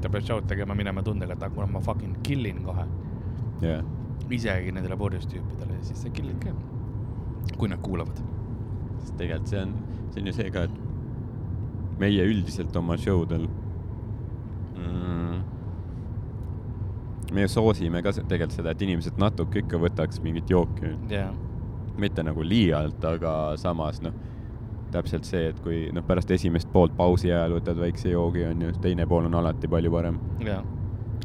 Sa 0.05 0.13
pead 0.13 0.27
show'd 0.29 0.49
tegema 0.51 0.77
minema 0.77 1.03
tundega, 1.03 1.37
et 1.37 1.53
kuule 1.55 1.67
ma 1.73 1.81
fucking 1.81 2.17
kill 2.27 2.45
in 2.51 2.63
kohe. 2.67 2.85
jah, 3.65 3.85
isegi 4.31 4.73
nendele 4.77 4.97
purjus 5.01 5.27
tüüpidele 5.31 5.79
ja 5.79 5.85
siis 5.89 6.03
sa 6.05 6.13
kill'id 6.13 6.41
ka. 6.45 6.53
kui 7.59 7.71
nad 7.73 7.81
kuulavad. 7.85 8.21
sest 9.01 9.17
tegelikult 9.21 9.53
see 9.53 9.63
on, 9.63 9.75
see 10.11 10.21
on 10.23 10.31
ju 10.31 10.37
see 10.41 10.51
ka, 10.53 10.67
et 10.69 12.01
meie 12.01 12.27
üldiselt 12.29 12.77
oma 12.77 12.97
show 13.01 13.25
del 13.31 13.47
mm, 14.77 15.41
me 17.33 17.49
soosime 17.49 18.03
ka 18.05 18.13
tegelikult 18.21 18.59
seda, 18.59 18.75
et 18.75 18.85
inimesed 18.89 19.21
natuke 19.21 19.65
ikka 19.65 19.81
võtaks 19.87 20.21
mingit 20.25 20.53
jooki, 20.53 20.93
jaa, 21.13 21.31
mitte 22.01 22.25
nagu 22.27 22.45
liialt, 22.45 23.05
aga 23.09 23.35
samas 23.61 24.03
noh, 24.05 24.17
täpselt 24.95 25.29
see, 25.29 25.49
et 25.51 25.61
kui 25.65 25.89
noh, 25.95 26.05
pärast 26.07 26.31
esimest 26.35 26.71
poolt 26.73 26.95
pausi 26.97 27.33
ajal 27.33 27.59
võtad 27.59 27.81
väikse 27.81 28.15
joogi, 28.15 28.45
onju, 28.49 28.73
teine 28.85 29.09
pool 29.11 29.29
on 29.29 29.37
alati 29.41 29.71
palju 29.71 29.93
parem. 29.95 30.21
jaa. 30.47 30.63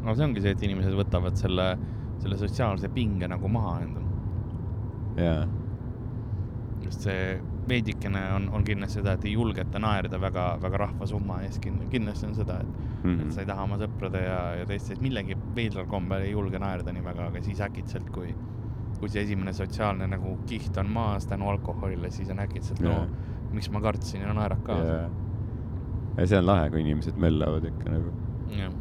aga 0.02 0.16
see 0.16 0.26
ongi 0.26 0.44
see, 0.44 0.56
et 0.56 0.66
inimesed 0.68 0.96
võtavad 0.98 1.38
selle, 1.40 1.70
selle 2.22 2.38
sotsiaalse 2.40 2.90
pinge 2.94 3.28
nagu 3.30 3.48
maha 3.48 3.78
endal. 3.86 4.10
jaa, 5.20 5.46
just 6.84 7.08
see 7.08 7.40
veidikene 7.70 8.22
on, 8.34 8.48
on 8.54 8.64
kindlasti 8.64 8.98
seda, 9.00 9.14
et 9.16 9.24
ei 9.28 9.34
julgeta 9.34 9.80
naerda 9.82 10.20
väga, 10.20 10.44
väga 10.62 10.80
rahva 10.84 11.06
summa 11.06 11.40
ees, 11.46 11.58
kindlasti 11.62 12.28
on 12.28 12.34
seda, 12.34 12.60
et 12.60 12.70
mm, 12.70 13.10
-hmm. 13.10 13.26
et 13.26 13.34
sa 13.34 13.44
ei 13.44 13.50
taha 13.50 13.66
oma 13.68 13.78
sõprade 13.80 14.22
ja, 14.24 14.38
ja 14.60 14.66
teiste 14.66 14.94
ees 14.94 15.02
millegi 15.04 15.36
veidral 15.56 15.86
kombel 15.90 16.26
ei 16.26 16.32
julge 16.32 16.58
naerda 16.58 16.92
nii 16.92 17.04
väga, 17.04 17.28
aga 17.30 17.42
siis 17.42 17.60
äkitselt, 17.66 18.10
kui, 18.14 18.34
kui 18.98 19.08
see 19.08 19.22
esimene 19.22 19.52
sotsiaalne 19.56 20.08
nagu 20.10 20.38
kiht 20.46 20.78
on 20.82 20.90
maas 20.90 21.26
tänu 21.26 21.48
alkoholile, 21.48 22.10
siis 22.10 22.30
on 22.30 22.42
äkitselt 22.46 22.80
no 22.80 22.96
Jaa. 22.96 23.06
Miks 23.54 23.70
ma 23.74 23.82
kartsin 23.84 24.24
ja 24.24 24.34
naerad 24.36 24.62
kaasa 24.66 24.96
jaa. 24.96 25.10
ja 26.16 26.26
see 26.32 26.38
on 26.38 26.46
lahe, 26.46 26.68
kui 26.72 26.84
inimesed 26.84 27.20
möllavad 27.24 27.66
ikka 27.70 27.94
nagu. 27.94 28.12
jah, 28.56 28.74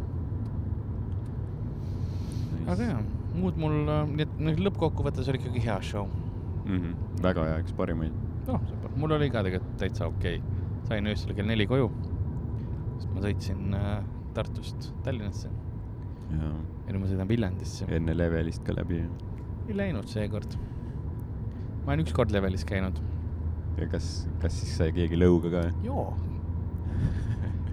aga 2.75 2.89
jaa, 2.91 2.99
muud 3.35 3.61
mul, 3.61 3.79
nii 4.15 4.27
et 4.27 4.65
lõppkokkuvõttes 4.67 5.31
oli 5.31 5.41
ikkagi 5.41 5.63
hea 5.65 5.79
show. 5.91 6.09
mm. 6.65 6.77
-hmm. 6.77 7.23
väga 7.23 7.47
hea, 7.51 7.63
üks 7.65 7.75
parimaid. 7.77 8.21
noh, 8.47 8.61
sõber, 8.73 8.93
mul 8.97 9.17
oli 9.17 9.31
ka 9.33 9.43
tegelikult 9.47 9.77
täitsa 9.85 10.07
okei 10.11 10.41
okay.. 10.43 10.61
sain 10.91 11.07
öösel 11.07 11.35
kell 11.37 11.49
neli 11.49 11.67
koju, 11.69 11.89
sest 12.97 13.09
ma 13.15 13.25
sõitsin 13.25 13.73
äh, 13.77 13.97
Tartust 14.33 14.93
Tallinnasse 15.03 15.49
ja 16.29 16.93
nüüd 16.93 17.03
ma 17.03 17.09
sõidan 17.09 17.29
Viljandisse. 17.29 17.87
enne 17.93 18.15
levelist 18.15 18.63
ka 18.65 18.75
läbi. 18.77 19.03
ei 19.67 19.77
läinud 19.77 20.09
seekord. 20.09 20.57
ma 21.85 21.93
olen 21.93 22.03
ükskord 22.05 22.33
levelis 22.33 22.65
käinud. 22.65 22.99
Ja 23.85 23.91
kas, 23.91 24.09
kas 24.41 24.59
siis 24.61 24.75
sai 24.79 24.91
keegi 24.95 25.19
lõuga 25.19 25.51
ka? 25.53 25.63
joo. 25.85 26.09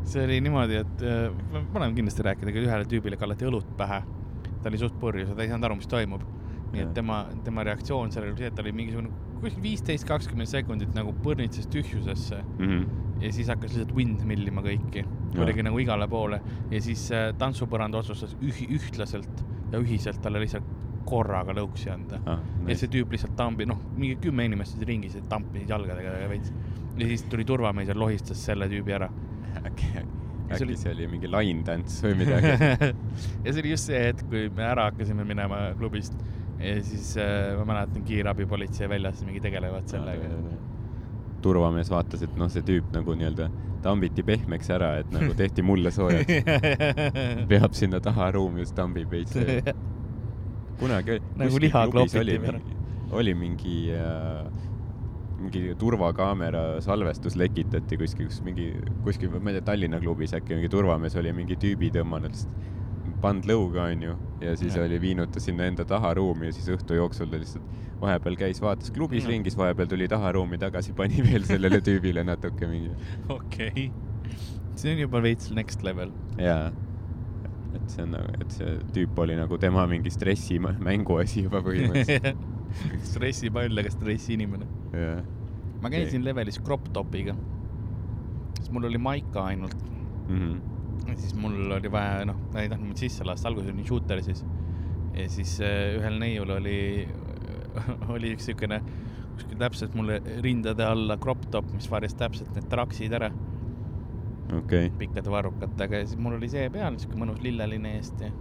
see 0.06 0.24
oli 0.24 0.40
niimoodi, 0.44 0.80
et 0.84 1.04
äh, 1.06 1.28
ma 1.52 1.80
olen 1.80 1.96
kindlasti 1.96 2.26
rääkinud, 2.26 2.52
aga 2.52 2.64
ühele 2.64 2.88
tüübile 2.90 3.18
kallati 3.20 3.48
õlut 3.48 3.70
pähe. 3.78 4.02
ta 4.62 4.70
oli 4.70 4.80
suht 4.80 4.98
purjus 5.00 5.30
ja 5.30 5.38
ta 5.38 5.44
ei 5.44 5.52
saanud 5.52 5.68
aru, 5.70 5.78
mis 5.80 5.90
toimub. 5.90 6.26
nii 6.72 6.82
et 6.82 6.94
tema, 6.94 7.24
tema 7.46 7.62
reaktsioon 7.66 8.10
sellele 8.12 8.34
oli 8.34 8.42
see, 8.42 8.50
et 8.50 8.56
ta 8.58 8.64
oli 8.64 8.74
mingisugune 8.76 9.10
kuskil 9.40 9.62
viisteist, 9.62 10.06
kakskümmend 10.08 10.50
sekundit 10.50 10.94
nagu 10.96 11.12
põrnitses 11.24 11.68
tühjusesse 11.72 12.40
ja 13.20 13.32
siis 13.32 13.48
hakkas 13.52 13.74
lihtsalt 13.76 13.94
wind 13.96 14.24
millima 14.28 14.64
kõiki. 14.64 15.04
Oligi 15.36 15.64
nagu 15.64 15.78
igale 15.80 16.08
poole 16.08 16.40
ja 16.70 16.80
siis 16.80 17.06
äh, 17.12 17.28
tantsupõrand 17.38 17.94
otsustas 17.98 18.36
ühi-, 18.40 18.68
ühtlaselt 18.76 19.44
ja 19.72 19.80
ühiselt 19.82 20.22
talle 20.24 20.40
lihtsalt 20.42 20.66
korraga 21.06 21.54
lõuksi 21.56 21.90
anda 21.92 22.20
ah,. 22.26 22.42
ja 22.68 22.76
see 22.78 22.90
tüüp 22.92 23.14
lihtsalt 23.14 23.36
tambi, 23.38 23.66
noh, 23.68 23.80
mingi 23.96 24.18
kümme 24.22 24.46
inimest 24.48 24.76
olid 24.78 24.90
ringis 24.92 25.16
tampisid 25.30 25.70
jalgadega 25.72 26.16
ja 26.22 26.28
veits. 26.30 26.52
ja 26.96 27.08
siis 27.12 27.26
tuli 27.30 27.44
turvamees 27.48 27.88
ja 27.92 27.98
lohistas 27.98 28.44
selle 28.50 28.68
tüübi 28.72 28.94
ära. 28.98 29.10
äkki, 29.62 29.90
see 29.92 30.06
äkki 30.50 30.64
oli- 30.68 30.78
see 30.80 30.94
oli 30.94 31.06
mingi 31.10 31.30
laintants 31.30 32.00
või 32.04 32.18
midagi. 32.22 32.54
ja 33.44 33.52
see 33.52 33.60
oli 33.62 33.74
just 33.74 33.90
see 33.90 34.02
hetk, 34.08 34.26
kui 34.30 34.48
me 34.54 34.66
ära 34.66 34.90
hakkasime 34.90 35.24
minema 35.26 35.68
klubist 35.78 36.14
ja 36.60 36.76
siis 36.84 37.16
äh, 37.20 37.52
ma 37.58 37.64
mäletan, 37.72 38.04
kiirabipolitsei 38.06 38.88
väljas 38.88 39.22
mingi 39.26 39.40
tegelevad 39.44 39.88
sellega. 39.90 40.30
turvamees 41.42 41.90
vaatas, 41.92 42.22
et 42.24 42.36
noh, 42.36 42.48
see 42.50 42.64
tüüp 42.66 42.88
nagu 42.94 43.14
nii-öelda 43.14 43.50
tambiti 43.84 44.24
pehmeks 44.26 44.70
ära, 44.74 44.94
et 45.02 45.10
nagu 45.14 45.34
tehti 45.40 45.62
mulle 45.62 45.92
soojaks. 45.94 46.40
peab 47.50 47.76
sinna 47.76 48.00
taha 48.02 48.30
ruumi, 48.34 48.64
just 48.64 48.74
tambib 48.78 49.12
veits. 49.12 49.36
Kunagi 50.80 51.20
Nagu 51.40 51.60
liha 51.62 51.86
klopiti 51.90 52.22
oli 52.22 52.38
peale. 52.38 52.60
mingi, 52.62 52.76
oli 53.16 53.34
mingi 53.34 53.76
äh, 53.96 54.46
mingi 55.40 55.74
turvakaamera 55.78 56.80
salvestus 56.84 57.36
lekitati 57.36 57.98
kuskil, 58.00 58.30
kus 58.30 58.40
mingi 58.44 58.70
kuskil, 59.04 59.32
ma 59.36 59.52
ei 59.52 59.58
tea, 59.58 59.66
Tallinna 59.70 60.00
klubis 60.00 60.34
äkki 60.36 60.56
mingi 60.56 60.70
turvamees 60.72 61.16
oli 61.20 61.32
mingi 61.36 61.58
tüübi 61.60 61.90
tõmmanud, 61.94 62.38
pannud 63.22 63.48
lõuga, 63.50 63.90
onju, 63.92 64.16
ja 64.44 64.54
siis 64.58 64.76
ja. 64.76 64.84
oli 64.86 65.00
viinud 65.02 65.32
ta 65.34 65.42
sinna 65.42 65.68
enda 65.70 65.84
taharuumi 65.88 66.50
ja 66.50 66.56
siis 66.56 66.70
õhtu 66.76 66.96
jooksul 66.98 67.28
ta 67.32 67.40
lihtsalt 67.42 67.84
vahepeal 68.00 68.36
käis, 68.40 68.60
vaatas 68.60 68.92
klubis 68.92 69.24
Jah. 69.24 69.32
ringis, 69.32 69.56
vahepeal 69.56 69.88
tuli 69.92 70.08
taharuumi 70.08 70.58
tagasi, 70.60 70.92
pani 70.96 71.22
veel 71.24 71.46
sellele 71.48 71.80
tüübile 71.84 72.24
natuke 72.26 72.68
mingi. 72.70 72.92
okei, 73.36 73.90
see 74.76 74.96
on 74.96 75.04
juba 75.04 75.22
veits 75.24 75.52
next 75.56 75.84
level. 75.86 76.12
jaa. 76.40 76.72
Et 77.78 77.90
see 77.92 78.04
on 78.04 78.14
nagu, 78.16 78.36
et 78.40 78.54
see 78.54 78.76
tüüp 78.96 79.18
oli 79.24 79.36
nagu 79.38 79.58
tema 79.62 79.86
mingi 79.90 80.10
stressimängu 80.12 81.18
asi 81.22 81.46
juba 81.46 81.62
põhimõtteliselt. 81.66 82.44
stressipall, 83.10 83.78
aga 83.82 83.92
stressiinimene. 83.94 84.66
jaa. 84.92 85.20
ma 85.82 85.92
käisin 85.92 86.24
levelis 86.26 86.58
crop 86.64 86.88
topiga, 86.96 87.36
siis 88.58 88.72
mul 88.74 88.88
oli 88.90 88.98
maika 88.98 89.46
ainult 89.52 89.76
Mhm. 90.26 90.56
ja 91.06 91.16
siis 91.16 91.34
mul 91.38 91.70
oli 91.70 91.90
vaja, 91.92 92.24
noh, 92.26 92.38
ma 92.52 92.62
ei 92.62 92.68
tahtnud 92.70 92.88
mind 92.88 92.98
sisse 92.98 93.24
lasta, 93.24 93.48
alguses 93.48 93.70
olin 93.70 93.86
shooter 93.86 94.22
siis. 94.26 94.44
ja 95.14 95.28
siis 95.30 95.60
äh, 95.62 95.94
ühel 96.00 96.18
neiul 96.18 96.50
oli, 96.50 97.06
oli 98.14 98.32
üks 98.34 98.48
siukene 98.50 98.80
kuskil 99.36 99.60
täpselt 99.60 99.94
mulle 99.94 100.18
rindade 100.42 100.84
alla 100.84 101.16
crop 101.20 101.46
top, 101.52 101.68
mis 101.76 101.86
varjas 101.92 102.16
täpselt 102.18 102.50
need 102.56 102.66
traksid 102.72 103.12
ära, 103.16 103.30
okei. 104.58 104.90
pikkade 104.98 105.30
varrukatega 105.30 106.02
ja 106.02 106.06
siis 106.06 106.20
mul 106.20 106.38
oli 106.38 106.50
see 106.52 106.68
peal, 106.70 106.98
siuke 107.02 107.18
mõnus 107.18 107.42
lilleline 107.44 107.96
eest 107.98 108.20
ja 108.22 108.32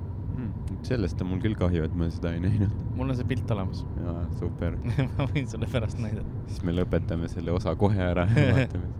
sellest 0.86 1.22
on 1.24 1.32
mul 1.32 1.42
küll 1.44 1.56
kahju, 1.58 1.86
et 1.88 1.96
ma 1.98 2.08
seda 2.14 2.34
ei 2.36 2.42
näinud. 2.44 2.74
mul 2.98 3.10
on 3.10 3.18
see 3.18 3.28
pilt 3.30 3.52
olemas. 3.56 3.84
jaa, 4.06 4.22
super. 4.40 4.78
ma 5.18 5.28
võin 5.32 5.50
sulle 5.52 5.70
pärast 5.72 6.02
näidata. 6.02 6.44
siis 6.52 6.62
me 6.68 6.76
lõpetame 6.76 7.30
selle 7.32 7.56
osa 7.56 7.76
kohe 7.80 8.02
ära 8.06 8.28
ja 8.30 8.54
vaatame. 8.60 8.92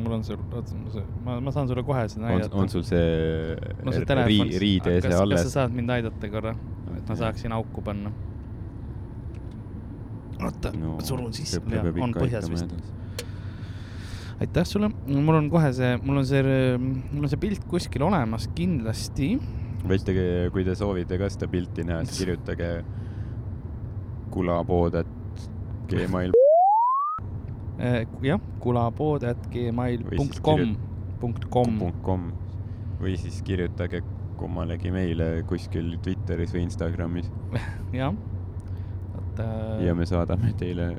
mul 0.00 0.16
on 0.16 0.24
sul, 0.24 0.40
oota, 0.56 1.04
ma, 1.26 1.38
ma 1.44 1.52
saan 1.54 1.68
sulle 1.68 1.84
kohe 1.86 2.06
seda 2.08 2.28
näidata. 2.28 2.56
on 2.56 2.72
sul 2.72 2.84
see 2.86 3.56
no 3.84 3.92
see 3.92 4.04
ri- 4.04 4.08
telefon, 4.08 4.54
riide 4.64 4.94
see 4.94 5.00
kas, 5.00 5.08
kas 5.08 5.16
sa 5.16 5.24
alles? 5.26 5.52
saad 5.56 5.76
mind 5.76 5.96
aidata 5.98 6.32
korra, 6.32 6.54
et 6.96 7.10
ma 7.10 7.18
saaksin 7.24 7.56
auku 7.56 7.84
panna? 7.84 8.12
oota 10.40 10.72
no,, 10.76 10.96
surun 11.04 11.34
sisse, 11.36 11.60
on 12.00 12.16
põhjas 12.16 12.48
vist. 12.52 12.72
Aitäh 14.40 14.66
sulle, 14.68 14.90
mul 15.06 15.36
on 15.36 15.50
kohe 15.52 15.72
see, 15.76 15.94
mul 16.02 16.22
on 16.22 16.26
see, 16.28 16.42
mul 16.80 17.26
on 17.26 17.32
see 17.32 17.40
pilt 17.40 17.64
kuskil 17.70 18.06
olemas 18.08 18.48
kindlasti. 18.56 19.34
võite, 19.86 20.14
kui 20.52 20.64
te 20.66 20.76
soovite 20.78 21.18
ka 21.20 21.28
seda 21.32 21.48
pilti 21.50 21.84
näha, 21.88 22.04
siis 22.08 22.24
kirjutage 22.24 22.74
kulapood, 24.30 25.00
et 25.02 25.48
gmail 25.90 26.36
Eh, 27.80 28.04
jah, 28.20 28.40
kulapood 28.60 29.24
at 29.24 29.46
gmail 29.48 30.02
Või 30.04 30.18
punkt 30.20 30.34
siis 30.36 30.44
kom 30.44 30.74
punkt 31.20 31.46
kom. 31.52 31.78
punkt 31.80 32.02
kom 32.04 32.26
või 33.00 33.14
siis 33.16 33.38
kirjutage 33.44 34.02
kummalegi 34.36 34.92
meile 34.92 35.30
kuskil 35.48 35.94
Twitteris 36.04 36.52
või 36.52 36.66
Instagramis 36.66 37.30
jah, 37.96 38.12
oota 39.16 39.48
ja, 39.80 39.94
me 39.96 40.04
saadame 40.08 40.52
teile. 40.60 40.90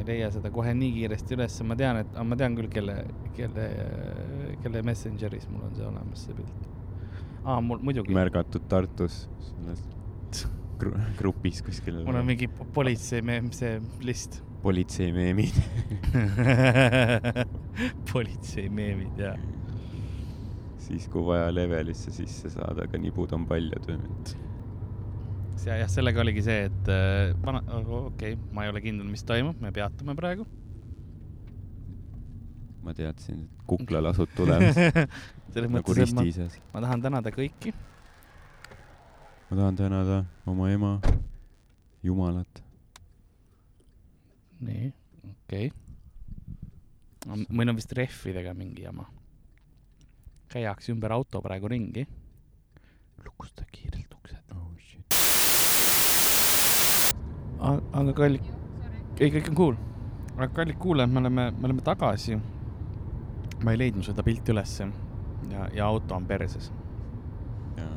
Ma 0.00 0.06
ei 0.06 0.16
leia 0.16 0.30
seda 0.32 0.50
kohe 0.54 0.72
nii 0.76 0.92
kiiresti 0.96 1.36
ülesse, 1.36 1.64
ma 1.68 1.76
tean, 1.76 2.00
et, 2.00 2.18
ma 2.24 2.36
tean 2.40 2.56
küll, 2.56 2.70
kelle, 2.72 2.96
kelle, 3.36 3.66
kelle 4.64 4.82
Messengeris 4.86 5.48
mul 5.52 5.66
on 5.68 5.76
see 5.76 5.86
olemas, 5.86 6.24
see 6.24 6.36
pilt. 6.38 6.68
aa, 7.44 7.60
mul 7.64 7.82
muidugi, 7.84 8.14
märgatud 8.16 8.64
Tartus 8.70 9.26
selles 9.50 9.84
gru 10.80 10.94
grupis 11.18 11.60
kuskil. 11.66 12.00
mul 12.06 12.20
on 12.22 12.28
mingi 12.30 12.48
po- 12.48 12.68
politsei, 12.72 13.20
see 13.56 13.76
list. 14.06 14.40
politseimeemid. 14.64 15.56
politsei 18.12 18.68
meemid 18.68 19.20
ja 19.26 19.34
siis, 20.80 21.08
kui 21.12 21.24
vaja 21.24 21.52
levelisse 21.54 22.12
sisse 22.14 22.50
saada, 22.52 22.88
aga 22.88 22.98
nibud 22.98 23.36
on 23.36 23.44
paljad 23.48 23.84
või? 23.88 24.00
Ja 25.66 25.76
jah, 25.80 25.90
sellega 25.90 26.22
oligi 26.22 26.42
see, 26.44 26.64
et 26.68 26.88
äh, 26.92 27.30
vana, 27.44 27.60
okei 27.68 28.34
okay,, 28.34 28.38
ma 28.54 28.64
ei 28.64 28.72
ole 28.72 28.82
kindel, 28.84 29.08
mis 29.10 29.24
toimub, 29.26 29.58
me 29.60 29.72
peatume 29.74 30.14
praegu. 30.18 30.46
ma 32.80 32.94
teadsin, 32.96 33.42
et 33.44 33.64
kuklalasud 33.68 34.32
tulemas 34.38 34.78
selles 34.78 35.68
nagu 35.68 35.94
mõttes, 35.96 36.14
et 36.14 36.72
ma 36.72 36.78
ma 36.78 36.84
tahan 36.86 37.04
tänada 37.04 37.32
kõiki. 37.34 37.74
ma 39.50 39.58
tahan 39.60 39.80
tänada 39.82 40.22
oma 40.48 40.70
ema, 40.72 40.94
Jumalat. 42.02 42.62
nii, 44.64 44.92
okei 45.34 45.70
okay.. 45.70 47.44
meil 47.48 47.74
on 47.74 47.76
vist 47.76 47.92
rehvidega 47.92 48.56
mingi 48.56 48.88
jama. 48.88 49.10
käiakse 50.50 50.94
ümber 50.94 51.12
auto 51.18 51.44
praegu 51.44 51.68
ringi. 51.68 52.06
lukusta 53.24 53.68
aga 57.92 58.14
kallid, 58.16 58.50
ei 59.18 59.32
kõik 59.34 59.50
on 59.50 59.58
cool. 59.58 59.78
aga 60.36 60.50
kallid 60.60 60.78
kuulajad, 60.80 61.12
me 61.12 61.22
oleme, 61.24 61.46
me 61.56 61.68
oleme 61.68 61.86
tagasi. 61.86 62.38
ma 63.64 63.74
ei 63.74 63.80
leidnud 63.80 64.06
seda 64.06 64.24
pilti 64.26 64.54
ülesse 64.54 64.86
ja, 65.50 65.66
ja 65.74 65.86
auto 65.86 66.14
on 66.14 66.26
perses. 66.26 66.70
jaa. 67.78 67.92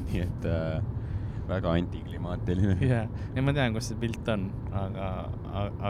nii 0.10 0.22
et 0.22 0.48
äh, 0.48 0.78
väga 1.50 1.74
antiklimaatiline 1.80 2.78
ja, 2.92 3.04
ja 3.34 3.44
ma 3.44 3.54
tean, 3.56 3.74
kus 3.74 3.90
see 3.90 4.00
pilt 4.00 4.28
on, 4.32 4.48
aga, 4.84 5.10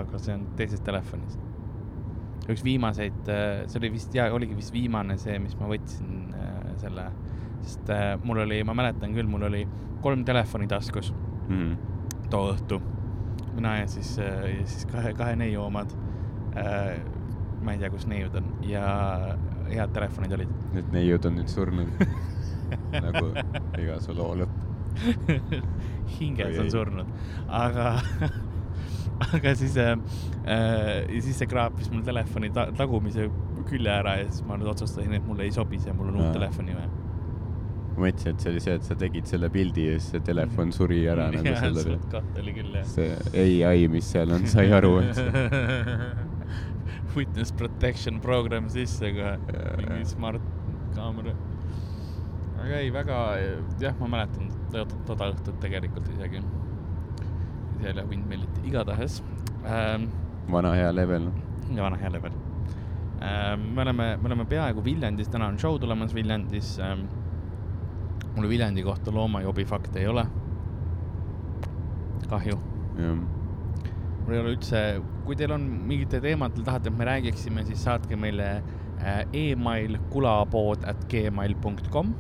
aga 0.01 0.23
see 0.23 0.35
on 0.39 0.49
teises 0.59 0.83
telefonis. 0.87 1.37
üks 2.51 2.65
viimaseid, 2.67 3.29
see 3.69 3.79
oli 3.79 3.93
vist 3.95 4.15
ja 4.17 4.31
oligi 4.35 4.57
vist 4.59 4.73
viimane 4.75 5.19
see, 5.21 5.37
mis 5.43 5.53
ma 5.61 5.69
võtsin 5.71 6.33
äh, 6.35 6.73
selle, 6.81 7.11
sest 7.61 7.93
äh, 7.95 8.15
mul 8.25 8.43
oli, 8.47 8.63
ma 8.67 8.75
mäletan 8.79 9.15
küll, 9.15 9.29
mul 9.31 9.47
oli 9.51 9.67
kolm 10.01 10.25
telefoni 10.25 10.67
taskus 10.71 11.13
mm.. 11.51 11.90
Too 12.31 12.53
õhtu. 12.55 12.81
mina 13.55 13.77
ja 13.81 13.87
siis, 13.91 14.17
ja 14.19 14.65
siis 14.65 14.87
kahe, 14.91 15.15
kahe 15.19 15.37
neiu 15.37 15.63
omad. 15.67 15.93
ma 17.61 17.73
ei 17.73 17.79
tea, 17.79 17.91
kus 17.93 18.07
neiud 18.09 18.35
on 18.41 18.47
ja 18.65 18.85
head 19.71 19.93
telefonid 19.95 20.33
olid. 20.33 20.53
Need 20.75 20.95
neiud 20.95 21.27
on 21.29 21.37
nüüd 21.39 21.51
surnud 21.53 21.91
nagu 23.07 23.33
iga 23.79 23.99
su 24.03 24.15
loo 24.17 24.35
lõpp. 24.41 24.67
hinges 26.19 26.59
on 26.59 26.71
surnud, 26.73 27.11
aga, 27.47 27.93
aga 29.37 29.53
siis 29.59 29.77
äh,, 29.79 29.93
äh, 30.51 31.21
siis 31.23 31.39
see 31.39 31.51
kraapis 31.51 31.93
mul 31.93 32.03
telefoni 32.07 32.51
ta 32.55 32.67
tagumise 32.77 33.29
külje 33.69 33.93
ära 33.93 34.17
ja 34.19 34.27
siis 34.27 34.43
ma 34.49 34.59
nüüd 34.59 34.73
otsustasin, 34.73 35.15
et 35.15 35.27
mulle 35.27 35.47
ei 35.47 35.55
sobi 35.55 35.79
see, 35.79 35.95
mul 35.95 36.11
on 36.11 36.21
uut 36.25 36.35
telefoni 36.35 36.75
vaja. 36.75 36.91
Ma 37.91 38.07
mõtlesin, 38.07 38.35
et 38.35 38.45
see 38.45 38.53
oli 38.53 38.63
see, 38.65 38.75
et 38.79 38.87
sa 38.87 38.97
tegid 38.99 39.29
selle 39.31 39.51
pildi 39.53 39.87
ja 39.89 39.99
siis 39.99 40.11
see 40.15 40.25
telefon 40.27 40.73
suri 40.75 41.03
ära 41.11 41.29
nagu 41.35 41.47
jah, 41.47 41.63
sellele. 41.65 41.97
suht-koht 41.97 42.43
oli 42.43 42.57
küll 42.57 42.77
jah. 42.79 42.89
see 42.89 43.65
ai, 43.67 43.87
mis 43.93 44.11
seal 44.15 44.35
on, 44.37 44.47
sai 44.51 44.71
aru, 44.77 44.97
et 45.05 45.19
see 45.19 45.47
Witness 47.17 47.51
protection 47.51 48.21
program 48.23 48.69
sisse 48.71 49.11
kohe, 49.17 49.33
mingi 49.81 50.05
smart 50.07 50.45
kaamera. 50.95 51.35
aga 52.61 52.79
ei, 52.79 52.91
väga, 52.95 53.19
jah, 53.83 53.97
ma 53.99 54.11
mäletan 54.15 54.51
toda, 54.71 55.31
õhtut 55.33 55.59
tegelikult 55.63 56.07
isegi. 56.15 56.43
seal 57.81 57.97
ja 57.97 58.05
windmilliti, 58.07 58.63
igatahes 58.69 59.23
ähm,. 59.65 60.11
vana 60.53 60.75
hea 60.77 60.93
level. 60.93 61.31
ja 61.75 61.83
vana 61.83 61.97
hea 61.97 62.11
level 62.13 62.35
ähm,. 63.25 63.71
me 63.75 63.83
oleme, 63.83 64.11
me 64.21 64.31
oleme 64.31 64.47
peaaegu 64.47 64.85
Viljandis, 64.85 65.33
täna 65.33 65.49
on 65.51 65.59
show 65.59 65.79
tulemas 65.81 66.15
Viljandis 66.15 66.77
ähm,. 66.79 67.09
Mul 68.37 68.49
Viljandi 68.49 68.83
kohta 68.87 69.13
loomajobi 69.15 69.65
fakte 69.69 70.01
ei 70.01 70.09
ole. 70.11 70.27
kahju 72.31 72.59
mul 74.31 74.35
ei 74.35 74.41
ole 74.41 74.53
üldse, 74.55 74.81
kui 75.27 75.37
teil 75.39 75.55
on 75.55 75.65
mingitel 75.89 76.23
teemadel 76.23 76.67
tahate, 76.67 76.91
et 76.91 76.99
me 76.99 77.07
räägiksime, 77.09 77.65
siis 77.67 77.83
saatke 77.87 78.19
meile 78.21 78.51
äh, 79.01 79.23
email 79.35 79.99
kulapood 80.13 80.85
at 80.89 81.07
gmail 81.11 81.57
punkt 81.63 81.89
kom 81.91 82.13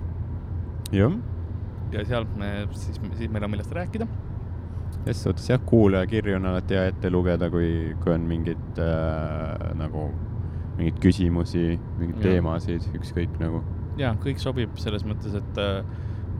jah, 0.95 1.15
ja 1.95 2.05
sealt 2.09 2.33
me, 2.41 2.51
siis, 2.75 2.99
siis 3.19 3.31
meil 3.31 3.47
on 3.47 3.55
millest 3.55 3.73
rääkida. 3.77 4.09
ses 5.05 5.23
suhtes 5.23 5.51
jah, 5.53 5.61
kuulajakirju 5.67 6.39
on 6.41 6.51
alati 6.51 6.79
hea 6.79 6.89
ette 6.91 7.11
lugeda, 7.13 7.51
kui, 7.53 7.95
kui 8.03 8.15
on 8.15 8.27
mingid 8.31 8.81
äh, 8.83 9.71
nagu, 9.79 10.09
mingeid 10.79 10.99
küsimusi, 11.03 11.67
mingeid 12.01 12.17
Jah. 12.17 12.27
teemasid, 12.27 12.91
ükskõik 12.99 13.39
nagu. 13.43 13.63
Ja 14.01 14.15
kõik 14.21 14.41
sobib 14.43 14.79
selles 14.81 15.05
mõttes, 15.07 15.35
et 15.39 15.61
äh, 15.61 15.81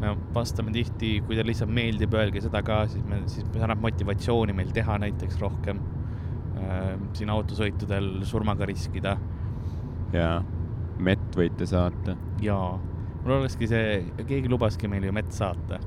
me 0.01 0.15
vastame 0.35 0.73
tihti, 0.75 1.19
kui 1.27 1.37
teile 1.37 1.51
lihtsalt 1.53 1.73
meeldib, 1.77 2.15
öelge 2.17 2.43
seda 2.45 2.63
ka, 2.67 2.83
siis 2.91 3.05
me, 3.09 3.23
siis 3.29 3.45
see 3.45 3.65
annab 3.65 3.83
motivatsiooni 3.85 4.57
meil 4.57 4.73
teha 4.77 4.97
näiteks 5.03 5.41
rohkem 5.43 5.83
äh, 6.61 6.95
siin 7.19 7.33
autosõitudel 7.33 8.13
surmaga 8.29 8.69
riskida 8.69 9.19
ja 10.15 10.41
mett 11.01 11.37
võite 11.37 11.69
saata. 11.69 12.17
ja 12.43 12.57
mul 13.23 13.39
olekski 13.41 13.69
see, 13.71 14.03
keegi 14.25 14.51
lubaski 14.51 14.89
meile 14.91 15.11
ju 15.11 15.17
mett 15.17 15.33
saata. 15.37 15.81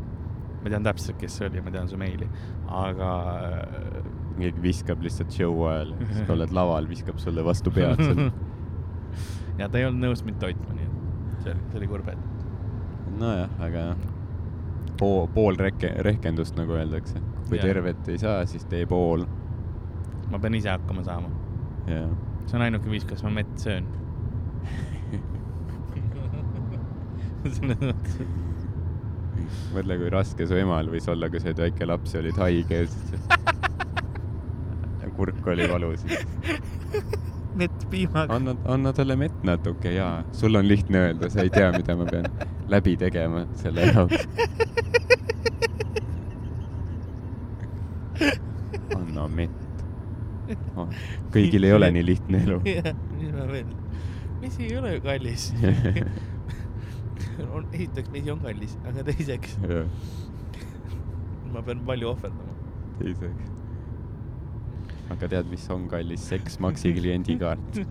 ma 0.64 0.72
tean 0.72 0.86
täpselt, 0.86 1.18
kes 1.20 1.40
see 1.40 1.50
oli, 1.50 1.60
ma 1.60 1.74
tean 1.74 1.90
su 1.92 1.98
meili, 2.00 2.30
aga 2.72 3.12
äh, 3.50 4.02
keegi 4.38 4.64
viskab 4.64 5.02
lihtsalt 5.04 5.34
show 5.36 5.66
ajal, 5.70 5.98
siis 6.06 6.24
kui 6.24 6.38
oled 6.38 6.54
laval, 6.56 6.88
viskab 6.90 7.20
sulle 7.22 7.44
vastu 7.46 7.74
pead 7.74 8.00
seal. 8.00 8.30
ja 9.60 9.68
ta 9.68 9.82
ei 9.82 9.90
olnud 9.90 10.08
nõus 10.08 10.24
mind 10.26 10.40
toitma, 10.42 10.78
nii 10.78 10.88
et 10.88 10.93
see 11.44 11.52
oli, 11.54 11.62
see 11.72 11.78
oli 11.82 11.88
kurb 11.92 12.08
hetk. 12.12 12.24
nojah, 13.20 13.50
aga 13.64 13.80
noh, 13.92 14.00
pool, 15.00 15.28
pool 15.36 15.56
rehke-, 15.60 15.96
rehkendust, 16.08 16.54
nagu 16.60 16.72
öeldakse. 16.78 17.18
kui 17.50 17.58
Jah. 17.60 17.66
tervet 17.68 18.04
ei 18.14 18.18
saa, 18.22 18.38
siis 18.50 18.64
tee 18.72 18.84
pool. 18.90 19.22
ma 20.32 20.38
pean 20.40 20.56
ise 20.58 20.70
hakkama 20.74 21.02
saama. 21.06 21.30
see 21.88 22.56
on 22.58 22.62
ainuke 22.68 22.88
viis, 22.92 23.06
kuidas 23.06 23.24
ma 23.24 23.30
mett 23.42 23.54
söön. 23.60 23.86
selles 27.44 27.80
mõttes, 27.82 28.16
mõtle, 29.74 29.98
kui 30.00 30.10
raske 30.14 30.44
su 30.48 30.56
emal 30.60 30.88
võis 30.92 31.08
olla, 31.12 31.26
kui 31.30 31.40
sa 31.44 31.48
olid 31.52 31.60
väike 31.66 31.84
laps 31.90 32.10
ja 32.16 32.20
olid 32.24 32.38
haige 32.40 32.76
ja 32.84 32.88
ja 35.04 35.08
kurk 35.18 35.44
oli 35.54 35.66
valus. 35.70 36.02
mett 37.56 37.90
piimaga. 37.90 38.36
anna, 38.36 38.56
anna 38.66 38.94
talle 38.94 39.16
mett 39.20 39.44
natuke 39.44 39.92
ja 39.94 40.24
sul 40.32 40.56
on 40.56 40.68
lihtne 40.68 40.98
öelda, 41.08 41.30
sa 41.30 41.46
ei 41.46 41.50
tea, 41.54 41.72
mida 41.76 41.96
ma 41.96 42.06
pean 42.10 42.26
läbi 42.72 42.96
tegema 42.98 43.46
selle 43.60 43.82
jaoks. 43.90 44.28
anna 48.98 49.28
mett. 49.28 49.86
kõigil 51.34 51.70
ei 51.70 51.74
ole 51.78 51.92
nii 51.98 52.06
lihtne 52.06 52.44
elu. 52.48 52.60
mis 53.20 53.34
ma 53.34 53.48
veel, 53.52 53.70
vesi 54.42 54.68
ei 54.68 54.78
ole 54.78 54.96
ju 54.98 55.06
kallis. 55.06 55.52
on, 57.54 57.68
esiteks 57.72 58.10
vesi 58.14 58.30
on 58.34 58.40
kallis, 58.44 58.78
aga 58.90 59.00
teiseks 59.12 59.58
ma 61.54 61.62
pean 61.62 61.86
palju 61.86 62.10
ohverdama. 62.10 62.54
teiseks. 63.00 63.53
Aga 65.12 65.28
tead, 65.36 65.50
mis 65.52 65.66
on 65.74 65.88
kallis? 65.92 66.24
seks 66.30 66.60
Maxi 66.64 66.94
kliendikaart. 66.96 67.80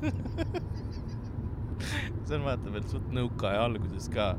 see 2.32 2.38
on 2.38 2.44
vaata 2.46 2.72
veel 2.72 2.84
suht 2.88 3.08
nõukaaja 3.14 3.64
alguses 3.66 4.08
ka, 4.12 4.32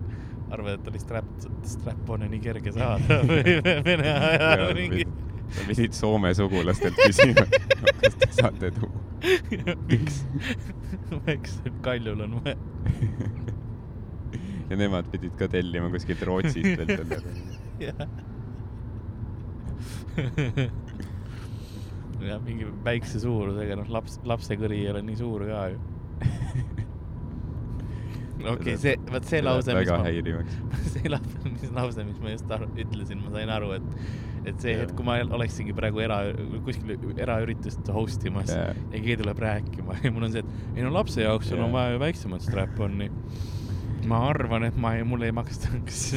arvad, 0.53 0.79
et 0.79 0.87
oli 0.91 1.01
strap, 1.01 1.27
strap-on'e 1.67 2.29
nii 2.31 2.41
kerge 2.43 2.73
saada 2.75 3.19
või 3.29 3.57
vene 3.85 4.13
ajal 4.13 4.73
mingi. 4.77 5.05
sa 5.53 5.67
pidid 5.69 5.93
Soome 5.97 6.33
sugulastelt 6.37 6.97
küsima, 6.97 7.45
kas 8.01 8.17
te 8.21 8.29
saate 8.39 8.71
tuua. 8.79 8.99
miks? 9.91 10.23
eks 11.35 11.59
Kaljul 11.85 12.25
on 12.25 12.39
vaja. 12.41 12.57
ja 14.71 14.79
nemad 14.79 15.05
pidid 15.13 15.35
ka 15.39 15.45
tellima 15.51 15.91
kuskilt 15.93 16.23
Rootsist 16.27 16.73
veel 16.81 16.89
selle. 16.97 17.17
jah. 17.83 18.07
Ja 22.29 22.39
mingi 22.43 22.69
väikse 22.85 23.21
suurusega, 23.23 23.77
noh, 23.81 23.91
laps, 23.93 24.19
lapsekõri 24.27 24.83
ei 24.83 24.89
ole 24.93 25.03
nii 25.07 25.19
suur 25.19 25.45
ka 25.49 25.67
ju. 25.73 25.83
okei 28.43 28.53
okay,, 28.53 28.77
see, 28.79 28.95
vot 29.11 29.27
see 29.27 29.41
lause, 29.43 29.75
mis 29.77 29.89
ma, 29.89 29.99
see 30.93 31.11
lause, 31.11 31.39
mis 31.53 31.73
lause, 31.75 32.05
mis 32.07 32.19
ma 32.23 32.33
just 32.33 32.53
aru, 32.57 32.67
ütlesin, 32.83 33.21
ma 33.23 33.33
sain 33.35 33.51
aru, 33.53 33.71
et, 33.77 33.87
et 34.51 34.63
see 34.63 34.75
hetk, 34.79 34.95
kui 34.97 35.07
ma 35.07 35.19
oleksingi 35.37 35.75
praegu 35.77 36.03
era, 36.03 36.19
kuskil 36.65 36.95
eraüritust 37.13 37.91
host 37.95 38.25
imas 38.29 38.51
Jaa. 38.51 38.73
ja 38.73 38.93
keegi 38.97 39.19
tuleb 39.23 39.43
rääkima 39.45 39.99
ja 40.03 40.13
mul 40.13 40.27
on 40.29 40.35
see, 40.35 40.43
et 40.43 40.77
ei 40.77 40.85
no 40.85 40.93
lapse 40.95 41.23
jaoks 41.23 41.51
sul 41.51 41.61
on 41.61 41.69
Jaa. 41.69 41.77
vaja 41.77 41.95
ju 41.95 42.03
väiksemat 42.03 42.47
strap-on'i. 42.47 43.11
ma 44.09 44.25
arvan, 44.27 44.67
et 44.67 44.79
ma 44.79 44.97
ei, 44.97 45.07
mulle 45.07 45.31
ei 45.31 45.35
maksta, 45.35 45.71
kas 45.87 46.09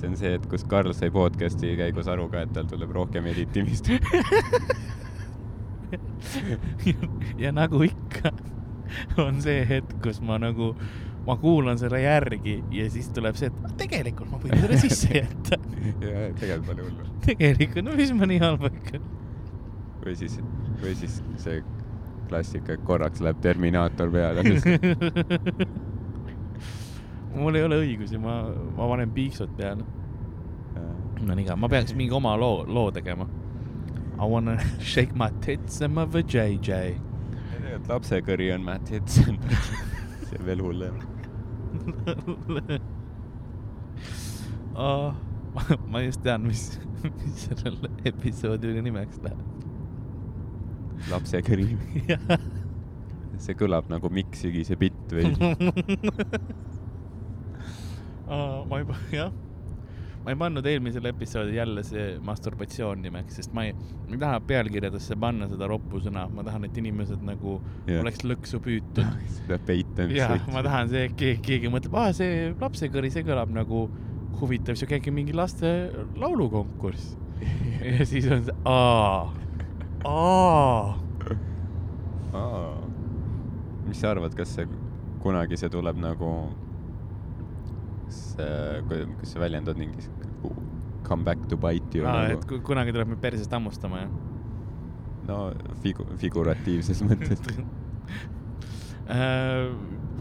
see 0.00 0.08
on 0.08 0.16
see, 0.18 0.32
et 0.38 0.46
kus 0.50 0.64
Karl 0.68 0.92
sai 0.96 1.10
podcast'i 1.14 1.74
käigus 1.78 2.08
aru 2.10 2.28
ka, 2.32 2.38
et 2.46 2.52
tal 2.56 2.66
tuleb 2.70 2.90
rohkem 2.96 3.24
editimist. 3.30 3.86
ja 7.42 7.50
nagu 7.52 7.82
ikka, 7.86 8.32
on 9.22 9.40
see 9.44 9.60
hetk, 9.68 9.92
kus 10.04 10.18
ma 10.24 10.38
nagu, 10.42 10.72
ma 11.26 11.34
kuulan 11.40 11.78
selle 11.80 12.00
järgi 12.02 12.56
ja 12.74 12.88
siis 12.90 13.08
tuleb 13.14 13.36
see, 13.38 13.48
et 13.52 13.58
"Ah, 13.68 13.72
tegelikult 13.84 14.30
ma 14.32 14.40
võin 14.42 14.56
selle 14.60 14.78
sisse 14.80 15.10
jätta. 15.20 15.54
ja 16.08 16.16
tegelikult 16.40 16.66
pole 16.72 16.82
hullu. 16.88 17.02
tegelikult, 17.26 17.84
no 17.86 17.92
mis 18.00 18.12
ma 18.16 18.24
nii 18.30 18.40
halba 18.42 18.66
ikka. 18.72 18.96
või 20.02 20.14
siis, 20.18 20.34
või 20.82 20.94
siis 20.98 21.20
see 21.38 21.60
klassika, 22.28 22.72
et 22.78 22.84
korraks 22.88 23.20
läheb 23.20 23.38
Terminaator 23.44 24.08
peale, 24.10 24.40
sest 24.48 24.66
mul 27.34 27.56
ei 27.56 27.64
ole 27.66 27.78
õigusi, 27.82 28.18
ma, 28.20 28.42
ma 28.76 28.88
panen 28.90 29.12
piiksud 29.14 29.54
peale. 29.58 29.84
no 31.22 31.36
nii 31.38 31.54
ma 31.56 31.68
peaks 31.70 31.94
mingi 31.94 32.14
oma 32.16 32.34
loo, 32.36 32.64
loo 32.66 32.90
tegema. 32.90 33.28
I 34.18 34.24
wanna 34.28 34.58
shake 34.80 35.14
my 35.16 35.30
tits 35.40 35.80
and 35.80 35.94
my 35.94 36.04
vajayjay. 36.06 36.96
tegelikult 37.52 37.88
lapsekõri 37.90 38.50
on 38.54 38.64
Matt 38.66 38.90
Hitson. 38.92 39.38
see 40.28 40.38
on 40.38 40.46
veel 40.46 40.62
hullem. 40.62 40.98
oh,. 44.74 45.12
ma 45.92 46.00
just 46.04 46.22
tean, 46.24 46.46
mis, 46.48 46.80
mis 47.04 47.46
sellele 47.46 47.90
episoodile 48.08 48.82
nimeks 48.84 49.20
läheb. 49.24 49.40
lapsekõri. 51.10 51.68
see 53.42 53.56
kõlab 53.58 53.88
nagu 53.90 54.10
Mikk 54.12 54.38
Sügise 54.38 54.76
bitt 54.78 55.12
või 55.12 55.32
ma 58.26 58.78
ei, 58.78 58.86
jah, 59.18 59.32
ma 60.22 60.30
ei 60.30 60.38
pannud 60.38 60.66
eelmisel 60.70 61.08
episoodil 61.10 61.56
jälle 61.56 61.82
see 61.86 62.06
masturbatsioon 62.24 63.02
nimeks, 63.02 63.40
sest 63.40 63.54
ma 63.56 63.66
ei, 63.66 63.74
ma 64.06 64.14
ei 64.14 64.20
taha 64.22 64.40
pealkirjadesse 64.52 65.16
panna 65.20 65.48
seda 65.50 65.66
roppu 65.70 66.00
sõna, 66.04 66.28
ma 66.30 66.44
tahan, 66.46 66.68
et 66.68 66.78
inimesed 66.78 67.24
nagu 67.26 67.58
Jah. 67.88 68.00
oleks 68.04 68.22
lõksu 68.26 68.62
püütud. 68.62 69.02
seda 69.40 69.58
peitamist. 69.66 70.20
ja 70.20 70.38
ma 70.54 70.62
tahan 70.66 70.92
see, 70.92 71.08
keegi, 71.16 71.42
keegi 71.48 71.72
mõtleb, 71.74 71.98
aa, 71.98 72.14
see 72.16 72.52
lapsekõri, 72.60 73.10
see 73.14 73.26
kõlab 73.26 73.50
nagu 73.54 73.86
huvitav, 74.40 74.78
siuke 74.78 74.98
äkki 74.98 75.12
mingi 75.14 75.34
laste 75.36 75.68
laulukonkurss. 76.18 77.16
ja 77.98 78.06
siis 78.06 78.28
on 78.30 78.46
see, 78.46 78.56
aa, 78.68 79.32
aa. 80.06 80.94
mis 83.88 83.98
sa 83.98 84.14
arvad, 84.14 84.34
kas 84.38 84.54
see 84.56 84.70
kunagi 85.22 85.58
see 85.58 85.70
tuleb 85.70 85.98
nagu, 86.02 86.30
see, 88.12 88.82
kuidas 88.90 89.32
see 89.32 89.42
väljend 89.42 89.68
on, 89.72 89.80
mingi 89.82 90.06
come 91.06 91.24
back 91.26 91.48
to 91.50 91.56
bite 91.60 91.98
you 91.98 92.06
et 92.06 92.12
nagu, 92.36 92.46
ku- 92.48 92.60
kunagi 92.72 92.92
tuleb 92.94 93.10
mind 93.14 93.22
persest 93.24 93.52
hammustama, 93.52 94.04
jah? 94.04 94.12
no 95.28 95.40
figu-, 95.82 96.06
figuratiivses 96.22 97.02
mõttes. 97.08 97.42
äh,. 99.08 99.72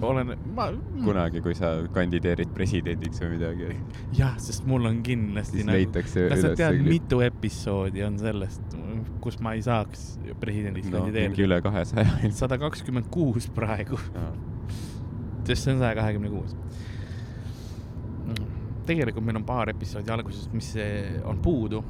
olen, 0.01 0.31
ma. 0.57 0.65
kunagi, 1.05 1.41
kui 1.45 1.53
sa 1.57 1.71
kandideerid 1.93 2.49
presidendiks 2.55 3.21
või 3.21 3.35
midagi, 3.35 3.69
jah, 4.17 4.33
sest 4.41 4.65
mul 4.69 4.87
on 4.89 5.01
kindlasti 5.05 5.61
siis 5.61 5.69
leitakse 5.69 6.25
kas 6.31 6.41
sa 6.41 6.49
üles 6.51 6.61
tead, 6.63 6.81
mitu 6.87 7.21
episoodi 7.25 8.01
on 8.07 8.17
sellest, 8.21 8.73
kus 9.21 9.37
ma 9.45 9.53
ei 9.57 9.61
saaks 9.65 10.15
presidendiks 10.41 10.89
no 10.89 11.03
mingi 11.03 11.11
kandideerida? 11.13 11.45
üle 11.45 11.61
kahesaja. 11.65 12.33
sada 12.41 12.57
kakskümmend 12.61 13.11
kuus 13.13 13.45
praegu, 13.53 14.01
sest 15.45 15.61
see 15.67 15.75
on 15.75 15.81
saja 15.85 15.93
kahekümne 16.01 16.33
kuus. 16.33 16.57
Tegelikult 18.91 19.25
meil 19.25 19.39
on 19.39 19.47
paar 19.47 19.71
episoodi 19.71 20.11
alguses, 20.13 20.49
mis 20.53 20.73
on 21.25 21.39
puudu, 21.43 21.81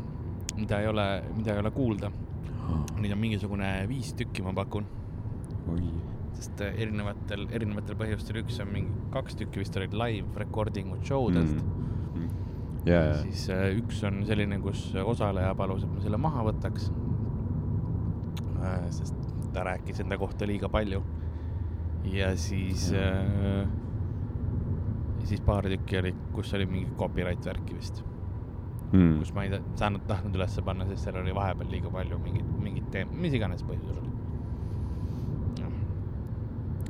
mida 0.56 0.82
ei 0.82 0.88
ole, 0.91 1.08
mida 1.36 1.56
ei 1.56 1.64
ole 1.64 1.74
kuulda. 1.76 2.12
Neid 3.02 3.12
on 3.12 3.20
mingisugune 3.20 3.72
viis 3.89 4.14
tükki, 4.16 4.43
ma 4.45 4.54
pakun, 4.56 4.86
sest 6.41 6.62
eh, 6.66 6.78
erinevatel, 6.86 7.45
erinevatel 7.54 7.97
põhjustel, 7.99 8.41
üks 8.41 8.60
on 8.64 8.72
mingi, 8.74 8.93
kaks 9.14 9.38
tükki 9.39 9.62
vist 9.62 9.78
olid 9.78 9.95
live 9.97 10.41
recording 10.41 10.93
ud 10.95 11.04
show 11.06 11.28
dest 11.34 11.58
mm.. 11.58 12.30
ja, 12.88 13.02
ja, 13.12 13.18
siis 13.22 13.47
äh, 13.54 13.68
üks 13.78 14.02
on 14.08 14.24
selline, 14.28 14.58
kus 14.64 14.88
osaleja 15.06 15.54
palus, 15.58 15.86
et 15.86 15.93
ma 15.93 16.04
selle 16.06 16.22
maha 16.22 16.45
võtaks 16.49 16.89
äh,. 18.62 18.88
sest 18.95 19.18
ta 19.52 19.66
rääkis 19.68 19.99
enda 20.02 20.18
kohta 20.18 20.47
liiga 20.47 20.70
palju. 20.72 21.04
ja 22.10 22.32
siis 22.39 22.89
äh,, 22.97 23.68
siis 25.30 25.42
paar 25.46 25.68
tükki 25.70 25.98
oli, 26.00 26.14
kus 26.34 26.54
oli 26.58 26.66
mingi 26.70 26.92
copyright 27.00 27.46
värki 27.46 27.76
vist, 27.78 28.04
Mm. 28.92 29.20
kus 29.22 29.30
ma 29.34 29.46
ei 29.46 29.54
saanud, 29.80 30.02
tahtnud 30.08 30.34
ülesse 30.36 30.60
panna, 30.68 30.84
sest 30.90 31.06
seal 31.06 31.16
oli 31.22 31.32
vahepeal 31.36 31.70
liiga 31.72 31.88
palju 31.94 32.18
mingit, 32.20 32.48
mingit 32.60 32.90
teem-, 32.92 33.14
mis 33.24 33.32
iganes 33.38 33.64
põhjusel 33.64 34.02
oli. 34.02 34.10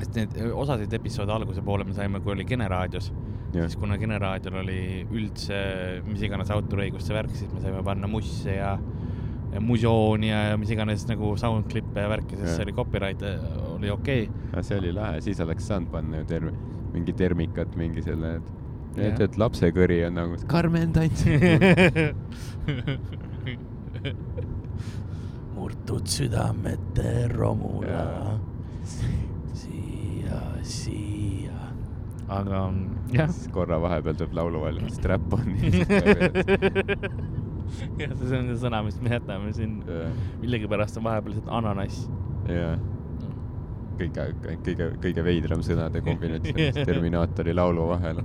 sest 0.02 0.16
need 0.18 0.34
osasid 0.58 0.94
episoode 0.98 1.34
alguse 1.36 1.62
poole 1.62 1.86
me 1.86 1.94
saime, 1.94 2.20
kui 2.26 2.34
oli 2.34 2.46
Kene 2.50 2.66
raadios 2.72 3.12
Jah. 3.54 3.68
siis 3.68 3.76
kuna 3.78 3.98
Kene 4.02 4.18
raadiol 4.22 4.56
oli 4.64 4.80
üldse 5.12 5.60
mis 6.08 6.24
iganes 6.26 6.50
autoriõiguste 6.56 7.14
värk, 7.14 7.36
siis 7.38 7.52
me 7.54 7.62
saime 7.62 7.84
panna 7.86 8.08
musse 8.10 8.56
ja, 8.56 8.72
ja 9.54 9.62
musooni 9.62 10.32
ja, 10.32 10.40
ja 10.54 10.58
mis 10.58 10.72
iganes 10.74 11.06
nagu 11.10 11.36
sound 11.38 11.68
klippe 11.70 12.02
ja 12.02 12.10
värki, 12.10 12.34
sest 12.40 12.48
Jah. 12.48 12.56
see 12.58 12.66
oli 12.70 12.76
copyright, 12.82 13.26
oli 13.76 13.92
okei 13.94 14.26
aga 14.54 14.64
see 14.66 14.80
oli 14.82 14.94
lahe, 14.98 15.22
siis 15.22 15.40
oleks 15.46 15.70
saanud 15.70 15.92
panna 15.94 16.24
ju 16.24 16.30
terve, 16.34 16.56
mingi 16.94 17.14
termikat, 17.16 17.76
mingi 17.80 18.02
selle, 18.06 18.30
et 18.40 18.46
Jah. 18.92 19.06
et, 19.08 19.22
et 19.24 19.34
lapsekõri 19.40 19.98
on 20.10 20.14
nagu 20.20 20.34
Karmen 20.52 20.90
tantsib. 20.96 21.42
murtud 25.56 26.06
südamete 26.10 27.28
romula 27.32 27.88
Jaa. 27.88 28.40
siia, 29.54 30.42
siia. 30.66 31.60
aga 32.32 32.74
jah. 33.14 33.30
korra 33.54 33.78
vahepeal 33.84 34.16
tuleb 34.20 34.34
laulu 34.40 34.58
vahel 34.66 34.78
strap 34.96 35.34
on. 35.38 35.48
jah, 38.02 38.12
see 38.18 38.38
on 38.40 38.46
see 38.50 38.60
sõna, 38.64 38.78
mis 38.88 38.98
me 39.04 39.10
jätame 39.16 39.50
siin. 39.56 39.74
millegipärast 40.42 40.96
on 41.00 41.06
vahepeal 41.08 41.32
lihtsalt 41.36 41.54
ananass. 41.62 41.96
jah, 42.50 42.76
kõige, 44.02 44.26
kõige, 44.66 44.88
kõige 45.04 45.26
veidram 45.26 45.64
sõnade 45.66 46.02
kombinatsioon 46.06 46.80
Terminaatori 46.90 47.56
laulu 47.56 47.88
vahel. 47.92 48.22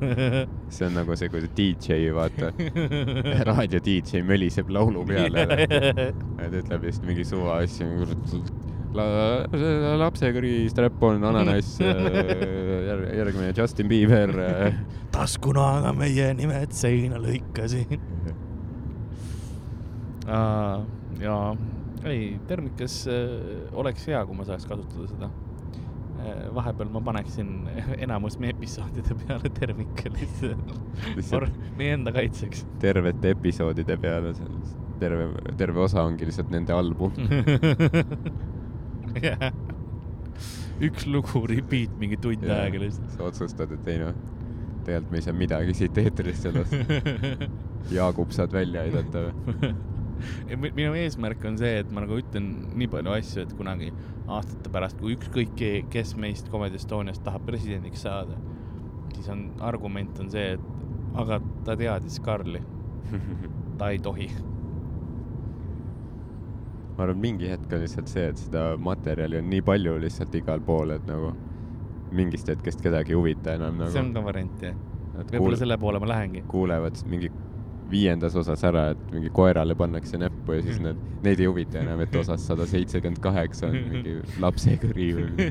see 0.72 0.86
on 0.88 0.96
nagu 1.00 1.16
see, 1.18 1.30
kui 1.32 1.42
see 1.44 1.52
DJ, 1.58 1.98
vaata, 2.16 2.52
raadio 3.50 3.82
DJ 3.84 4.22
möliseb 4.26 4.70
laulu 4.72 5.04
peale. 5.08 5.46
ta 6.38 6.48
ütleb 6.50 6.86
vist 6.86 7.06
mingi 7.06 7.26
suva 7.26 7.60
asju. 7.64 8.08
La, 8.96 9.04
lapsekõri, 10.00 10.70
strap-on, 10.72 11.24
ananass, 11.28 11.82
järgmine 11.82 13.50
Justin 13.56 13.90
Bieber. 13.90 14.32
taskunaga 15.12 15.92
meie 15.96 16.30
nimed 16.38 16.72
seina 16.76 17.20
lõikasin. 17.20 18.00
ja 21.20 21.36
ei, 22.06 22.38
termikas 22.46 23.06
äh, 23.06 23.74
oleks 23.76 24.06
hea, 24.06 24.22
kui 24.26 24.36
ma 24.38 24.46
saaks 24.46 24.66
kasutada 24.68 25.08
seda. 25.10 25.30
Vahepeal 26.56 26.88
ma 26.94 27.00
paneksin 27.04 27.48
enamus 28.04 28.38
meie 28.42 28.54
episoodide 28.56 29.14
peale 29.24 29.50
termika 29.60 30.10
lihtsalt 30.14 30.72
Lihtsalt- 31.16 31.58
meie 31.78 31.92
enda 31.98 32.12
kaitseks. 32.16 32.64
tervete 32.82 33.30
episoodide 33.36 33.96
peale, 34.00 34.32
terve, 35.00 35.28
terve 35.60 35.80
osa 35.84 36.02
ongi 36.08 36.24
lihtsalt 36.28 36.50
nende 36.54 36.72
album. 36.72 37.12
jah, 39.26 39.50
üks 40.86 41.06
lugu 41.08 41.44
repeat 41.50 41.92
mingi 42.00 42.16
tund 42.20 42.44
aega 42.48 42.80
lihtsalt. 42.82 43.12
sa 43.16 43.28
otsustad, 43.30 43.72
et 43.76 43.88
ei 43.92 44.00
noh, 44.02 44.14
tegelikult 44.86 45.12
me 45.12 45.20
ei 45.20 45.26
saa 45.28 45.36
midagi 45.36 45.74
siit 45.76 45.98
eetrisse 46.02 46.52
lasta. 46.54 46.80
Jaagup 47.96 48.32
saad 48.34 48.52
välja 48.56 48.82
aidata 48.86 49.28
või? 49.28 49.74
Mi- 50.62 50.72
minu 50.74 50.94
eesmärk 50.96 51.44
on 51.48 51.58
see, 51.60 51.80
et 51.82 51.92
ma 51.92 52.04
nagu 52.04 52.18
ütlen 52.20 52.48
nii 52.78 52.88
palju 52.92 53.14
asju, 53.16 53.44
et 53.46 53.54
kunagi 53.58 53.92
aastate 54.26 54.72
pärast, 54.72 55.00
kui 55.00 55.16
ükskõik, 55.16 55.62
kes 55.92 56.14
meist 56.20 56.50
Comedy 56.52 56.80
Estoniast 56.80 57.24
tahab 57.26 57.46
presidendiks 57.48 58.04
saada, 58.06 58.38
siis 59.14 59.28
on, 59.32 59.48
argument 59.64 60.18
on 60.22 60.30
see, 60.32 60.56
et 60.56 61.16
aga 61.16 61.40
ta 61.66 61.76
teadis 61.78 62.18
Karli, 62.24 62.62
ta 63.78 63.90
ei 63.94 64.02
tohi. 64.02 64.30
ma 66.96 67.04
arvan, 67.04 67.18
mingi 67.20 67.50
hetk 67.50 67.72
on 67.76 67.82
lihtsalt 67.84 68.08
see, 68.08 68.28
et 68.32 68.40
seda 68.40 68.70
materjali 68.80 69.36
on 69.42 69.50
nii 69.52 69.62
palju 69.64 69.98
lihtsalt 70.00 70.34
igal 70.38 70.62
pool, 70.64 70.94
et 70.96 71.04
nagu 71.08 71.34
mingist 72.16 72.48
hetkest 72.48 72.80
kedagi 72.84 73.12
ei 73.12 73.18
huvita 73.18 73.56
enam 73.58 73.82
see 73.90 74.00
on 74.00 74.12
nagu. 74.12 74.20
ka 74.20 74.28
variant 74.30 74.62
jah. 74.62 74.76
Võib-olla 75.16 75.56
selle 75.56 75.78
poole 75.80 76.00
ma 76.00 76.08
lähengi. 76.10 76.42
kuulevad 76.48 76.98
mingi 77.08 77.30
viiendas 77.90 78.34
osas 78.36 78.62
ära, 78.66 78.90
et 78.94 79.02
mingi 79.12 79.30
koerale 79.34 79.76
pannakse 79.78 80.18
näppu 80.18 80.56
ja 80.56 80.62
siis 80.66 80.80
need, 80.82 80.98
neid 81.24 81.40
ei 81.42 81.48
huvita 81.50 81.80
enam, 81.82 82.00
et 82.02 82.14
osas 82.18 82.46
sada 82.48 82.66
seitsekümmend 82.68 83.20
kaheksa 83.22 83.70
on 83.70 83.76
mingi 83.92 84.16
lapsekõri 84.44 85.08
või 85.18 85.28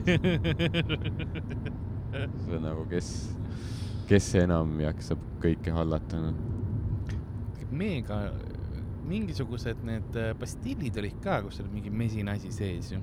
see 2.43 2.57
on 2.57 2.65
nagu, 2.65 2.83
kes, 2.91 3.09
kes 4.09 4.29
enam 4.43 4.75
jaksab 4.83 5.23
kõike 5.43 5.73
hallata, 5.75 6.19
noh. 6.27 6.35
meiega 7.71 8.19
mingisugused 9.05 9.83
need 9.85 10.19
äh, 10.19 10.33
pastillid 10.39 10.97
olid 10.99 11.17
ka, 11.23 11.39
kus 11.45 11.61
oli 11.63 11.77
mingi 11.77 11.93
mesine 11.93 12.35
asi 12.35 12.51
sees 12.53 12.91
ju. 12.95 12.99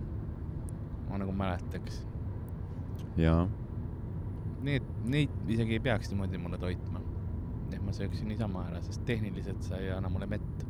ma 1.08 1.20
nagu 1.20 1.32
mäletaks. 1.36 2.02
jaa, 3.20 3.46
Need, 4.62 4.84
neid 5.10 5.30
isegi 5.50 5.74
ei 5.74 5.82
peaks 5.82 6.12
niimoodi 6.12 6.38
mulle 6.38 6.58
toitma. 6.58 6.91
Ma 7.92 7.98
sööksin 7.98 8.30
niisama 8.30 8.62
ära, 8.70 8.78
sest 8.80 9.02
tehniliselt 9.04 9.66
sa 9.66 9.76
ei 9.76 9.90
anna 9.92 10.08
mulle 10.08 10.24
mett. 10.30 10.62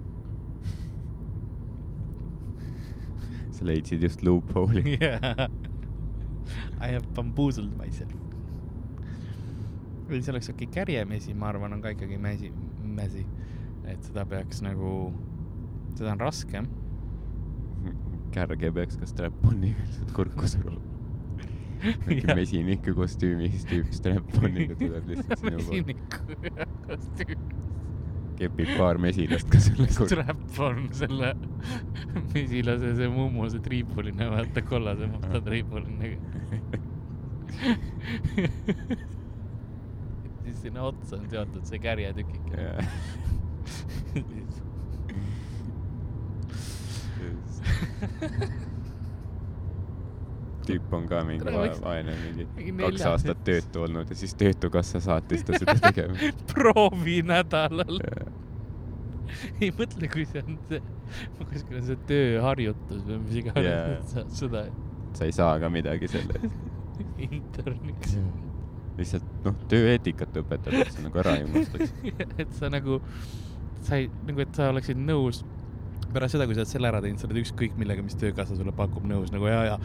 sa 3.54 3.66
leidsid 3.68 4.02
just 4.02 4.24
loophole'i. 4.26 4.96
Yeah. 5.02 5.46
I 6.82 6.90
have 6.90 7.06
bamboozled 7.14 7.70
myself. 7.78 8.10
või 10.08 10.18
see 10.20 10.32
oleks 10.32 10.50
okei 10.50 10.66
okay., 10.66 10.74
kärjemesi, 10.74 11.34
ma 11.38 11.52
arvan, 11.52 11.76
on 11.76 11.84
ka 11.84 11.92
ikkagi 11.94 12.18
mäsi, 12.20 12.50
mäsi. 12.82 13.22
et 13.88 14.02
seda 14.04 14.26
peaks 14.28 14.60
nagu, 14.66 15.12
seda 15.94 16.12
on 16.12 16.20
raske. 16.20 16.64
kärge 18.34 18.72
peaks 18.74 18.98
ka 18.98 19.06
strap-on'iga 19.06 19.86
lihtsalt 19.86 20.12
kurku 20.18 20.50
suruma. 20.50 20.91
Mingi 22.07 22.26
mesiniku 22.35 22.95
kostüümis 22.97 23.64
tüüp 23.68 23.89
strap-on'iga 23.97 24.74
tuleb 24.80 25.05
lihtsalt 25.11 25.39
sinu 25.41 25.59
poole. 25.59 25.64
mesiniku 25.64 26.18
kostüüm. 26.87 27.41
kepib 28.39 28.70
paar 28.78 28.97
mesilast 29.03 29.49
ka 29.53 29.59
selle 29.62 29.87
kurku. 29.89 30.07
Strap 30.12 30.41
on 30.66 30.76
selle 30.99 31.28
mesilase 32.35 32.89
see 32.99 33.09
mummu, 33.16 33.43
see 33.53 33.62
triipuline, 33.66 34.24
vaata 34.37 34.61
kollase 34.66 35.05
musta 35.12 35.39
triipulinega. 35.49 36.18
siis 40.45 40.57
sinna 40.64 40.80
otsa 40.91 41.12
on 41.18 41.24
seotud 41.30 41.64
see 41.70 41.78
kärjetükike. 41.83 42.59
tüüp 50.66 50.94
on 50.96 51.08
ka 51.10 51.24
mingi 51.26 51.46
va- 51.46 51.66
vaene, 51.84 52.14
mingi 52.22 52.46
mingi 52.58 52.76
kaks 52.84 53.08
aastat 53.10 53.42
töötu 53.46 53.84
olnud 53.86 54.12
ja 54.12 54.18
siis 54.18 54.36
Töötukassa 54.38 55.00
saatis 55.02 55.44
ta 55.48 55.58
seda 55.58 55.76
tegema. 55.88 56.32
proovinädalal. 56.54 58.00
ei 59.60 59.72
mõtle, 59.74 60.08
kui 60.12 60.24
see 60.28 60.44
on 60.44 60.58
see, 60.68 60.80
kuskil 61.42 61.80
on 61.80 61.86
see 61.90 62.00
tööharjutus 62.08 63.04
või 63.08 63.20
mis 63.26 63.38
iganes 63.44 63.68
yeah., 63.68 64.00
saad 64.12 64.34
seda 64.36 64.66
sa 65.16 65.24
ei 65.24 65.32
saa 65.32 65.58
ka 65.60 65.70
midagi 65.72 66.08
selle 66.08 66.38
eest. 66.40 66.56
interniks. 67.32 68.16
lihtsalt 68.98 69.28
noh, 69.46 69.56
tööeetikat 69.72 70.36
õpetab, 70.42 70.76
et 70.82 70.92
sa 70.92 71.04
nagu 71.04 71.20
ära 71.22 71.38
ei 71.40 71.46
unustaks. 71.48 71.94
et 72.42 72.54
sa 72.58 72.68
nagu, 72.72 73.00
sa 73.86 74.00
ei, 74.00 74.10
nagu, 74.28 74.44
et 74.44 74.52
sa 74.56 74.68
oleksid 74.72 75.00
nõus 75.00 75.42
pärast 76.14 76.36
seda, 76.36 76.46
kui 76.48 76.56
sa 76.56 76.62
oled 76.62 76.72
selle 76.72 76.90
ära 76.90 77.00
teinud, 77.04 77.20
sa 77.20 77.28
oled 77.28 77.40
ükskõik 77.42 77.76
millega, 77.80 78.04
mis 78.04 78.16
töökassa 78.20 78.56
sulle 78.58 78.74
pakub, 78.76 79.06
nõus 79.08 79.32
nagu 79.34 79.48
ja, 79.50 79.62
ja 79.72 79.78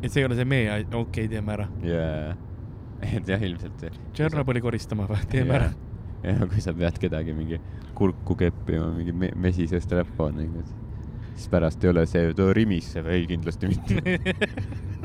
et 0.00 0.08
see 0.10 0.22
ei 0.22 0.28
ole 0.28 0.38
see 0.38 0.48
meie, 0.48 0.80
okei 0.86 1.00
okay,, 1.02 1.30
teeme 1.32 1.54
ära. 1.56 1.68
jaa, 1.86 2.34
et 3.20 3.30
jah, 3.34 3.46
ilmselt. 3.50 3.86
Tšernobõli 4.16 4.64
koristama 4.64 5.08
või, 5.10 5.22
teeme 5.34 5.56
ära. 5.60 5.70
ja 6.24 6.36
kui 6.50 6.64
sa 6.64 6.74
pead 6.76 7.00
kedagi 7.00 7.36
mingi 7.36 7.60
kurku 7.96 8.36
keppima 8.38 8.90
mingi 8.96 9.12
me 9.12 9.30
mesise 9.48 9.80
strap-on'iga, 9.84 10.64
siis 11.34 11.48
pärast 11.52 11.84
ei 11.84 11.92
ole 11.92 12.06
see, 12.08 12.30
et 12.32 12.42
oo 12.42 12.52
rimiseb, 12.56 13.08
ei 13.12 13.26
kindlasti 13.28 13.70
mitte. 13.70 14.18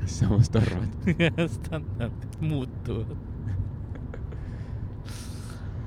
mis 0.02 0.20
sa 0.22 0.30
must 0.32 0.60
arvad? 0.60 1.16
standardid 1.60 2.42
muutuvad. 2.44 3.16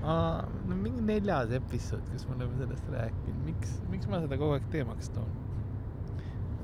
No 0.08 0.78
mingi 0.78 1.04
neljas 1.04 1.52
episood, 1.58 2.04
kus 2.12 2.26
me 2.28 2.36
oleme 2.38 2.56
sellest 2.62 2.90
rääkinud, 2.92 3.40
miks, 3.46 3.76
miks 3.92 4.10
ma 4.10 4.22
seda 4.24 4.38
kogu 4.40 4.56
aeg 4.56 4.68
teemaks 4.72 5.12
toon? 5.14 5.30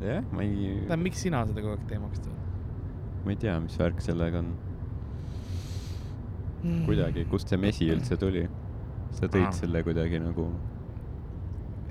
jah, 0.04 0.22
ma 0.32 0.44
ei, 0.44 0.54
tähendab, 0.54 1.02
miks 1.04 1.24
sina 1.26 1.44
seda 1.48 1.64
kogu 1.64 1.76
aeg 1.76 1.88
teemaks 1.90 2.22
tood? 2.24 2.38
ma 3.24 3.34
ei 3.34 3.40
tea, 3.46 3.56
mis 3.64 3.78
värk 3.80 4.04
sellega 4.04 4.42
on. 4.44 4.52
kuidagi, 6.88 7.26
kust 7.32 7.52
see 7.52 7.60
mesi 7.60 7.88
üldse 7.92 8.18
tuli? 8.20 8.46
sa 9.14 9.28
tõid 9.30 9.46
Aa. 9.46 9.56
selle 9.56 9.82
kuidagi 9.86 10.18
nagu 10.22 10.48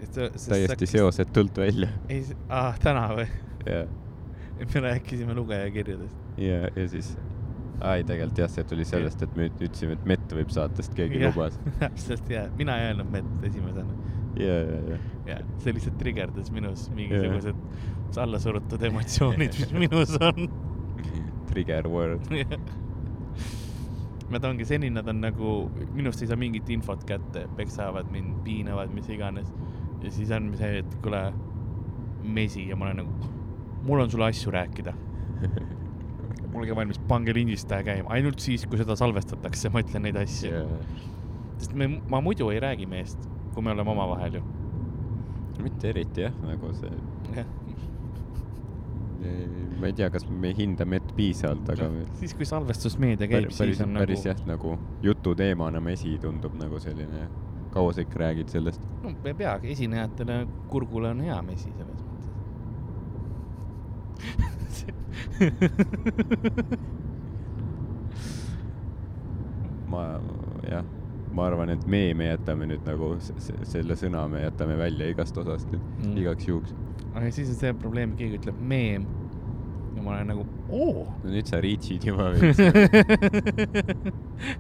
täiesti 0.04 0.50
täiesti. 0.50 0.88
seosetult 0.88 1.58
välja. 1.58 1.90
ei, 2.10 2.24
ah 2.50 2.80
täna 2.82 3.08
või? 3.18 3.28
ja, 3.66 3.86
me 4.60 4.84
rääkisime 4.88 5.36
lugejakirjadest. 5.38 6.18
ja, 6.38 6.68
ja 6.76 6.88
siis, 6.90 7.14
ei 7.96 8.04
tegelikult 8.08 8.38
jah, 8.44 8.50
see 8.52 8.64
tuli 8.70 8.86
sellest, 8.88 9.22
et 9.26 9.36
me 9.36 9.48
üt- 9.50 9.62
ütlesime, 9.66 9.98
et 9.98 10.06
mett 10.14 10.34
võib 10.38 10.52
saata, 10.54 10.82
sest 10.84 10.94
keegi 10.98 11.20
lubas. 11.24 11.58
täpselt 11.82 12.30
ja, 12.32 12.46
mina 12.58 12.78
ei 12.80 12.92
öelnud 12.92 13.10
mett 13.12 13.48
esimesena. 13.50 13.98
ja, 14.40 14.54
ja, 14.60 14.78
ja, 14.94 15.00
ja 15.32 15.40
see 15.64 15.74
lihtsalt 15.76 15.98
trigerdas 16.02 16.52
minus 16.54 16.88
mingisugused 16.96 18.18
allasurutud 18.24 18.82
emotsioonid, 18.90 19.58
mis 19.60 19.74
minus 19.86 20.16
on. 20.22 20.48
trigger 21.50 21.88
word. 21.90 22.30
Nad 24.34 24.46
ongi 24.48 24.66
seni, 24.66 24.90
nad 24.90 25.08
on 25.12 25.20
nagu, 25.22 25.50
minust 25.94 26.22
ei 26.24 26.30
saa 26.32 26.38
mingit 26.40 26.70
infot 26.74 27.04
kätte, 27.06 27.44
peksavad 27.58 28.08
mind, 28.14 28.40
piinavad, 28.46 28.90
mis 28.96 29.10
iganes. 29.14 29.52
ja 30.02 30.12
siis 30.12 30.32
on 30.34 30.54
see, 30.58 30.80
et 30.82 30.96
kuule, 31.04 31.22
mesi 32.24 32.66
ja 32.70 32.76
ma 32.80 32.88
olen 32.90 33.04
nagu, 33.04 33.32
mul 33.84 34.00
on 34.06 34.10
sulle 34.12 34.26
asju 34.32 34.52
rääkida. 34.56 34.94
olge 36.54 36.76
valmis, 36.78 37.00
pange 37.10 37.34
lindistaja 37.36 37.86
käima, 37.88 38.10
ainult 38.14 38.44
siis, 38.44 38.66
kui 38.70 38.80
seda 38.82 38.98
salvestatakse, 39.00 39.72
ma 39.74 39.82
ütlen 39.84 40.06
neid 40.08 40.20
asju. 40.22 40.64
sest 41.58 41.74
me, 41.78 41.90
ma 42.10 42.22
muidu 42.22 42.50
ei 42.54 42.62
räägi 42.64 42.88
meest, 42.90 43.30
kui 43.56 43.66
me 43.66 43.74
oleme 43.74 43.94
omavahel 43.96 44.40
ju. 44.40 44.44
mitte 45.64 45.90
eriti 45.94 46.26
jah, 46.26 46.34
nagu 46.44 46.72
see, 46.76 46.92
jah, 47.36 47.48
ma 49.80 49.86
ei 49.88 49.94
tea, 49.94 50.10
kas 50.12 50.26
me 50.30 50.48
ei 50.50 50.56
hinda 50.58 50.86
mett 50.90 51.14
piisavalt, 51.18 51.70
aga 51.74 51.90
siis 52.20 52.34
kui 52.38 52.48
salvestusmeedia 52.48 53.28
käib, 53.28 53.50
päris, 53.50 53.58
siis 53.58 53.64
päris, 53.64 53.82
on 53.86 53.98
päris 54.00 54.24
nagu, 54.24 54.30
jah, 54.30 54.40
nagu 54.50 54.70
jututeemana 55.06 55.82
mesi 55.84 56.18
tundub 56.22 56.54
nagu 56.60 56.80
selline, 56.84 57.28
kaua 57.76 57.94
sa 57.96 58.00
ikka 58.06 58.18
räägid 58.26 58.50
sellest? 58.54 58.82
no 59.04 59.14
ei 59.24 59.38
peagi, 59.38 59.72
esinejatele 59.76 60.36
kurgule 60.72 61.14
on 61.14 61.20
hea 61.28 61.40
mesi 61.46 61.72
selles 61.78 62.00
mõttes. 62.10 62.28
ma 69.92 70.04
jah, 70.70 70.84
ma 71.34 71.48
arvan, 71.50 71.70
et 71.76 71.84
me, 71.90 72.02
me 72.18 72.26
jätame 72.32 72.66
nüüd 72.70 72.84
nagu 72.88 73.08
se- 73.24 73.36
se- 73.42 73.66
selle 73.76 73.96
sõna 74.00 74.22
me 74.32 74.40
jätame 74.46 74.76
välja 74.80 75.06
igast 75.14 75.38
osast 75.38 75.68
nüüd 75.74 75.84
Mm. 76.06 76.18
igaks 76.24 76.48
juhuks. 76.48 76.72
aga 77.14 77.32
siis 77.32 77.50
on 77.50 77.56
see 77.60 77.74
probleem, 77.74 78.16
keegi 78.18 78.38
ütleb 78.40 78.58
meem 78.62 79.06
ja 79.96 80.02
ma 80.02 80.12
olen 80.16 80.28
nagu 80.34 80.44
oo. 80.74 81.06
no 81.24 81.30
nüüd 81.30 81.46
sa 81.50 81.60
reach'id 81.62 82.04
juba 82.10 82.30
veits. 82.34 82.60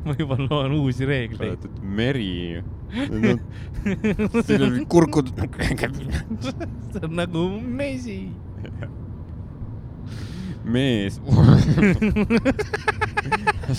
ma 0.06 0.14
juba 0.20 0.36
loen 0.44 0.72
uusi 0.78 1.06
reegleid. 1.10 1.58
vaatad 1.58 1.74
meri 1.84 2.62
no,. 2.94 3.02
siin 4.46 4.62
on 4.68 4.86
kurkud. 4.86 5.28
see 6.94 7.02
on 7.04 7.16
nagu 7.18 7.42
mesi. 7.82 8.20
Mees. 10.64 11.20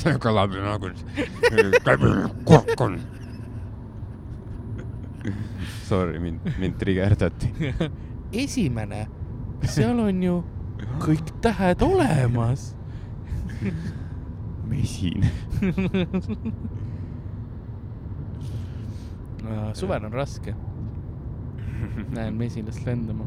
see 0.01 0.15
kõlab 0.23 0.55
nagu 0.57 0.91
kurk 2.49 2.81
on. 2.85 2.99
Sorry, 5.85 6.19
mind, 6.19 6.41
mind 6.61 6.79
trigerdati. 6.81 7.53
esimene, 8.45 9.05
seal 9.69 9.99
on 10.01 10.23
ju 10.23 10.39
kõik 11.05 11.35
tähed 11.45 11.83
olemas. 11.85 12.73
mesin. 14.69 15.29
suvel 19.75 20.05
on 20.05 20.13
raske. 20.13 20.55
näen 22.15 22.35
mesilast 22.35 22.87
lendama, 22.87 23.25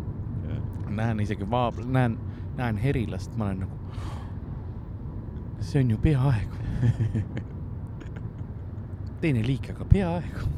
näen 0.90 1.20
isegi 1.22 1.46
vaab-, 1.46 1.84
näen, 1.86 2.18
näen 2.58 2.78
herilast, 2.82 3.36
ma 3.38 3.46
olen 3.46 3.60
nagu. 3.66 3.78
see 5.60 5.82
on 5.82 5.92
ju 5.92 5.98
peaaegu. 5.98 6.56
teine 9.22 9.44
liik, 9.46 9.70
aga 9.74 9.86
peaaegu. 9.86 10.50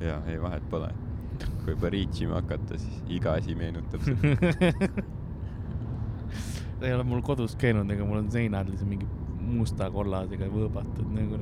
ja 0.00 0.20
ei, 0.26 0.42
vahet 0.42 0.68
pole. 0.70 0.92
kui 1.64 1.74
juba 1.74 1.90
reach 1.90 2.22
ima 2.22 2.40
hakata, 2.40 2.78
siis 2.78 3.02
iga 3.08 3.32
asi 3.38 3.54
meenutab 3.54 4.02
seda. 4.02 4.36
ta 6.80 6.86
ei 6.86 6.94
ole 6.94 7.04
mul 7.06 7.22
kodus 7.22 7.54
käinud, 7.56 7.90
ega 7.94 8.06
mul 8.06 8.24
on 8.24 8.30
seinad 8.34 8.70
lihtsalt 8.70 8.90
mingi 8.90 9.06
musta 9.42 9.90
kollasega 9.92 10.48
võõbatud 10.50 11.14
nagu. 11.14 11.38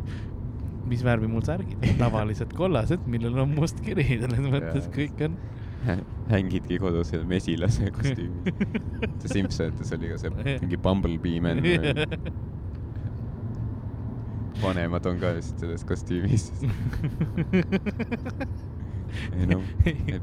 mis 0.90 1.03
värvi 1.05 1.28
mul 1.30 1.42
särgid, 1.46 1.84
tavaliselt 2.01 2.53
kollased, 2.57 3.03
millel 3.11 3.38
on 3.44 3.55
must 3.55 3.80
kiri, 3.84 4.07
selles 4.20 4.40
mõttes 4.40 4.86
Jaa. 4.86 4.94
kõik 4.96 5.24
on. 5.26 5.36
hängidki 6.33 6.78
kodus 6.78 7.12
ja 7.12 7.22
mesilase 7.24 7.91
kostüümis. 7.95 8.55
see 9.22 9.33
Simpsonites 9.33 9.93
oli 9.97 10.11
ka 10.12 10.18
see 10.20 10.31
mingi 10.61 10.76
Bumblebee 10.76 11.41
man. 11.41 11.62
vanemad 14.62 15.07
on 15.09 15.20
ka 15.20 15.35
lihtsalt 15.37 15.64
selles 15.64 15.85
kostüümis. 15.89 16.51
ei 19.35 19.47
no, 19.51 19.62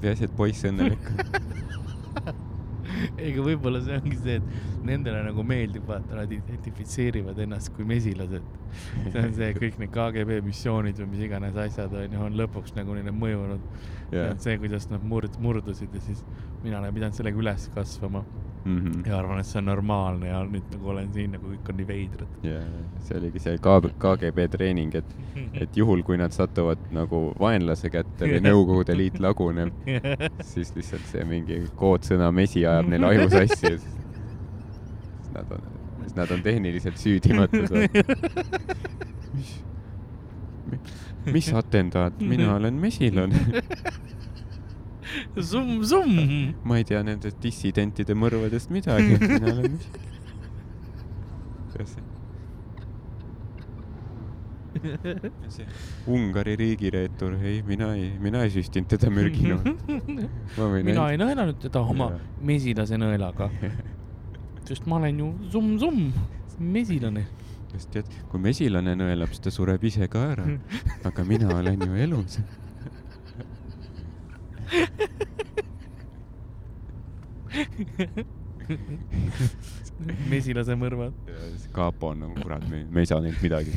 peaasi, 0.02 0.28
et 0.30 0.36
poiss 0.38 0.68
õnnelik 0.70 1.10
on. 1.12 1.18
ega 3.18 3.44
võib-olla 3.44 3.82
see 3.84 3.98
ongi 3.98 4.18
see, 4.22 4.38
et 4.40 4.46
nendele 4.88 5.22
nagu 5.28 5.46
meeldib 5.48 5.88
vaata, 5.90 6.16
nad 6.18 6.32
identifitseerivad 6.34 7.40
ennast 7.46 7.74
kui 7.76 7.88
mesilased. 7.88 8.56
see 9.12 9.22
on 9.22 9.38
see, 9.38 9.54
kõik 9.62 9.80
need 9.82 9.94
KGB 9.94 10.42
missioonid 10.48 11.00
või 11.04 11.12
mis 11.14 11.28
iganes 11.28 11.60
asjad 11.68 11.94
on 11.98 12.18
ju, 12.18 12.26
on 12.30 12.42
lõpuks 12.42 12.76
nagu 12.78 12.98
neile 12.98 13.14
mõjunud. 13.16 13.64
see 14.10 14.20
jah 14.20 14.34
on, 14.34 14.44
see, 14.44 14.58
kuidas 14.64 14.90
nad 14.92 15.04
murd-, 15.04 15.40
murdusid 15.44 15.94
ja 15.94 16.04
siis 16.04 16.24
mina 16.64 16.82
olen 16.82 16.94
pidanud 16.96 17.18
sellega 17.18 17.44
üles 17.46 17.70
kasvama 17.76 18.26
ja 19.06 19.18
arvan, 19.18 19.40
et 19.40 19.48
see 19.48 19.60
on 19.62 19.70
normaalne 19.70 20.28
ja 20.28 20.40
nüüd 20.48 20.66
nagu 20.74 20.90
olen 20.92 21.12
siin 21.16 21.36
nagu 21.36 21.52
kõik 21.54 21.70
on 21.72 21.78
nii 21.80 21.88
veidrad. 21.88 22.34
ja 22.44 22.60
see 23.06 23.20
oligi 23.20 23.42
see 23.44 23.60
KGB 23.64 24.48
treening, 24.52 24.98
et, 25.00 25.14
et 25.64 25.78
juhul, 25.80 26.04
kui 26.08 26.20
nad 26.20 26.36
satuvad 26.36 26.90
nagu 26.96 27.22
vaenlase 27.40 27.92
kätte 27.94 28.28
või 28.28 28.42
Nõukogude 28.44 28.98
Liit 28.98 29.22
laguneb, 29.24 29.72
siis 30.52 30.74
lihtsalt 30.76 31.08
see 31.12 31.24
mingi 31.28 31.62
koodsõna 31.80 32.32
mesi 32.36 32.66
ajab 32.66 32.92
neil 32.92 33.08
aju 33.08 33.30
sassi 33.32 33.72
ja 33.72 33.78
siis 33.78 34.04
nad 35.38 35.52
on, 35.52 35.70
siis 36.02 36.18
nad 36.18 36.34
on 36.34 36.44
tehniliselt 36.44 36.98
süüdimatud. 36.98 37.70
mis, 39.38 39.54
mis 41.32 41.54
atendaat, 41.54 42.20
mina 42.20 42.56
olen 42.56 42.74
mesilane. 42.74 43.46
summ, 45.42 45.84
summ. 45.84 46.54
ma 46.64 46.78
ei 46.78 46.86
tea 46.88 47.04
nendest 47.06 47.42
dissidentide 47.44 48.18
mõrvadest 48.18 48.74
midagi, 48.74 49.18
mina 49.24 49.54
olen 49.54 49.80
mesilane. 51.78 52.08
Ungari 56.08 56.56
riigireetur, 56.56 57.34
ei, 57.44 57.62
mina 57.66 57.94
ei, 57.96 58.12
mina 58.22 58.44
ei 58.46 58.52
süstinud 58.54 58.90
teda 58.92 59.10
võin 60.72 60.86
mina 60.86 61.08
ei 61.12 61.20
nõelanud 61.20 61.60
teda 61.62 61.82
oma 61.82 62.12
mesilase 62.46 63.00
nõelaga, 63.00 63.50
sest 64.68 64.88
ma 64.88 65.00
olen 65.00 65.20
ju 65.20 65.28
summ-summ, 65.52 66.12
mesilane. 66.60 67.24
sest 67.72 67.92
tead, 67.94 68.08
kui 68.32 68.40
mesilane 68.42 68.96
nõelab, 69.00 69.32
siis 69.32 69.44
ta 69.44 69.52
sureb 69.54 69.84
ise 69.88 70.08
ka 70.12 70.24
ära. 70.34 70.46
aga 71.08 71.24
mina 71.28 71.48
olen 71.56 71.80
ju 71.86 71.94
elus. 72.08 72.40
mesilase 80.32 80.76
mõrvad. 80.80 81.14
kapo 81.76 82.12
on 82.12 82.26
nagu 82.26 82.36
kurat, 82.42 82.68
me, 82.70 82.84
me 82.92 83.04
ei 83.04 83.10
saa 83.10 83.24
neilt 83.24 83.42
midagi. 83.44 83.72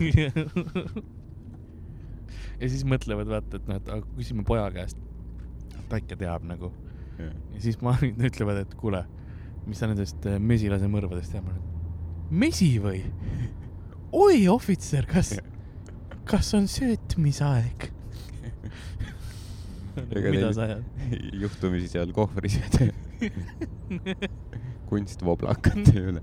ja 2.61 2.67
siis 2.69 2.85
mõtlevad, 2.89 3.31
vaata, 3.31 3.61
et 3.61 3.71
noh, 3.71 3.79
et 3.79 3.89
aga 3.95 4.05
küsime 4.19 4.45
poja 4.47 4.67
käest. 4.75 4.99
ta 5.89 6.03
ikka 6.03 6.19
teab 6.19 6.43
nagu. 6.51 6.73
ja 7.21 7.61
siis 7.63 7.79
ma, 7.85 7.95
ütlevad, 8.31 8.65
et 8.65 8.75
kuule, 8.81 9.05
mis 9.71 9.81
sa 9.81 9.89
nendest 9.91 10.27
äh, 10.27 10.39
mesilase 10.43 10.89
mõrvadest 10.91 11.37
tead? 11.37 11.47
mesi 12.31 12.73
või? 12.83 13.05
oi, 14.13 14.45
ohvitser, 14.51 15.07
kas, 15.11 15.37
kas 16.29 16.53
on 16.59 16.67
söötmisaeg? 16.71 17.91
Mida 20.11 20.53
sa 20.55 20.67
ajad? 20.67 20.85
juhtumisi 21.43 21.91
seal 21.93 22.13
kohvris 22.15 22.59
kunstvoblakate 24.91 25.95
üle. 26.11 26.23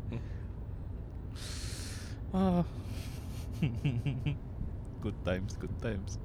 Good 5.02 5.20
times, 5.24 5.56
good 5.62 5.76
times. 5.82 6.20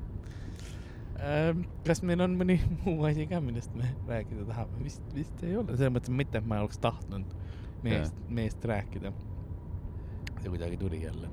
Kas 1.86 2.02
meil 2.02 2.22
on 2.24 2.34
mõni 2.38 2.56
muu 2.82 3.04
asi 3.06 3.26
ka, 3.30 3.40
millest 3.44 3.74
me 3.78 3.88
rääkida 4.08 4.46
tahame? 4.48 4.82
vist, 4.82 5.02
vist 5.14 5.44
ei 5.46 5.56
ole, 5.56 5.76
selles 5.76 5.94
mõttes 5.94 6.14
mitte, 6.14 6.40
et 6.40 6.48
ma 6.48 6.62
oleks 6.64 6.80
tahtnud 6.82 7.28
meest, 7.86 8.16
meest 8.28 8.64
rääkida. 8.66 9.12
see 10.40 10.50
kuidagi 10.50 10.78
tuli 10.80 11.02
jälle. 11.04 11.30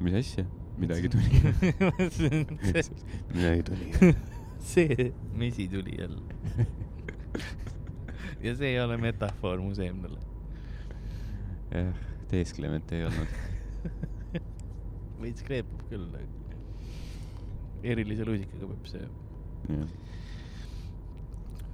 mis 0.00 0.18
asja? 0.22 0.44
midagi 0.78 1.08
tuli. 1.08 1.42
midagi 3.34 3.62
tuli. 3.62 3.92
see 4.72 5.12
mesi 5.34 5.68
tuli 5.68 5.94
jälle. 5.98 6.34
ja 8.42 8.56
see 8.56 8.74
ei 8.74 8.80
ole 8.80 8.96
metafoor 8.96 9.62
mu 9.62 9.74
seemnele. 9.74 10.18
jah, 11.70 11.94
teesklement 12.28 12.92
ei 12.92 13.06
olnud. 13.06 13.38
veits 15.22 15.46
kleepub 15.46 15.86
küll. 15.90 16.10
Erilise 17.82 18.24
lusikaga 18.26 18.66
peab 18.70 18.86
see. 18.90 19.08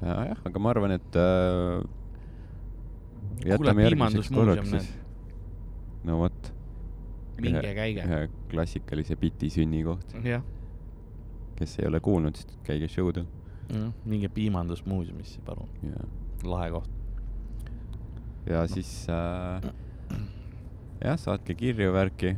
jah, 0.02 0.24
jah, 0.30 0.40
aga 0.44 0.62
ma 0.62 0.72
arvan, 0.74 0.96
et 0.98 1.18
äh, 1.20 1.84
jätame 3.48 3.86
järgmiseks 3.86 4.32
korraks 4.34 4.70
siis. 4.70 4.90
no 6.04 6.18
vot. 6.24 6.50
minge 7.40 7.74
käige. 7.76 8.04
ühe 8.04 8.20
klassikalise 8.50 9.16
biti 9.20 9.50
sünnikoht. 9.50 10.16
kes 11.56 11.78
ei 11.78 11.88
ole 11.88 12.00
kuulnud, 12.00 12.36
siis 12.36 12.58
käige 12.66 12.88
show'del. 12.90 13.26
minge 14.04 14.28
piimandusmuuseumisse, 14.28 15.40
palun. 15.46 15.70
ja, 15.82 16.08
lahe 16.44 16.70
koht. 16.70 16.90
ja 18.50 18.66
siis 18.68 19.06
äh, 19.08 19.72
jah, 21.04 21.18
saatke 21.18 21.54
kirju, 21.54 21.92
värki. 21.92 22.36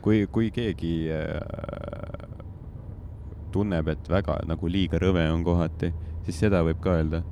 Kui, 0.00 0.22
kui 0.32 0.48
keegi 0.48 0.94
äh, 1.12 2.33
tunneb, 3.54 3.88
et 3.92 4.10
väga 4.10 4.40
nagu 4.50 4.70
liiga 4.70 5.00
rõve 5.02 5.24
on 5.32 5.44
kohati, 5.46 5.92
siis 6.26 6.42
seda 6.44 6.62
võib 6.66 6.82
ka 6.84 6.98
öelda. 6.98 7.22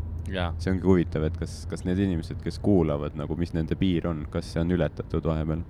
see 0.62 0.70
ongi 0.70 0.86
huvitav, 0.86 1.26
et 1.26 1.36
kas, 1.36 1.62
kas 1.70 1.84
need 1.84 1.98
inimesed, 1.98 2.40
kes 2.44 2.60
kuulavad 2.62 3.16
nagu, 3.18 3.36
mis 3.36 3.52
nende 3.56 3.76
piir 3.76 4.06
on, 4.08 4.26
kas 4.30 4.52
see 4.52 4.62
on 4.62 4.70
ületatud 4.70 5.26
vahepeal. 5.26 5.64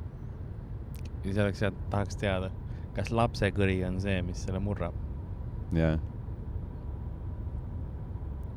ja 1.25 1.35
selleks 1.41 1.63
jah 1.65 1.75
tahaks 1.91 2.21
teada, 2.21 2.53
kas 2.95 3.11
lapsekõri 3.11 3.81
on 3.89 4.01
see, 4.01 4.21
mis 4.23 4.45
selle 4.45 4.61
murrab. 4.61 4.95
jah, 5.73 5.99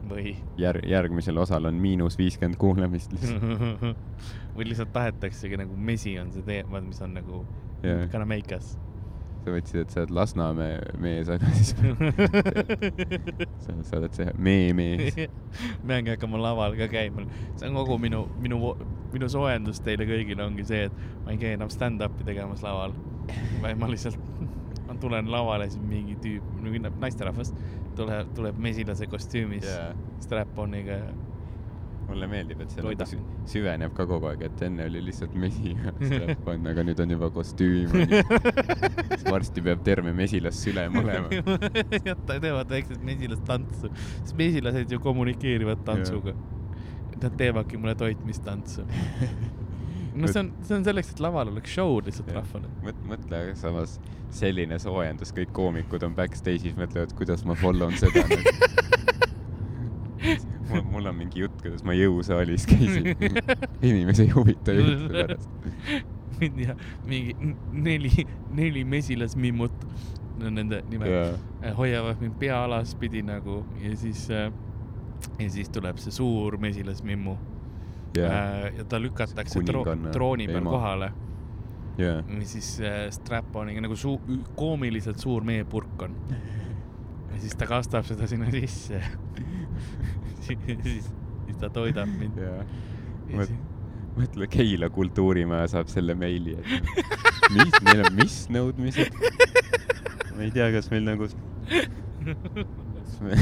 või 0.10 0.36
järg, 0.58 0.86
järgmisel 0.90 1.38
osal 1.42 1.70
on 1.70 1.78
miinus 1.82 2.18
viiskümmend 2.18 2.58
kuulamist 2.62 3.14
lihtsalt. 3.16 3.96
või 4.56 4.70
lihtsalt 4.70 4.94
tahetaksegi 4.94 5.60
nagu 5.60 5.78
mesi 5.78 6.16
on 6.22 6.32
see 6.36 6.46
teema, 6.46 6.82
mis 6.86 7.02
on 7.06 7.16
nagu 7.18 7.44
make 8.26 8.56
us. 8.56 8.76
Sa 9.46 9.54
mõtlesid, 9.54 9.82
et 9.84 9.94
sa 9.94 10.02
oled 10.02 10.14
Lasnamäe 10.16 10.78
mees, 11.02 11.30
aga 11.30 11.50
siis 11.54 11.74
sa, 13.66 13.76
sa 13.86 14.00
oled 14.00 14.18
see 14.18 14.34
mee-mees. 14.42 15.20
peangi 15.88 16.14
hakkama 16.16 16.42
laval 16.42 16.78
ka 16.80 16.90
käima. 16.92 17.28
see 17.54 17.70
on 17.70 17.78
kogu 17.78 18.00
minu, 18.02 18.24
minu, 18.42 18.74
minu 19.14 19.30
soojendus 19.32 19.84
teile 19.86 20.08
kõigile 20.10 20.46
ongi 20.46 20.66
see, 20.68 20.88
et 20.90 21.26
ma 21.26 21.36
ei 21.36 21.42
käi 21.42 21.54
enam 21.60 21.70
stand-up'i 21.74 22.26
tegemas 22.28 22.66
laval, 22.66 22.96
vaid 23.62 23.78
ma 23.82 23.90
lihtsalt, 23.92 24.18
ma 24.88 24.98
tulen 25.02 25.30
lavale, 25.32 25.70
siis 25.70 25.86
mingi 25.86 26.18
tüüp, 26.24 26.50
mingi 26.66 26.82
naisterahvas 26.88 27.54
tuleb, 27.96 28.34
tuleb 28.38 28.60
mesilase 28.62 29.08
kostüümis 29.12 29.68
yeah., 29.70 29.94
strap-on'iga 30.26 31.00
ja 31.04 31.14
mulle 32.10 32.28
meeldib, 32.30 32.62
et 32.64 32.74
see 32.74 32.84
nagu 32.84 33.20
süveneb 33.50 33.94
ka 33.98 34.06
kogu 34.10 34.30
aeg, 34.30 34.46
et 34.48 34.64
enne 34.68 34.86
oli 34.90 35.02
lihtsalt 35.08 35.36
mesi 35.40 35.74
strap-on, 35.76 36.66
aga 36.72 36.86
nüüd 36.88 37.02
on 37.04 37.16
juba 37.16 37.30
kostüüm. 37.36 37.94
varsti 39.34 39.64
peab 39.66 39.84
terve 39.86 40.14
mesilas 40.16 40.62
sülem 40.64 41.00
olema. 41.02 41.60
jah, 42.10 42.22
teevad 42.30 42.72
väikset 42.72 43.04
mesilastantsu, 43.06 43.92
sest 43.98 44.36
mesilased 44.40 44.92
ju 44.92 45.02
kommunikeerivad 45.04 45.86
tantsuga. 45.88 46.36
Nad 47.16 47.38
teevadki 47.40 47.78
mulle 47.80 47.96
toitmistantsu. 47.98 48.84
no 50.16 50.28
see 50.28 50.40
on, 50.40 50.52
see 50.68 50.76
on 50.78 50.84
selleks, 50.86 51.14
et 51.16 51.22
laval 51.24 51.50
oleks 51.52 51.74
show 51.76 51.98
lihtsalt 52.04 52.32
rahvale. 52.36 52.70
mõt-, 52.86 53.02
mõtle 53.10 53.42
samas 53.60 53.98
selline 54.36 54.78
soojendus, 54.82 55.32
kõik 55.36 55.54
koomikud 55.56 56.04
on 56.08 56.16
backstage'is, 56.18 56.76
mõtlevad, 56.78 57.16
kuidas 57.18 57.46
ma 57.48 57.56
follow 57.60 57.92
n 57.92 58.00
seda 58.00 58.26
nüüd. 58.30 58.84
mul, 61.06 61.14
on 61.14 61.20
mingi 61.20 61.44
jutt, 61.44 61.62
kuidas 61.62 61.84
ma 61.86 61.96
jõusaalis 61.96 62.66
käisin. 62.70 63.12
inimesi 63.90 64.26
ei 64.26 64.34
huvita 64.34 64.76
jutude 64.76 65.26
pärast. 65.26 65.50
ja 66.66 66.76
mingi 67.08 67.36
neli, 67.72 68.12
neli 68.56 68.84
mesilasmimmut, 68.84 69.86
no 70.42 70.52
nende 70.52 70.82
nimed 70.90 71.12
jaa, 71.12 71.28
äh, 71.64 71.76
hoiavad 71.78 72.22
mind 72.24 72.36
pea 72.40 72.64
alaspidi 72.66 73.22
nagu 73.24 73.62
ja 73.84 73.96
siis 73.98 74.26
äh,, 74.32 74.50
ja 75.40 75.50
siis 75.50 75.70
tuleb 75.72 76.02
see 76.04 76.12
suur 76.12 76.58
mesilasmimmu 76.60 77.38
jaa, 78.18 78.32
äh, 78.32 78.66
ja 78.82 78.88
ta 78.90 79.00
lükatakse 79.00 79.64
tro 79.64 79.86
trooni 80.12 80.50
peal 80.52 80.60
ema. 80.60 80.76
kohale 80.76 81.12
jaa. 82.02 82.20
ja 82.20 82.50
siis 82.52 82.74
äh, 82.84 83.06
strap-on'iga 83.16 83.86
nagu 83.86 83.96
suu-, 83.96 84.42
koomiliselt 84.60 85.24
suur 85.24 85.48
meepurk 85.48 86.04
on. 86.10 86.20
ja 87.32 87.40
siis 87.40 87.56
ta 87.56 87.70
kastab 87.70 88.04
seda 88.12 88.28
sinna 88.28 88.52
sisse. 88.52 89.00
siis, 90.48 91.08
siis 91.46 91.62
ta 91.62 91.70
toidab 91.74 92.12
mind. 92.20 92.38
jaa. 92.42 92.62
Ja 93.30 93.48
siis-, 93.48 93.64
mõtle, 94.16 94.48
Keila 94.52 94.90
kultuurimaja 94.94 95.68
saab 95.76 95.92
selle 95.92 96.16
meili, 96.18 96.56
et 96.56 97.52
mis, 97.56 97.78
meil 97.86 98.06
on 98.06 98.18
mis 98.20 98.40
nõudmised? 98.54 99.20
ma 100.36 100.46
ei 100.46 100.52
tea, 100.56 100.70
kas 100.76 100.90
meil 100.92 101.06
nagu, 101.08 101.28
kas 102.26 103.22
me, 103.24 103.40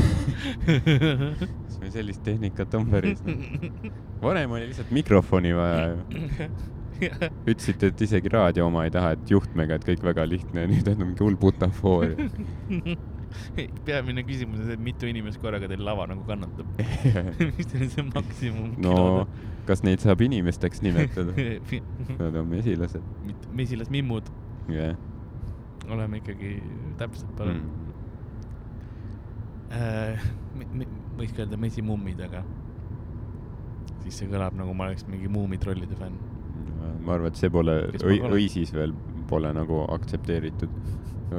kas 1.40 1.80
meil 1.82 1.94
sellist 1.94 2.24
tehnikat 2.26 2.78
on 2.80 2.90
päris? 2.92 3.24
varem 4.24 4.56
oli 4.58 4.70
lihtsalt 4.70 4.94
mikrofoni 4.96 5.54
vaja 5.58 5.90
ju. 5.92 6.50
ütlesite, 7.50 7.90
et 7.90 8.02
isegi 8.06 8.32
raadio 8.32 8.68
oma 8.70 8.86
ei 8.88 8.94
taha, 8.94 9.16
et 9.18 9.32
juhtmega, 9.34 9.76
et 9.76 9.88
kõik 9.88 10.06
väga 10.06 10.26
lihtne 10.30 10.66
ja 10.66 10.70
nüüd 10.72 10.88
on 10.94 11.02
mingi 11.02 11.26
hull 11.26 11.40
butafoor. 11.40 12.14
peamine 13.88 14.26
küsimus 14.28 14.62
on 14.62 14.68
see, 14.68 14.78
et 14.78 14.84
mitu 14.84 15.10
inimest 15.10 15.42
korraga 15.44 15.70
teil 15.72 15.84
lava 15.86 16.08
nagu 16.12 16.26
kannatab. 16.28 16.70
mis 17.58 17.72
teil 17.72 17.90
see 17.94 18.08
maksimum 18.10 18.76
no 18.84 18.98
kas 19.68 19.84
neid 19.86 20.04
saab 20.04 20.22
inimesteks 20.26 20.84
nimetada? 20.84 21.36
Nad 22.20 22.36
on 22.42 22.50
mesilased. 22.52 23.06
mesilasmimmud, 23.56 24.30
jah. 24.74 24.98
oleme 25.92 26.20
ikkagi 26.24 26.58
täpsed, 27.00 27.32
palun 27.40 27.64
Mm. 29.74 30.62
mm.. 30.62 30.98
võiks 31.18 31.32
ka 31.34 31.48
öelda 31.48 31.58
mesimummid, 31.58 32.20
aga 32.22 32.44
siis 34.04 34.20
see 34.20 34.30
kõlab 34.30 34.54
nagu 34.60 34.76
ma 34.78 34.92
oleks 34.92 35.08
mingi 35.10 35.32
muumitrollide 35.32 35.98
fänn. 35.98 36.20
ma 37.04 37.16
arvan, 37.16 37.32
et 37.32 37.40
see 37.40 37.50
pole 37.50 37.74
õisis 38.04 38.74
veel 38.76 38.94
pole 39.30 39.50
nagu 39.56 39.82
aktsepteeritud. 39.96 40.70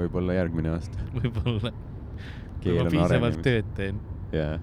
Võib-olla 0.02 0.38
järgmine 0.38 0.74
aasta. 0.74 1.06
võib-olla. 1.18 1.72
kui 2.62 2.78
ma 2.78 2.86
piisavalt 2.90 3.42
tööd 3.44 3.68
teen. 3.76 4.00
jaa. 4.32 4.58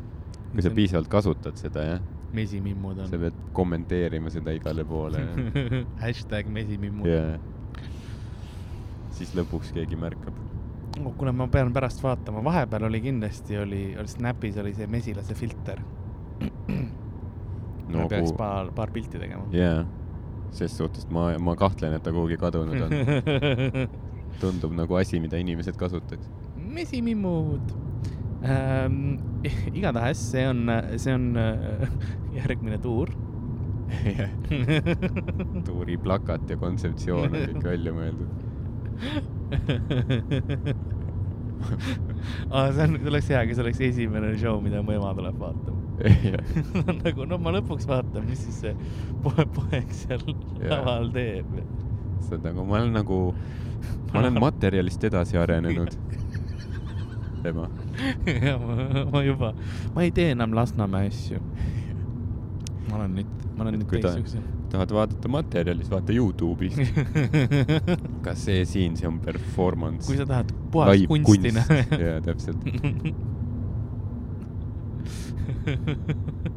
kui 0.52 0.66
sa 0.66 0.74
piisavalt 0.76 1.12
kasutad 1.12 1.60
seda, 1.62 1.86
jah, 1.94 2.06
mesimimmud 2.36 3.02
sa 3.02 3.08
on. 3.08 3.26
pead 3.26 3.42
kommenteerima 3.58 4.32
seda 4.34 4.54
igale 4.56 4.86
poole. 4.88 5.24
hashtag 6.04 6.50
mesimimmud. 6.52 7.10
jaa. 7.10 7.38
siis 9.18 9.36
lõpuks 9.38 9.74
keegi 9.76 10.00
märkab. 10.00 10.38
Oh, 11.00 11.14
kuule, 11.16 11.32
ma 11.32 11.48
pean 11.48 11.72
pärast 11.74 12.04
vaatama, 12.04 12.44
vahepeal 12.44 12.84
oli 12.90 13.00
kindlasti 13.02 13.58
oli, 13.58 13.84
oli 13.98 14.12
Snapis 14.12 14.58
oli 14.60 14.74
see 14.76 14.90
mesilase 14.92 15.34
filter 15.40 15.80
no,. 17.94 18.08
peaks 18.12 18.28
nagu, 18.28 18.38
paar, 18.38 18.72
paar 18.76 18.92
pilti 18.92 19.20
tegema. 19.22 19.46
jaa. 19.56 19.86
ses 20.52 20.76
suhtes 20.78 21.08
ma, 21.10 21.30
ma 21.40 21.56
kahtlen, 21.56 21.96
et 21.96 22.04
ta 22.04 22.12
kuhugi 22.12 22.38
kadunud 22.38 22.88
on. 22.88 22.92
tundub 24.40 24.74
nagu 24.78 24.96
asi, 25.00 25.20
mida 25.20 25.38
inimesed 25.42 25.78
kasutaks. 25.80 26.30
mesimimmud 26.56 27.76
ähm. 28.46 29.20
igatahes 29.74 30.32
see 30.32 30.48
on, 30.48 30.70
see 30.98 31.14
on 31.14 31.38
äh, 31.38 31.88
järgmine 32.40 32.78
tuur. 32.78 33.10
tuuri 35.68 35.98
plakat 35.98 36.50
ja 36.50 36.58
kontseptsioon 36.58 37.26
on 37.28 37.34
kõik 37.50 37.66
välja 37.66 37.92
mõeldud. 37.92 38.30
aa, 42.52 42.72
see 42.72 42.86
on, 42.86 42.96
see 42.96 43.12
oleks 43.12 43.32
hea, 43.34 43.42
kui 43.44 43.58
see 43.58 43.66
oleks 43.66 43.82
esimene 43.90 44.32
show, 44.40 44.62
mida 44.64 44.80
mu 44.86 44.96
ema 44.96 45.12
tuleb 45.18 45.38
vaatama. 45.42 45.80
nagu 47.04 47.28
no 47.28 47.38
ma 47.42 47.52
lõpuks 47.58 47.86
vaatan, 47.90 48.24
mis 48.30 48.46
siis 48.46 48.62
see 48.64 48.74
poeg, 49.26 49.52
poeg 49.58 49.92
seal 49.94 50.24
laval 50.72 51.12
teeb. 51.14 51.52
see 52.24 52.38
on 52.38 52.48
nagu, 52.48 52.66
ma 52.70 52.80
olen 52.80 52.96
nagu, 52.96 53.20
ma 54.14 54.20
olen 54.20 54.40
materjalist 54.40 55.04
edasi 55.04 55.38
arenenud. 55.38 55.96
ema. 57.46 57.68
ja 58.48 58.58
ma, 58.62 58.76
ma 59.12 59.24
juba, 59.26 59.54
ma 59.96 60.04
ei 60.06 60.12
tee 60.16 60.32
enam 60.36 60.56
Lasnamäe 60.56 61.08
asju. 61.12 61.40
ma 62.90 62.96
olen 63.00 63.16
nüüd, 63.20 63.32
ma 63.58 63.66
olen 63.66 63.80
nüüd 63.80 63.90
kui 63.90 64.02
ta- 64.04 64.16
tahad 64.72 64.94
vaadata 64.96 65.28
materjali, 65.32 65.84
siis 65.84 65.92
vaata 65.92 66.14
Youtube'ist. 66.16 66.80
kas 68.26 68.46
see 68.48 68.66
siin, 68.66 68.96
see 69.00 69.08
on 69.10 69.20
performance. 69.20 70.06
kui 70.08 70.18
sa 70.22 70.26
tahad 70.30 70.54
puhast 70.72 71.08
kunsti 71.12 71.52
näha. 71.58 71.84
jaa, 72.00 72.18
täpselt. 72.26 72.62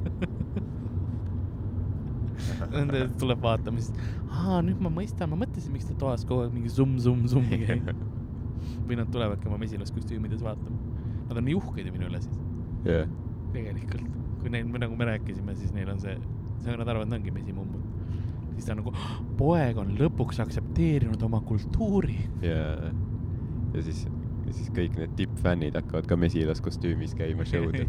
Nende 2.74 3.04
tuleb 3.22 3.42
vaatama, 3.44 3.82
siis 3.82 3.94
aa 4.28 4.60
nüüd 4.64 4.80
ma 4.82 4.92
mõistan, 4.92 5.30
ma 5.32 5.38
mõtlesin, 5.40 5.74
miks 5.74 5.88
ta 5.88 5.96
toas 6.00 6.26
kogu 6.28 6.46
aeg 6.46 6.54
mingi 6.54 6.72
summ-summ-summ 6.74 7.50
käib. 7.64 7.90
või 8.88 8.98
nad 9.00 9.10
tulevadki 9.12 9.48
oma 9.48 9.58
mesilaskostüümides 9.60 10.42
vaatama. 10.44 11.00
Nad 11.28 11.38
on 11.40 11.46
nii 11.46 11.56
uhked 11.56 11.86
ju 11.86 11.92
minu 11.94 12.08
üle 12.10 12.20
siis, 12.24 12.40
jah, 12.88 13.08
tegelikult. 13.54 14.20
kui 14.42 14.52
neil, 14.52 14.68
nagu 14.80 14.96
me 14.98 15.08
rääkisime, 15.08 15.54
siis 15.56 15.72
neil 15.72 15.88
on 15.92 16.00
see, 16.02 16.16
see, 16.60 16.74
nad 16.74 16.84
arvavad, 16.84 17.08
nad 17.08 17.20
ongi 17.20 17.32
mesimummud. 17.32 17.84
siis 18.54 18.68
ta 18.68 18.74
on 18.74 18.82
nagu, 18.82 18.92
poeg 19.38 19.78
on 19.80 19.94
lõpuks 19.98 20.40
aktsepteerinud 20.44 21.22
oma 21.26 21.40
kultuuri. 21.46 22.18
ja, 22.44 22.92
ja 23.74 23.86
siis, 23.86 24.04
ja 24.44 24.52
siis 24.52 24.70
kõik 24.76 24.96
need 24.98 25.12
tippfännid 25.18 25.76
hakkavad 25.78 26.08
ka 26.08 26.16
mesilaskostüümis 26.20 27.14
käima 27.18 27.46
show 27.48 27.70
del. 27.72 27.86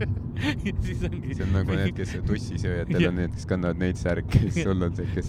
siis 0.86 1.02
ongi. 1.08 1.34
see 1.34 1.46
on 1.46 1.52
nagu 1.56 1.78
need, 1.78 1.94
kes 1.98 2.14
tussisööjatel 2.28 3.08
on 3.10 3.18
need, 3.22 3.32
kes 3.34 3.48
kannavad 3.50 3.80
neid 3.82 3.98
särke, 4.00 4.42
siis 4.46 4.60
sul 4.68 4.86
on 4.86 4.94
see, 4.98 5.08
kes 5.14 5.28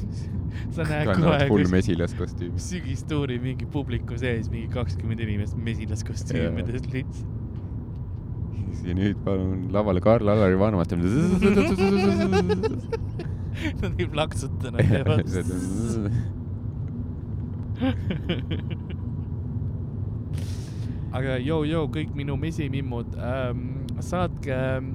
kannavad 1.07 1.47
full 1.49 1.71
mesilaskostüümi. 1.73 2.61
sügistuuri 2.67 3.39
mingi 3.41 3.65
publiku 3.71 4.19
sees 4.21 4.51
mingi 4.53 4.69
kakskümmend 4.75 5.19
inimest 5.25 5.57
mesilaskostüümides 5.69 6.85
lihtsalt. 6.93 7.25
ja 8.85 8.93
nüüd 8.93 9.17
palun 9.25 9.67
lavale 9.73 10.01
Karl-Alari 10.05 10.57
Vanemat. 10.61 10.89
Nad 13.81 13.99
ei 14.03 14.07
plaksuta, 14.11 14.71
nad 14.71 14.83
teevad. 14.83 15.23
Aga 21.15 21.39
joo-joo, 21.43 21.87
kõik 21.93 22.15
minu 22.17 22.37
mesimimmud 22.39 23.15
ähm,, 23.15 23.67
saatke 24.03 24.53
ähm,, 24.55 24.93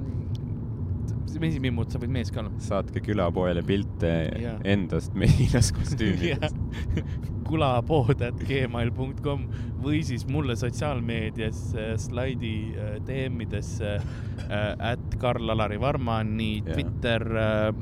mesimimmut, 1.41 1.93
sa 1.93 2.01
võid 2.03 2.12
mees 2.12 2.31
ka 2.35 2.43
olla. 2.43 2.53
saatke 2.61 3.03
külapoele 3.05 3.62
pilte 3.66 4.11
Jaa. 4.43 4.59
endast 4.68 5.14
mesilaskostüümides. 5.18 6.55
kulapood 7.51 8.21
at 8.23 8.43
gmail.com 8.47 9.47
või 9.83 10.03
siis 10.07 10.27
mulle 10.31 10.55
sotsiaalmeedias 10.61 11.62
äh, 11.75 11.95
slaidi 11.99 12.55
äh, 12.75 12.93
DM-idesse 13.07 13.97
äh, 13.97 14.93
at 14.93 15.16
Karl-Alari 15.23 15.81
Varma, 15.83 16.21
nii 16.27 16.61
Jaa. 16.61 16.77
Twitter, 16.77 17.27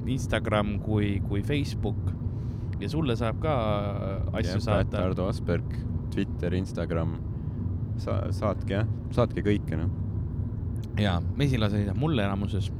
Instagram 0.06 0.78
kui, 0.84 1.18
kui 1.26 1.42
Facebook. 1.42 2.14
ja 2.78 2.88
sulle 2.88 3.16
saab 3.18 3.40
ka 3.42 3.56
äh, 3.58 4.38
asju 4.40 4.62
saata. 4.62 5.02
Ardo 5.02 5.26
Asperg, 5.28 5.74
Twitter, 6.14 6.54
Instagram. 6.54 7.18
sa-, 8.02 8.24
saatke 8.34 8.78
jah, 8.80 8.88
saatke 9.14 9.44
kõike 9.46 9.78
noh. 9.78 9.92
ja 11.00 11.18
mesilased 11.38 11.80
ei 11.80 11.88
tea 11.88 11.96
mulle 11.98 12.24
enamuses. 12.26 12.72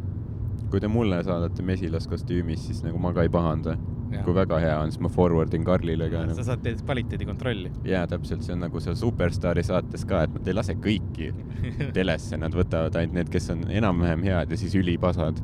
kui 0.68 0.80
te 0.80 0.90
mulle 0.92 1.22
saadate 1.24 1.64
mesilaskostüümis, 1.64 2.66
siis 2.68 2.82
nagu 2.84 3.00
ma 3.00 3.14
ka 3.16 3.24
ei 3.26 3.32
pahanda. 3.32 3.78
Kui 4.24 4.32
väga 4.32 4.56
hea 4.62 4.76
on, 4.80 4.88
siis 4.88 5.02
ma 5.04 5.10
forward 5.12 5.52
in 5.52 5.64
Karlile 5.68 6.06
ka 6.08 6.22
sa 6.22 6.28
noh. 6.30 6.46
saad 6.46 6.62
teha 6.64 6.80
kvaliteedikontrolli. 6.80 7.70
jaa, 7.88 8.06
täpselt, 8.08 8.40
see 8.46 8.54
on 8.54 8.62
nagu 8.64 8.80
seal 8.80 8.96
Superstaari 8.96 9.64
saates 9.66 10.06
ka, 10.08 10.22
et 10.24 10.32
nad 10.32 10.48
ei 10.48 10.56
lase 10.56 10.76
kõiki 10.80 11.28
telesse, 11.96 12.38
nad 12.40 12.56
võtavad 12.56 12.96
ainult 12.96 13.18
need, 13.18 13.32
kes 13.34 13.50
on 13.52 13.66
enam-vähem 13.68 14.24
head 14.24 14.54
ja 14.54 14.60
siis 14.60 14.78
ülipasad. 14.80 15.42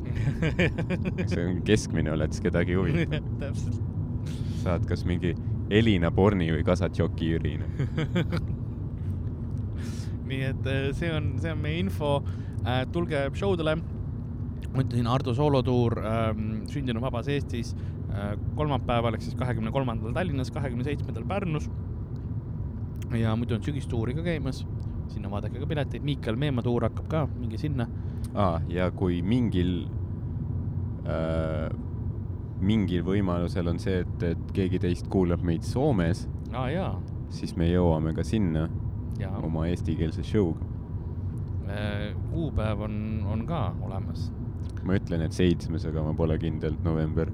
see 1.31 1.45
on 1.45 1.61
keskmine 1.67 2.15
oled, 2.15 2.33
siis 2.33 2.47
kedagi 2.47 2.73
ei 2.73 2.81
huvita. 2.81 3.21
täpselt. 3.45 3.81
saad 4.65 4.89
kas 4.89 5.05
mingi 5.05 5.35
Elina 5.69 6.11
Borni 6.11 6.51
või 6.53 6.65
Kasatšoki 6.65 7.33
Jüri 7.35 7.57
noh. 7.61 8.45
nii 10.29 10.41
et 10.51 10.69
äh, 10.69 10.87
see 10.97 11.11
on, 11.13 11.35
see 11.41 11.53
on 11.53 11.61
meie 11.61 11.81
info. 11.83 12.17
tulge 12.91 13.19
show 13.37 13.53
dele. 13.57 13.75
ma 14.73 14.81
ütlesin 14.81 15.07
Ardo 15.07 15.33
soolotuur 15.37 15.99
ähm, 16.01 16.47
sündinud 16.67 17.03
vabas 17.03 17.27
Eestis 17.31 17.75
äh, 18.09 18.33
kolmapäeval 18.57 19.15
ehk 19.15 19.23
siis 19.23 19.37
kahekümne 19.39 19.71
kolmandal 19.71 20.15
Tallinnas, 20.15 20.51
kahekümne 20.51 20.83
seitsmendal 20.83 21.27
Pärnus. 21.29 21.69
ja 23.15 23.35
muidu 23.35 23.55
on 23.55 23.63
sügistuuri 23.63 24.15
ka 24.17 24.25
käimas, 24.25 24.65
sinna 25.13 25.29
vaadake 25.31 25.61
ka 25.61 25.69
pileteid, 25.69 26.03
Miikal 26.03 26.35
Meemaa 26.41 26.65
tuur 26.65 26.87
hakkab 26.89 27.07
ka, 27.07 27.27
minge 27.39 27.61
sinna. 27.61 27.87
ah,. 28.33 28.61
ja 28.67 28.89
kui 28.91 29.21
mingil 29.21 29.85
äh,, 31.05 31.69
mingil 32.59 33.05
võimalusel 33.05 33.69
on 33.69 33.79
see, 33.79 34.01
et, 34.01 34.23
et 34.23 34.51
keegi 34.55 34.81
teist 34.81 35.07
kuulab 35.11 35.45
meid 35.45 35.63
Soomes, 35.67 36.25
aa 36.51 36.69
jaa, 36.73 36.91
siis 37.29 37.55
me 37.59 37.69
jõuame 37.69 38.15
ka 38.17 38.25
sinna. 38.25 38.67
Oma 39.43 39.67
eestikeelse 39.71 40.23
show'ga. 40.23 40.73
kuupäev 42.31 42.81
on, 42.85 42.95
on 43.31 43.45
ka 43.47 43.73
olemas. 43.81 44.31
ma 44.83 44.97
ütlen, 44.99 45.23
et 45.25 45.33
seitsmes, 45.33 45.85
aga 45.89 46.03
ma 46.05 46.13
pole 46.13 46.37
kindel, 46.39 46.75
november. 46.83 47.31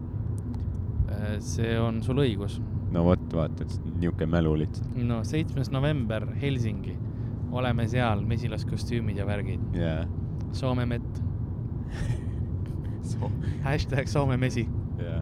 see 1.39 1.73
on 1.79 2.01
sul 2.03 2.21
õigus. 2.23 2.59
no 2.91 3.03
vot, 3.05 3.25
vaata, 3.33 3.65
et 3.65 3.91
niisugune 3.99 4.31
mälu 4.31 4.55
lihtsalt. 4.63 4.95
no 4.95 5.23
seitsmes 5.27 5.71
november 5.71 6.27
Helsingi, 6.41 6.95
oleme 7.51 7.87
seal, 7.91 8.23
mesilaskostüümid 8.27 9.19
ja 9.19 9.27
värgid, 9.27 9.67
jaa. 9.75 10.05
Soome 10.51 10.85
mett, 10.85 11.21
hashtag 13.67 14.07
Soome 14.07 14.37
mesi. 14.37 14.67
jaa. 14.99 15.21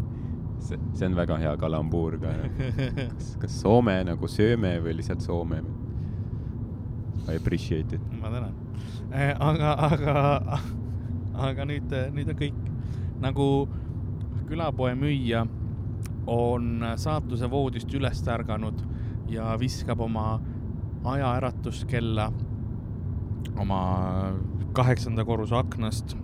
see, 0.60 0.78
see 0.94 1.08
on 1.08 1.16
väga 1.16 1.38
hea 1.42 1.58
kalambuur 1.58 2.20
ka. 2.22 2.34
kas, 3.16 3.36
kas 3.42 3.62
Soome 3.62 4.00
nagu 4.06 4.28
sööme 4.30 4.78
või 4.84 5.00
lihtsalt 5.00 5.26
Soome? 5.26 5.64
I 7.30 7.36
appreciate 7.36 7.96
it. 7.96 8.02
ma 8.22 8.32
tänan. 8.32 8.54
aga, 9.40 9.74
aga, 9.92 10.60
aga 11.34 11.66
nüüd, 11.66 11.94
nüüd 12.16 12.34
on 12.34 12.40
kõik 12.40 12.60
nagu 13.22 13.48
külapoe 14.50 14.96
müüja 14.98 15.46
on 16.30 16.86
saatuse 16.98 17.50
voodist 17.52 17.94
üles 17.94 18.22
ärganud 18.28 18.82
ja 19.30 19.54
viskab 19.60 20.02
oma 20.02 20.40
ajaäratuskella 21.04 22.32
oma 23.60 23.82
kaheksanda 24.74 25.26
korruse 25.26 25.56
aknast, 25.58 26.16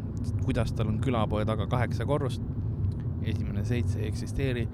kuidas 0.45 0.73
tal 0.73 0.91
on 0.91 0.99
külapoe 1.03 1.45
taga 1.45 1.67
kaheksa 1.67 2.05
korrust. 2.05 2.41
esimene 3.25 3.63
seitse 3.65 3.99
ei 3.99 4.07
eksisteeri, 4.07 4.67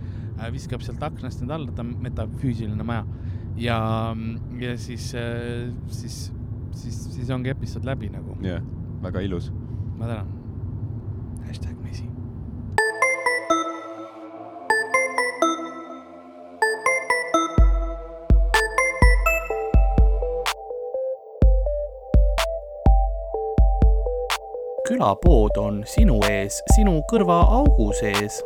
viskab 0.51 0.81
sealt 0.83 1.03
aknast 1.03 1.39
need 1.39 1.53
alla, 1.55 1.71
ta 1.71 1.85
on 1.85 1.93
metafüüsiline 2.03 2.83
maja 2.83 3.05
ja, 3.57 4.15
ja 4.59 4.77
siis, 4.77 5.13
siis, 5.87 6.33
siis, 6.71 7.13
siis 7.13 7.29
ongi 7.29 7.49
episood 7.49 7.85
läbi 7.85 8.09
nagu. 8.09 8.37
jah, 8.41 8.61
väga 9.03 9.19
ilus. 9.19 9.51
ma 9.97 10.07
tänan. 10.07 10.27
hashtag 11.47 11.75
mesi. 11.83 12.05
külapood 24.87 25.57
on 25.57 25.83
sinu 25.87 26.19
ees, 26.29 26.63
sinu 26.75 26.99
kõrvaaugu 27.11 27.91
sees 27.99 28.41